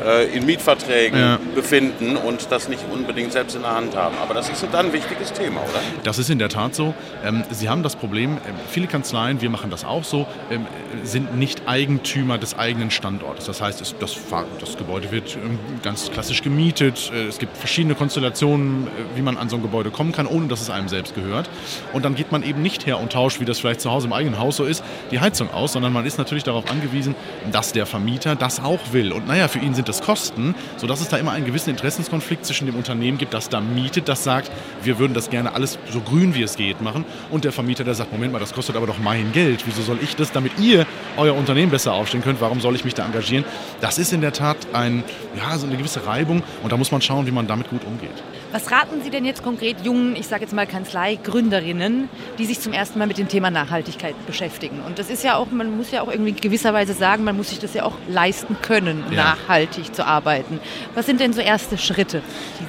äh, 0.05 0.25
in 0.35 0.45
Mietverträgen 0.45 1.19
ja. 1.19 1.39
befinden 1.53 2.15
und 2.15 2.51
das 2.51 2.69
nicht 2.69 2.83
unbedingt 2.91 3.31
selbst 3.31 3.55
in 3.55 3.63
der 3.63 3.75
Hand 3.75 3.95
haben. 3.95 4.15
Aber 4.21 4.33
das 4.33 4.49
ist 4.49 4.65
dann 4.71 4.87
ein 4.87 4.93
wichtiges 4.93 5.33
Thema, 5.33 5.61
oder? 5.61 5.79
Das 6.03 6.19
ist 6.19 6.29
in 6.29 6.39
der 6.39 6.49
Tat 6.49 6.75
so. 6.75 6.93
Ähm, 7.25 7.43
Sie 7.51 7.69
haben 7.69 7.83
das 7.83 7.95
Problem, 7.95 8.37
ähm, 8.47 8.55
viele 8.69 8.87
Kanzleien, 8.87 9.41
wir 9.41 9.49
machen 9.49 9.69
das 9.69 9.85
auch 9.85 10.03
so, 10.03 10.27
ähm, 10.51 10.65
sind 11.03 11.37
nicht 11.37 11.67
Eigentümer 11.67 12.37
des 12.37 12.57
eigenen 12.57 12.91
Standortes. 12.91 13.45
Das 13.45 13.61
heißt, 13.61 13.81
es, 13.81 13.95
das, 13.99 14.15
das, 14.59 14.77
Gebäude 14.77 15.11
wird 15.11 15.35
ähm, 15.35 15.59
ganz 15.81 16.11
klassisch 16.11 16.41
gemietet. 16.41 17.11
Äh, 17.13 17.27
es 17.27 17.39
gibt 17.39 17.57
verschiedene 17.57 17.95
Konstellationen, 17.95 18.87
äh, 18.87 18.89
wie 19.15 19.21
man 19.21 19.37
an 19.37 19.49
so 19.49 19.55
ein 19.55 19.61
Gebäude 19.61 19.91
kommen 19.91 20.11
kann, 20.11 20.27
ohne 20.27 20.47
dass 20.47 20.61
es 20.61 20.69
einem 20.69 20.87
selbst 20.87 21.15
gehört. 21.15 21.49
Und 21.93 22.05
dann 22.05 22.15
geht 22.15 22.31
man 22.31 22.43
eben 22.43 22.61
nicht 22.61 22.85
her 22.85 22.99
und 22.99 23.11
tauscht, 23.11 23.39
wie 23.39 23.45
das 23.45 23.59
vielleicht 23.59 23.81
zu 23.81 23.91
Hause 23.91 24.07
im 24.07 24.13
eigenen 24.13 24.39
Haus 24.39 24.57
so 24.57 24.65
ist, 24.65 24.83
die 25.11 25.19
Heizung 25.19 25.51
aus, 25.51 25.73
sondern 25.73 25.93
man 25.93 26.05
ist 26.05 26.17
natürlich 26.17 26.43
darauf 26.43 26.69
angewiesen, 26.69 27.15
dass 27.51 27.71
der 27.71 27.85
Vermieter 27.85 28.35
das 28.35 28.61
auch 28.61 28.79
will. 28.91 29.11
Und 29.11 29.27
naja, 29.27 29.47
für 29.47 29.59
ihn 29.59 29.73
sind 29.73 29.89
das 29.89 29.94
Kosten, 30.01 30.55
sodass 30.77 31.01
es 31.01 31.07
da 31.07 31.17
immer 31.17 31.31
einen 31.31 31.45
gewissen 31.45 31.69
Interessenskonflikt 31.69 32.45
zwischen 32.45 32.65
dem 32.65 32.75
Unternehmen 32.75 33.17
gibt, 33.17 33.33
das 33.33 33.49
da 33.49 33.61
mietet, 33.61 34.07
das 34.07 34.23
sagt, 34.23 34.51
wir 34.83 34.99
würden 34.99 35.13
das 35.13 35.29
gerne 35.29 35.53
alles 35.53 35.77
so 35.91 36.01
grün 36.01 36.35
wie 36.35 36.43
es 36.43 36.55
geht 36.55 36.81
machen, 36.81 37.05
und 37.31 37.43
der 37.43 37.51
Vermieter, 37.51 37.83
der 37.83 37.95
sagt, 37.95 38.11
Moment 38.11 38.33
mal, 38.33 38.39
das 38.39 38.53
kostet 38.53 38.75
aber 38.75 38.87
doch 38.87 38.99
mein 38.99 39.31
Geld. 39.31 39.63
Wieso 39.65 39.81
soll 39.81 39.99
ich 40.01 40.15
das, 40.15 40.31
damit 40.31 40.59
ihr 40.59 40.85
euer 41.17 41.35
Unternehmen 41.35 41.71
besser 41.71 41.93
aufstellen 41.93 42.23
könnt, 42.23 42.41
warum 42.41 42.61
soll 42.61 42.75
ich 42.75 42.85
mich 42.85 42.93
da 42.93 43.05
engagieren? 43.05 43.45
Das 43.81 43.97
ist 43.97 44.13
in 44.13 44.21
der 44.21 44.33
Tat 44.33 44.57
ein, 44.73 45.03
ja, 45.37 45.57
so 45.57 45.67
eine 45.67 45.77
gewisse 45.77 46.05
Reibung 46.05 46.43
und 46.63 46.71
da 46.71 46.77
muss 46.77 46.91
man 46.91 47.01
schauen, 47.01 47.27
wie 47.27 47.31
man 47.31 47.47
damit 47.47 47.69
gut 47.69 47.83
umgeht. 47.85 48.23
Was 48.55 48.71
raten 48.71 49.01
Sie 49.03 49.09
denn 49.09 49.25
jetzt 49.25 49.43
konkret 49.43 49.81
jungen, 49.83 50.15
ich 50.15 50.27
sage 50.27 50.43
jetzt 50.43 50.53
mal 50.53 50.65
Kanzlei-Gründerinnen, 50.65 52.07
die 52.37 52.45
sich 52.45 52.61
zum 52.61 52.71
ersten 52.71 52.97
Mal 52.99 53.05
mit 53.05 53.17
dem 53.17 53.27
Thema 53.27 53.51
Nachhaltigkeit 53.51 54.15
beschäftigen? 54.27 54.79
Und 54.87 54.97
das 54.97 55.09
ist 55.09 55.25
ja 55.25 55.35
auch, 55.35 55.51
man 55.51 55.75
muss 55.75 55.91
ja 55.91 56.01
auch 56.01 56.07
irgendwie 56.07 56.31
gewisserweise 56.31 56.93
sagen, 56.93 57.25
man 57.25 57.35
muss 57.35 57.49
sich 57.49 57.59
das 57.59 57.73
ja 57.73 57.83
auch 57.83 57.97
leisten 58.07 58.55
können, 58.61 59.03
ja. 59.11 59.35
nachhaltig 59.35 59.93
zu 59.93 60.05
arbeiten. 60.05 60.61
Was 60.93 61.05
sind 61.05 61.19
denn 61.19 61.33
so 61.33 61.41
erste 61.41 61.77
Schritte? 61.77 62.21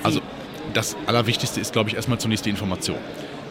also 0.02 0.20
das 0.74 0.96
Allerwichtigste 1.06 1.60
ist, 1.60 1.72
glaube 1.72 1.88
ich, 1.88 1.94
erstmal 1.94 2.18
zunächst 2.18 2.46
die 2.46 2.50
Information. 2.50 2.98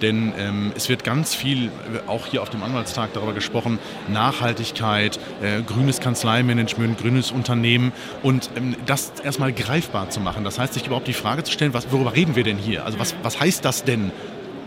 Denn 0.01 0.33
ähm, 0.37 0.71
es 0.75 0.89
wird 0.89 1.03
ganz 1.03 1.35
viel, 1.35 1.71
auch 2.07 2.25
hier 2.27 2.41
auf 2.41 2.49
dem 2.49 2.63
Anwaltstag, 2.63 3.13
darüber 3.13 3.33
gesprochen, 3.33 3.79
Nachhaltigkeit, 4.07 5.19
äh, 5.41 5.61
grünes 5.61 5.99
Kanzleimanagement, 5.99 6.97
grünes 6.97 7.31
Unternehmen 7.31 7.91
und 8.23 8.49
ähm, 8.55 8.75
das 8.85 9.13
erstmal 9.23 9.53
greifbar 9.53 10.09
zu 10.09 10.19
machen. 10.19 10.43
Das 10.43 10.59
heißt, 10.59 10.73
sich 10.73 10.85
überhaupt 10.85 11.07
die 11.07 11.13
Frage 11.13 11.43
zu 11.43 11.51
stellen, 11.51 11.73
was, 11.73 11.91
worüber 11.91 12.15
reden 12.15 12.35
wir 12.35 12.43
denn 12.43 12.57
hier? 12.57 12.85
Also 12.85 12.99
was, 12.99 13.15
was 13.23 13.39
heißt 13.39 13.63
das 13.63 13.83
denn, 13.83 14.11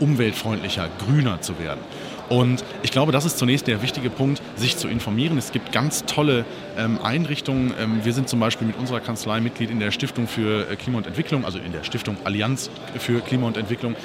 umweltfreundlicher, 0.01 0.89
grüner 1.05 1.41
zu 1.41 1.59
werden? 1.59 1.81
Und 2.29 2.63
ich 2.83 2.91
glaube, 2.91 3.11
das 3.11 3.25
ist 3.25 3.39
zunächst 3.39 3.67
der 3.67 3.83
wichtige 3.83 4.11
Punkt, 4.11 4.43
sich 4.57 4.77
zu 4.77 4.89
informieren. 4.89 5.39
Es 5.39 5.51
gibt 5.51 5.73
ganz 5.73 6.05
tolle 6.05 6.45
ähm, 6.77 6.99
Einrichtungen. 7.03 7.73
Ähm, 7.81 8.05
wir 8.05 8.13
sind 8.13 8.29
zum 8.29 8.39
Beispiel 8.39 8.67
mit 8.67 8.77
unserer 8.77 9.01
Kanzlei 9.01 9.41
Mitglied 9.41 9.71
in 9.71 9.81
der 9.81 9.93
Stiftung 9.93 10.29
für 10.29 10.71
äh, 10.71 10.77
Klima 10.77 10.99
und 10.99 11.07
Entwicklung, 11.07 11.45
also 11.45 11.59
in 11.59 11.73
der 11.73 11.85
Stiftung 11.85 12.19
Allianz 12.25 12.71
für 12.99 13.21
Klima 13.21 13.47
und 13.47 13.57
Entwicklung 13.57 13.97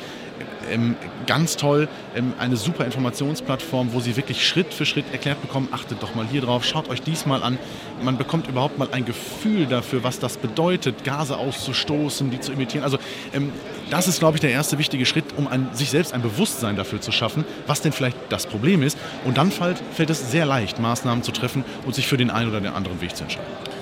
ähm, 0.72 0.96
ganz 1.28 1.58
toll, 1.58 1.88
ähm, 2.16 2.34
eine 2.39 2.58
super 2.58 2.86
Informationsplattform, 2.86 3.94
wo 3.94 4.00
Sie 4.00 4.16
wirklich 4.16 4.48
Schritt 4.48 4.74
für 4.74 4.86
Schritt 4.86 5.06
erklärt 5.12 5.41
bekommen, 5.41 5.70
achtet 5.72 6.02
doch 6.02 6.16
mal 6.16 6.26
hier 6.26 6.41
drauf, 6.41 6.66
schaut 6.66 6.89
euch 6.89 7.02
dies 7.02 7.26
mal 7.26 7.44
an. 7.44 7.58
Man 8.02 8.18
bekommt 8.18 8.48
überhaupt 8.48 8.78
mal 8.78 8.89
ein 8.91 9.06
Gefühl 9.06 9.66
dafür, 9.66 10.04
was 10.04 10.20
das 10.20 10.38
bedeutet, 10.38 11.04
Gase 11.04 11.38
auszustoßen, 11.38 12.30
die 12.32 12.39
zu 12.39 12.52
imitieren. 12.52 12.84
Also 12.84 12.98
ähm, 13.34 13.52
das 13.89 14.08
ist, 14.08 14.20
glaube 14.20 14.38
ich, 14.38 14.41
der 14.41 14.52
erste 14.52 14.78
wichtige 14.78 15.06
Schritt, 15.06 15.26
um 15.38 15.48
ein, 15.48 15.70
sich 15.74 15.89
selbst 15.89 16.14
ein 16.14 16.22
Bewusstsein 16.22 16.76
dafür 16.76 17.02
zu 17.02 17.12
schaffen, 17.12 17.46
was 17.68 17.82
denn 17.82 17.91
vielleicht 17.91 18.18
das 18.30 18.48
Problem 18.48 18.82
ist. 18.82 18.98
Und 19.26 19.38
dann 19.38 19.52
fällt, 19.52 19.82
fällt 19.94 20.10
es 20.10 20.32
sehr 20.32 20.46
leicht, 20.46 20.80
Maßnahmen 20.80 21.24
zu 21.24 21.32
treffen 21.32 21.64
und 21.86 21.96
sich 21.96 22.08
für 22.08 22.18
den 22.18 22.30
einen 22.30 22.50
oder 22.50 22.62
den 22.62 22.74
anderen 22.74 23.02
Weg 23.02 23.16
zu 23.16 23.24
entscheiden. 23.24 23.72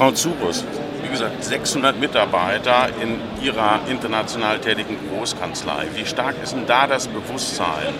Frau 0.00 0.12
Zurus, 0.12 0.64
wie 1.02 1.10
gesagt, 1.10 1.44
600 1.44 2.00
Mitarbeiter 2.00 2.88
in 3.02 3.20
Ihrer 3.44 3.80
international 3.86 4.58
tätigen 4.58 4.96
Großkanzlei. 5.10 5.88
Wie 5.94 6.06
stark 6.06 6.36
ist 6.42 6.54
denn 6.54 6.64
da 6.66 6.86
das 6.86 7.06
Bewusstsein 7.06 7.92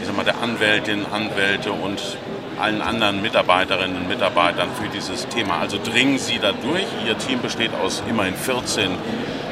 ich 0.00 0.06
sag 0.06 0.16
mal, 0.16 0.24
der 0.24 0.40
Anwältinnen, 0.42 1.06
Anwälte 1.10 1.72
und 1.72 2.18
allen 2.60 2.82
anderen 2.82 3.22
Mitarbeiterinnen 3.22 3.96
und 3.96 4.08
Mitarbeitern 4.08 4.68
für 4.80 4.88
dieses 4.88 5.26
Thema? 5.28 5.58
Also 5.60 5.78
dringen 5.82 6.18
Sie 6.18 6.38
da 6.38 6.52
durch? 6.52 6.86
Ihr 7.06 7.16
Team 7.18 7.40
besteht 7.40 7.72
aus 7.74 8.02
immerhin 8.08 8.34
14 8.34 8.90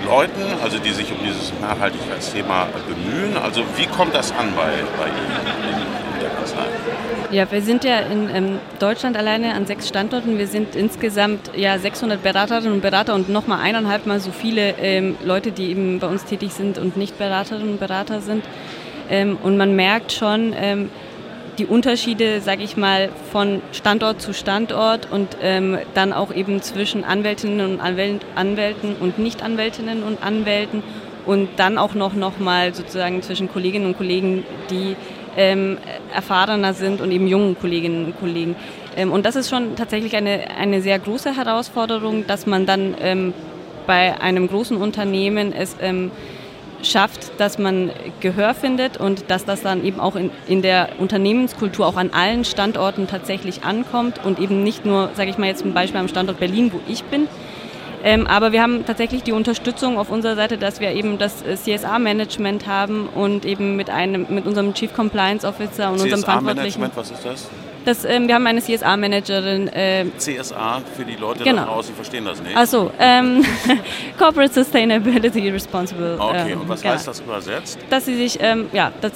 Leuten, 0.06 0.42
also 0.62 0.78
die 0.78 0.92
sich 0.92 1.10
um 1.10 1.18
dieses 1.24 1.52
Nachhaltigkeitsthema 1.60 2.68
bemühen. 2.86 3.36
Also 3.36 3.62
wie 3.76 3.86
kommt 3.86 4.14
das 4.14 4.32
an 4.32 4.52
bei, 4.56 4.70
bei 4.96 5.08
Ihnen 5.08 5.86
in 6.14 6.20
der 6.20 6.30
Kanzlei? 6.30 6.64
Ja, 7.30 7.50
wir 7.50 7.60
sind 7.60 7.84
ja 7.84 7.98
in 7.98 8.30
ähm, 8.34 8.58
Deutschland 8.78 9.16
alleine 9.16 9.52
an 9.54 9.66
sechs 9.66 9.86
Standorten. 9.86 10.38
Wir 10.38 10.46
sind 10.46 10.74
insgesamt 10.74 11.50
ja 11.54 11.78
600 11.78 12.22
Beraterinnen 12.22 12.72
und 12.72 12.80
Berater 12.80 13.14
und 13.14 13.28
nochmal 13.28 13.60
eineinhalb 13.60 14.06
Mal 14.06 14.20
so 14.20 14.30
viele 14.30 14.76
ähm, 14.78 15.16
Leute, 15.22 15.52
die 15.52 15.70
eben 15.70 15.98
bei 15.98 16.06
uns 16.06 16.24
tätig 16.24 16.52
sind 16.54 16.78
und 16.78 16.96
nicht 16.96 17.18
Beraterinnen 17.18 17.72
und 17.72 17.80
Berater 17.80 18.22
sind. 18.22 18.44
Ähm, 19.10 19.36
und 19.42 19.58
man 19.58 19.76
merkt 19.76 20.12
schon 20.12 20.54
ähm, 20.56 20.90
die 21.58 21.66
Unterschiede, 21.66 22.40
sage 22.40 22.62
ich 22.62 22.76
mal, 22.76 23.10
von 23.32 23.60
Standort 23.72 24.22
zu 24.22 24.32
Standort 24.32 25.10
und 25.10 25.36
ähm, 25.42 25.78
dann 25.94 26.12
auch 26.12 26.32
eben 26.32 26.62
zwischen 26.62 27.04
Anwältinnen 27.04 27.72
und 27.72 27.80
Anwält 27.80 28.22
Anwälten 28.36 28.94
und 29.00 29.18
Nicht-Anwältinnen 29.18 30.02
und 30.04 30.22
Anwälten 30.22 30.82
und 31.26 31.48
dann 31.56 31.76
auch 31.76 31.94
noch, 31.94 32.14
noch 32.14 32.38
mal 32.38 32.74
sozusagen 32.74 33.22
zwischen 33.22 33.50
Kolleginnen 33.50 33.86
und 33.86 33.98
Kollegen, 33.98 34.44
die 34.70 34.96
ähm, 35.36 35.78
erfahrener 36.14 36.74
sind 36.74 37.00
und 37.00 37.10
eben 37.10 37.26
jungen 37.26 37.58
Kolleginnen 37.58 38.06
und 38.06 38.20
Kollegen. 38.20 38.56
Ähm, 38.96 39.12
und 39.12 39.26
das 39.26 39.36
ist 39.36 39.50
schon 39.50 39.76
tatsächlich 39.76 40.16
eine, 40.16 40.50
eine 40.56 40.80
sehr 40.80 40.98
große 40.98 41.36
Herausforderung, 41.36 42.26
dass 42.26 42.46
man 42.46 42.66
dann 42.66 42.94
ähm, 43.00 43.34
bei 43.86 44.20
einem 44.20 44.48
großen 44.48 44.76
Unternehmen 44.76 45.52
es 45.52 45.76
ähm, 45.80 46.10
schafft, 46.82 47.38
dass 47.38 47.58
man 47.58 47.90
Gehör 48.20 48.54
findet 48.54 48.98
und 48.98 49.30
dass 49.30 49.44
das 49.44 49.62
dann 49.62 49.84
eben 49.84 50.00
auch 50.00 50.16
in, 50.16 50.30
in 50.46 50.62
der 50.62 50.90
Unternehmenskultur 50.98 51.86
auch 51.86 51.96
an 51.96 52.10
allen 52.12 52.44
Standorten 52.44 53.06
tatsächlich 53.06 53.64
ankommt 53.64 54.24
und 54.24 54.38
eben 54.38 54.62
nicht 54.62 54.84
nur, 54.84 55.10
sage 55.14 55.30
ich 55.30 55.38
mal 55.38 55.46
jetzt 55.46 55.60
zum 55.60 55.74
Beispiel 55.74 56.00
am 56.00 56.08
Standort 56.08 56.38
Berlin, 56.38 56.72
wo 56.72 56.80
ich 56.88 57.04
bin, 57.04 57.28
ähm, 58.04 58.26
aber 58.26 58.52
wir 58.52 58.62
haben 58.62 58.86
tatsächlich 58.86 59.22
die 59.22 59.32
Unterstützung 59.32 59.98
auf 59.98 60.10
unserer 60.10 60.36
Seite, 60.36 60.56
dass 60.56 60.80
wir 60.80 60.92
eben 60.92 61.18
das 61.18 61.42
äh, 61.42 61.56
CSA-Management 61.56 62.66
haben 62.66 63.08
und 63.08 63.44
eben 63.44 63.76
mit 63.76 63.90
einem, 63.90 64.26
mit 64.28 64.46
unserem 64.46 64.72
Chief 64.74 64.92
Compliance 64.92 65.46
Officer 65.46 65.90
und 65.90 66.00
unserem 66.00 66.22
Verantwortlichen. 66.22 66.80
CSA-Management, 66.80 66.96
was 66.96 67.10
ist 67.10 67.24
das? 67.24 67.48
Das, 67.84 68.04
ähm, 68.04 68.28
wir 68.28 68.34
haben 68.34 68.46
eine 68.46 68.60
CSA-Managerin. 68.60 69.68
Äh, 69.68 70.06
CSA 70.18 70.82
für 70.96 71.04
die 71.04 71.16
Leute 71.16 71.44
genau. 71.44 71.62
da 71.62 71.68
draußen, 71.68 71.92
die 71.92 71.96
verstehen 71.96 72.24
das 72.24 72.42
nicht. 72.42 72.56
Achso, 72.56 72.90
ähm, 72.98 73.44
Corporate 74.18 74.52
Sustainability 74.52 75.48
Responsible. 75.48 76.16
Okay, 76.18 76.52
ähm, 76.52 76.60
und 76.60 76.68
was 76.68 76.82
genau. 76.82 76.94
heißt 76.94 77.08
das 77.08 77.20
übersetzt? 77.20 77.78
Dass 77.90 78.04
sie 78.04 78.16
sich, 78.16 78.38
ähm, 78.42 78.66
ja, 78.72 78.92
das, 79.00 79.12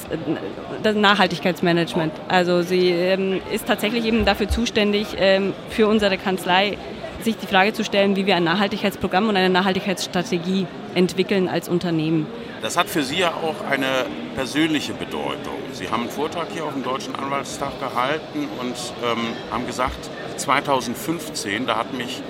das 0.82 0.96
Nachhaltigkeitsmanagement. 0.96 2.12
Oh. 2.16 2.22
Also 2.28 2.62
sie 2.62 2.90
ähm, 2.90 3.40
ist 3.52 3.66
tatsächlich 3.66 4.04
eben 4.04 4.24
dafür 4.24 4.48
zuständig, 4.48 5.08
ähm, 5.18 5.52
für 5.70 5.86
unsere 5.86 6.16
Kanzlei 6.18 6.78
sich 7.22 7.36
die 7.36 7.46
Frage 7.46 7.72
zu 7.72 7.84
stellen, 7.84 8.16
wie 8.16 8.26
wir 8.26 8.36
ein 8.36 8.44
Nachhaltigkeitsprogramm 8.44 9.28
und 9.28 9.36
eine 9.36 9.50
Nachhaltigkeitsstrategie 9.50 10.66
entwickeln 10.94 11.48
als 11.48 11.68
Unternehmen. 11.68 12.26
Das 12.62 12.76
hat 12.76 12.88
für 12.88 13.02
Sie 13.02 13.18
ja 13.18 13.30
auch 13.30 13.68
eine 13.68 14.06
persönliche 14.36 14.92
Bedeutung. 14.94 15.58
Sie 15.72 15.90
haben 15.90 16.02
einen 16.02 16.10
Vortrag 16.10 16.46
hier 16.52 16.64
auf 16.64 16.72
dem 16.72 16.84
Deutschen 16.84 17.16
Anwaltstag 17.16 17.80
gehalten 17.80 18.48
und 18.60 18.76
ähm, 19.02 19.18
haben 19.50 19.66
gesagt, 19.66 20.08
2015, 20.36 21.66
da 21.66 21.76
hat 21.76 21.92
mich, 21.92 22.22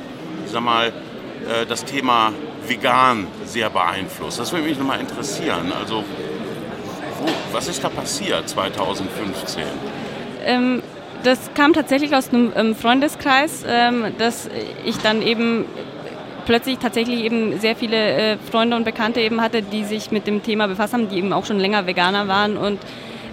ich 0.46 0.50
sag 0.50 0.62
mal, 0.62 0.88
äh, 0.88 1.66
das 1.68 1.84
Thema 1.84 2.32
vegan 2.66 3.26
sehr 3.44 3.68
beeinflusst. 3.68 4.38
Das 4.38 4.52
würde 4.52 4.66
mich 4.66 4.78
nochmal 4.78 5.00
interessieren. 5.00 5.70
Also, 5.78 6.02
wo, 7.20 7.26
was 7.52 7.68
ist 7.68 7.84
da 7.84 7.90
passiert 7.90 8.48
2015? 8.48 9.64
Ähm, 10.46 10.82
das 11.24 11.50
kam 11.54 11.74
tatsächlich 11.74 12.14
aus 12.14 12.30
einem 12.30 12.52
ähm, 12.56 12.74
Freundeskreis, 12.74 13.64
ähm, 13.68 14.06
dass 14.16 14.48
ich 14.84 14.96
dann 14.96 15.20
eben 15.20 15.66
plötzlich 16.44 16.78
tatsächlich 16.78 17.24
eben 17.24 17.58
sehr 17.60 17.76
viele 17.76 17.96
äh, 17.96 18.36
Freunde 18.38 18.76
und 18.76 18.84
Bekannte 18.84 19.20
eben 19.20 19.40
hatte, 19.40 19.62
die 19.62 19.84
sich 19.84 20.10
mit 20.10 20.26
dem 20.26 20.42
Thema 20.42 20.66
befasst 20.66 20.92
haben, 20.92 21.08
die 21.08 21.16
eben 21.16 21.32
auch 21.32 21.44
schon 21.44 21.58
länger 21.58 21.86
Veganer 21.86 22.28
waren 22.28 22.56
und 22.56 22.78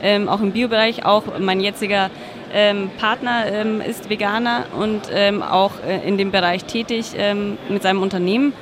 ähm, 0.01 0.29
auch 0.29 0.41
im 0.41 0.51
Biobereich. 0.51 1.05
Auch 1.05 1.23
mein 1.39 1.59
jetziger 1.59 2.09
ähm, 2.53 2.89
Partner 2.97 3.45
ähm, 3.51 3.81
ist 3.81 4.09
Veganer 4.09 4.65
und 4.77 5.01
ähm, 5.11 5.41
auch 5.41 5.71
äh, 5.85 6.07
in 6.07 6.17
dem 6.17 6.31
Bereich 6.31 6.65
tätig 6.65 7.11
ähm, 7.17 7.57
mit 7.69 7.83
seinem 7.83 8.01
Unternehmen. 8.01 8.53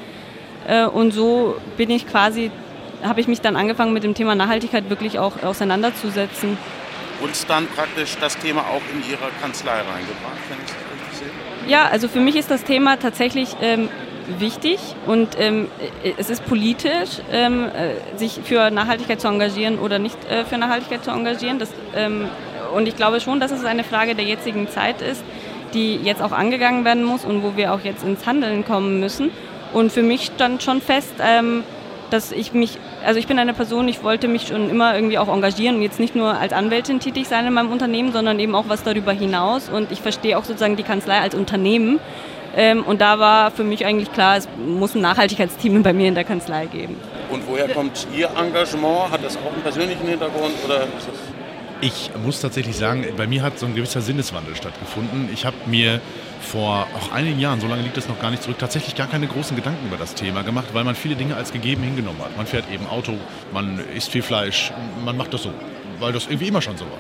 Äh, 0.68 0.86
und 0.86 1.12
so 1.12 1.56
bin 1.78 1.90
ich 1.90 2.08
quasi, 2.08 2.52
habe 3.04 3.22
ich 3.22 3.28
mich 3.28 3.42
dann 3.42 3.56
angefangen 3.56 3.94
mit 3.94 4.04
dem 4.04 4.14
Thema 4.14 4.36
Nachhaltigkeit 4.36 4.90
wirklich 4.90 5.20
auch 5.20 5.44
auseinanderzusetzen 5.44 6.58
und 7.22 7.50
dann 7.50 7.68
praktisch 7.68 8.16
das 8.20 8.38
Thema 8.38 8.62
auch 8.62 8.82
in 8.94 9.02
Ihre 9.10 9.30
Kanzlei 9.42 9.72
reingebracht, 9.72 10.38
wenn 10.50 10.58
ich 10.60 10.72
das 10.72 10.78
richtig 10.94 11.20
sehe? 11.20 11.72
Ja, 11.72 11.88
also 11.88 12.08
für 12.08 12.20
mich 12.20 12.36
ist 12.36 12.52
das 12.52 12.64
Thema 12.64 12.98
tatsächlich 12.98 13.56
ähm, 13.62 13.90
wichtig 14.40 14.80
und 15.06 15.30
ähm, 15.40 15.68
es 16.18 16.30
ist 16.30 16.46
politisch, 16.46 17.22
ähm, 17.32 17.66
äh, 17.66 18.18
sich 18.18 18.40
für 18.44 18.70
Nachhaltigkeit 18.72 19.22
zu 19.22 19.28
engagieren 19.28 19.80
oder 19.80 20.00
nicht 20.00 20.18
äh, 20.30 20.44
für 20.46 20.58
Nachhaltigkeit 20.58 21.04
zu 21.04 21.12
engagieren. 21.12 21.60
Das, 21.60 21.70
ähm, 21.96 22.26
und 22.74 22.88
ich 22.88 22.96
glaube 22.96 23.20
schon, 23.22 23.40
dass 23.40 23.52
es 23.52 23.64
eine 23.64 23.84
Frage 23.84 24.16
der 24.16 24.26
jetzigen 24.26 24.68
Zeit 24.70 25.02
ist, 25.02 25.24
die 25.74 25.96
jetzt 25.96 26.22
auch 26.22 26.32
angegangen 26.32 26.86
werden 26.86 27.04
muss 27.04 27.26
und 27.26 27.44
wo 27.44 27.56
wir 27.56 27.74
auch 27.74 27.82
jetzt 27.82 28.04
ins 28.04 28.26
Handeln 28.26 28.66
kommen 28.66 29.00
müssen. 29.00 29.32
Und 29.74 29.92
für 29.92 30.04
mich 30.04 30.26
stand 30.26 30.64
schon 30.64 30.82
fest, 30.82 31.14
ähm, 31.20 31.64
dass 32.10 32.32
ich 32.32 32.54
mich, 32.54 32.78
also 33.06 33.20
ich 33.20 33.28
bin 33.28 33.38
eine 33.38 33.54
Person, 33.54 33.88
ich 33.88 34.04
wollte 34.04 34.28
mich 34.28 34.48
schon 34.48 34.70
immer 34.70 34.96
irgendwie 34.96 35.18
auch 35.18 35.28
engagieren 35.28 35.76
und 35.76 35.82
jetzt 35.82 36.00
nicht 36.00 36.16
nur 36.16 36.38
als 36.38 36.54
Anwältin 36.54 37.00
tätig 37.00 37.28
sein 37.28 37.46
in 37.46 37.54
meinem 37.54 37.72
Unternehmen, 37.72 38.14
sondern 38.14 38.40
eben 38.40 38.56
auch 38.56 38.66
was 38.70 38.84
darüber 38.84 39.12
hinaus. 39.12 39.70
Und 39.70 39.92
ich 39.92 40.02
verstehe 40.02 40.38
auch 40.38 40.46
sozusagen 40.46 40.78
die 40.78 40.84
Kanzlei 40.84 41.20
als 41.20 41.36
Unternehmen. 41.36 42.00
Ähm, 42.58 42.84
und 42.84 43.00
da 43.00 43.20
war 43.20 43.52
für 43.52 43.64
mich 43.64 43.86
eigentlich 43.86 44.12
klar, 44.12 44.38
es 44.38 44.50
muss 44.58 44.96
ein 44.96 45.02
Nachhaltigkeitsteam 45.02 45.84
bei 45.84 45.94
mir 45.94 46.08
in 46.08 46.16
der 46.16 46.24
Kanzlei 46.24 46.66
geben. 46.66 46.98
Und 47.30 47.48
woher 47.48 47.70
kommt 47.70 48.08
Ihr 48.16 48.30
Engagement? 48.36 49.12
Hat 49.12 49.24
das 49.24 49.38
auch 49.38 49.54
einen 49.54 49.62
persönlichen 49.62 50.08
Hintergrund 50.08 50.54
oder 50.66 50.84
ist 50.84 51.08
das 51.08 51.16
ich 51.80 52.10
muss 52.24 52.42
tatsächlich 52.42 52.76
sagen, 52.76 53.06
bei 53.18 53.28
mir 53.28 53.44
hat 53.44 53.60
so 53.60 53.68
ein 53.68 53.76
gewisser 53.76 54.02
Sinneswandel 54.02 54.56
stattgefunden. 54.56 55.30
Ich 55.32 55.46
habe 55.46 55.56
mir 55.68 56.02
vor 56.42 56.88
auch 56.98 57.12
einigen 57.12 57.40
Jahren, 57.40 57.62
so 57.62 57.68
lange 57.68 57.84
liegt 57.84 57.98
das 57.98 58.08
noch 58.08 58.20
gar 58.20 58.32
nicht 58.32 58.42
zurück, 58.42 58.58
tatsächlich 58.58 58.96
gar 58.96 59.08
keine 59.08 59.28
großen 59.28 59.56
Gedanken 59.56 59.86
über 59.86 59.98
das 59.98 60.16
Thema 60.16 60.42
gemacht, 60.42 60.70
weil 60.74 60.84
man 60.84 60.96
viele 60.96 61.16
Dinge 61.16 61.36
als 61.36 61.52
gegeben 61.52 61.84
hingenommen 61.84 62.22
hat. 62.22 62.36
Man 62.36 62.48
fährt 62.48 62.66
eben 62.72 62.88
Auto, 62.88 63.14
man 63.54 63.80
isst 63.96 64.12
viel 64.12 64.24
Fleisch, 64.24 64.72
man 65.06 65.18
macht 65.18 65.34
das 65.34 65.44
so, 65.44 65.54
weil 66.00 66.14
das 66.14 66.26
irgendwie 66.26 66.48
immer 66.48 66.62
schon 66.62 66.78
so 66.78 66.86
war. 66.86 66.98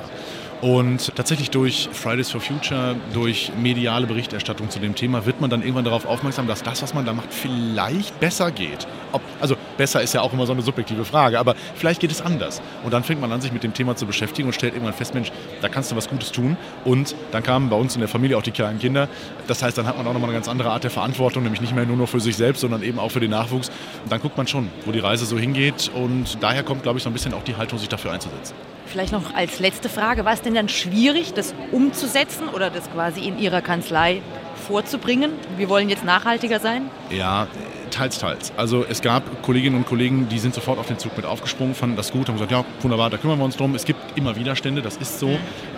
Und 0.60 1.16
tatsächlich 1.16 1.52
durch 1.52 1.88
Fridays 1.92 2.32
for 2.32 2.42
Future, 2.42 2.96
durch 3.14 3.52
mediale 3.62 4.08
Berichterstattung 4.08 4.72
zu 4.72 4.80
dem 4.80 4.96
Thema 4.96 5.28
wird 5.28 5.40
man 5.40 5.52
dann 5.52 5.62
irgendwann 5.62 5.86
darauf 5.86 6.08
aufmerksam, 6.08 6.48
dass 6.48 6.64
das, 6.64 6.82
was 6.82 6.96
man 6.96 7.06
da 7.06 7.14
macht, 7.14 7.32
vielleicht 7.32 8.20
besser 8.20 8.50
geht. 8.50 8.88
Ob, 9.12 9.22
also 9.40 9.56
besser 9.78 10.02
ist 10.02 10.16
ja 10.16 10.22
auch 10.22 10.34
immer 10.34 10.48
so 10.48 10.54
eine 10.54 10.64
subjektive 10.64 11.06
Frage, 11.06 11.40
aber 11.40 11.54
vielleicht 11.76 12.02
geht 12.02 12.10
es 12.12 12.22
anders. 12.22 12.62
Und 12.84 12.92
dann 12.92 13.04
fängt 13.04 13.22
man 13.22 13.32
an, 13.32 13.40
sich 13.40 13.54
mit 13.54 13.64
dem 13.64 13.76
Thema 13.76 13.96
zu 13.96 14.08
beschäftigen 14.08 14.48
und 14.48 14.54
stellt 14.54 14.74
irgendwann 14.74 14.96
fest, 14.96 15.14
Mensch, 15.14 15.32
da 15.62 15.70
kannst 15.70 15.92
du 15.92 15.96
was 15.96 16.10
Gutes 16.10 16.32
tun. 16.32 16.58
Und 16.86 17.16
dann 17.32 17.44
kamen 17.44 17.70
bei 17.70 17.76
uns 17.76 17.94
in 17.94 18.00
der 18.00 18.10
Familie 18.10 18.36
auch 18.36 18.44
die 18.44 18.52
kleinen 18.52 18.80
Kinder. 18.80 19.10
Das 19.46 19.62
heißt, 19.62 19.78
dann 19.78 19.86
hat 19.86 19.96
man 19.98 20.08
auch 20.08 20.14
nochmal 20.14 20.30
eine 20.30 20.38
ganz 20.38 20.48
andere 20.48 20.72
Art 20.72 20.84
der 20.84 20.92
Verantwortung, 20.92 21.44
nämlich 21.44 21.62
nicht 21.62 21.76
mehr 21.76 21.86
nur 21.86 21.98
noch 21.98 22.10
für 22.10 22.20
sich 22.20 22.36
selbst, 22.36 22.62
sondern 22.62 22.82
eben 22.82 22.98
auch 22.98 23.12
für 23.12 23.20
den 23.20 23.32
Nachwuchs. 23.32 23.70
Und 24.04 24.12
dann 24.12 24.22
guckt 24.22 24.38
man 24.38 24.48
schon, 24.48 24.70
wo 24.86 24.92
die 24.92 25.00
Reise 25.00 25.26
so 25.28 25.38
hingeht. 25.38 25.92
Und 25.94 26.42
daher 26.42 26.64
kommt, 26.64 26.82
glaube 26.82 26.98
ich, 26.98 27.04
so 27.04 27.12
ein 27.12 27.14
bisschen 27.14 27.36
auch 27.36 27.44
die 27.44 27.56
Haltung, 27.56 27.78
sich 27.78 27.90
dafür 27.90 28.12
einzusetzen. 28.12 28.56
Vielleicht 28.88 29.12
noch 29.12 29.34
als 29.34 29.60
letzte 29.60 29.90
Frage, 29.90 30.24
war 30.24 30.34
es 30.34 30.42
denn 30.42 30.56
dann 30.56 30.70
schwierig, 30.70 31.34
das 31.34 31.54
umzusetzen 31.72 32.48
oder 32.48 32.70
das 32.70 32.90
quasi 32.92 33.28
in 33.28 33.38
Ihrer 33.38 33.62
Kanzlei 33.62 34.22
vorzubringen? 34.68 35.32
Wir 35.58 35.70
wollen 35.70 35.90
jetzt 35.90 36.06
nachhaltiger 36.06 36.60
sein? 36.60 36.90
Ja, 37.10 37.48
teils, 37.92 38.18
teils. 38.18 38.54
Also 38.56 38.86
es 38.88 39.02
gab 39.02 39.42
Kolleginnen 39.42 39.76
und 39.76 39.86
Kollegen, 39.86 40.30
die 40.30 40.40
sind 40.40 40.54
sofort 40.54 40.80
auf 40.80 40.88
den 40.88 41.00
Zug 41.00 41.18
mit 41.18 41.26
aufgesprungen, 41.26 41.76
fanden 41.76 41.96
das 41.96 42.12
gut, 42.12 42.28
haben 42.28 42.36
gesagt, 42.36 42.52
ja, 42.52 42.64
wunderbar, 42.82 43.10
da 43.10 43.18
kümmern 43.18 43.40
wir 43.40 43.46
uns 43.46 43.58
drum. 43.58 43.76
Es 43.76 43.86
gibt 43.86 44.00
immer 44.18 44.36
Widerstände, 44.36 44.82
das 44.82 44.98
ist 44.98 45.20
so. 45.20 45.38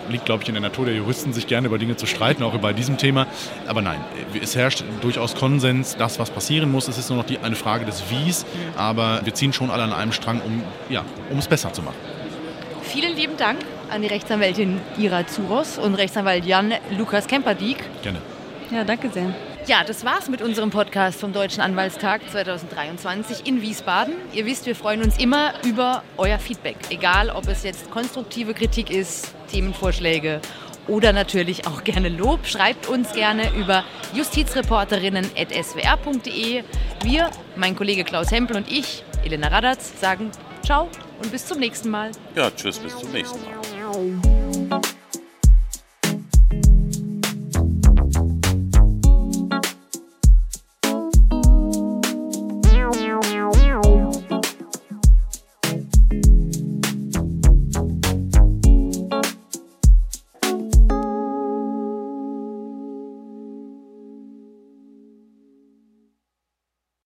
Liegt, 0.09 0.25
glaube 0.25 0.43
ich, 0.43 0.49
in 0.49 0.55
der 0.55 0.61
Natur 0.61 0.85
der 0.85 0.95
Juristen, 0.95 1.33
sich 1.33 1.47
gerne 1.47 1.67
über 1.67 1.77
Dinge 1.77 1.95
zu 1.95 2.05
streiten, 2.05 2.43
auch 2.43 2.53
über 2.53 2.73
diesem 2.73 2.97
Thema. 2.97 3.27
Aber 3.67 3.81
nein, 3.81 3.99
es 4.41 4.55
herrscht 4.55 4.83
durchaus 5.01 5.35
Konsens, 5.35 5.95
das, 5.97 6.19
was 6.19 6.29
passieren 6.29 6.71
muss. 6.71 6.87
Es 6.87 6.97
ist 6.97 7.09
nur 7.09 7.17
noch 7.17 7.25
die, 7.25 7.39
eine 7.39 7.55
Frage 7.55 7.85
des 7.85 8.03
Wies, 8.09 8.45
aber 8.77 9.21
wir 9.23 9.33
ziehen 9.33 9.53
schon 9.53 9.71
alle 9.71 9.83
an 9.83 9.93
einem 9.93 10.11
Strang, 10.11 10.41
um, 10.41 10.63
ja, 10.89 11.03
um 11.31 11.39
es 11.39 11.47
besser 11.47 11.73
zu 11.73 11.81
machen. 11.81 11.97
Vielen 12.91 13.15
lieben 13.15 13.37
Dank 13.37 13.59
an 13.91 14.01
die 14.01 14.07
Rechtsanwältin 14.07 14.81
Ira 14.97 15.27
Zuros 15.27 15.77
und 15.77 15.93
Rechtsanwalt 15.93 16.43
Jan 16.43 16.73
Lukas 16.97 17.27
Kemperdiek. 17.27 17.77
Gerne. 18.01 18.19
Ja, 18.71 18.83
danke 18.83 19.11
sehr. 19.11 19.31
Ja, 19.67 19.83
das 19.85 20.03
war's 20.05 20.27
mit 20.27 20.41
unserem 20.41 20.71
Podcast 20.71 21.19
vom 21.19 21.31
Deutschen 21.31 21.61
Anwaltstag 21.61 22.21
2023 22.31 23.45
in 23.45 23.61
Wiesbaden. 23.61 24.15
Ihr 24.33 24.47
wisst, 24.47 24.65
wir 24.65 24.75
freuen 24.75 25.03
uns 25.03 25.19
immer 25.19 25.53
über 25.63 26.01
euer 26.17 26.39
Feedback. 26.39 26.77
Egal, 26.89 27.29
ob 27.29 27.47
es 27.47 27.61
jetzt 27.61 27.91
konstruktive 27.91 28.55
Kritik 28.55 28.89
ist, 28.89 29.35
Themenvorschläge 29.51 30.41
oder 30.87 31.13
natürlich 31.13 31.67
auch 31.67 31.83
gerne 31.83 32.09
Lob. 32.09 32.47
Schreibt 32.47 32.87
uns 32.87 33.13
gerne 33.13 33.53
über 33.53 33.83
justizreporterinnen.swr.de. 34.15 36.63
Wir, 37.03 37.29
mein 37.55 37.75
Kollege 37.75 38.03
Klaus 38.03 38.31
Hempel 38.31 38.57
und 38.57 38.71
ich, 38.71 39.03
Elena 39.23 39.49
Radatz, 39.49 40.01
sagen 40.01 40.31
Ciao 40.65 40.89
und 41.19 41.31
bis 41.31 41.45
zum 41.45 41.59
nächsten 41.59 41.89
Mal. 41.89 42.11
Ja, 42.35 42.49
tschüss, 42.51 42.79
bis 42.79 42.97
zum 42.97 43.11
nächsten 43.11 43.39
Mal. 44.69 44.81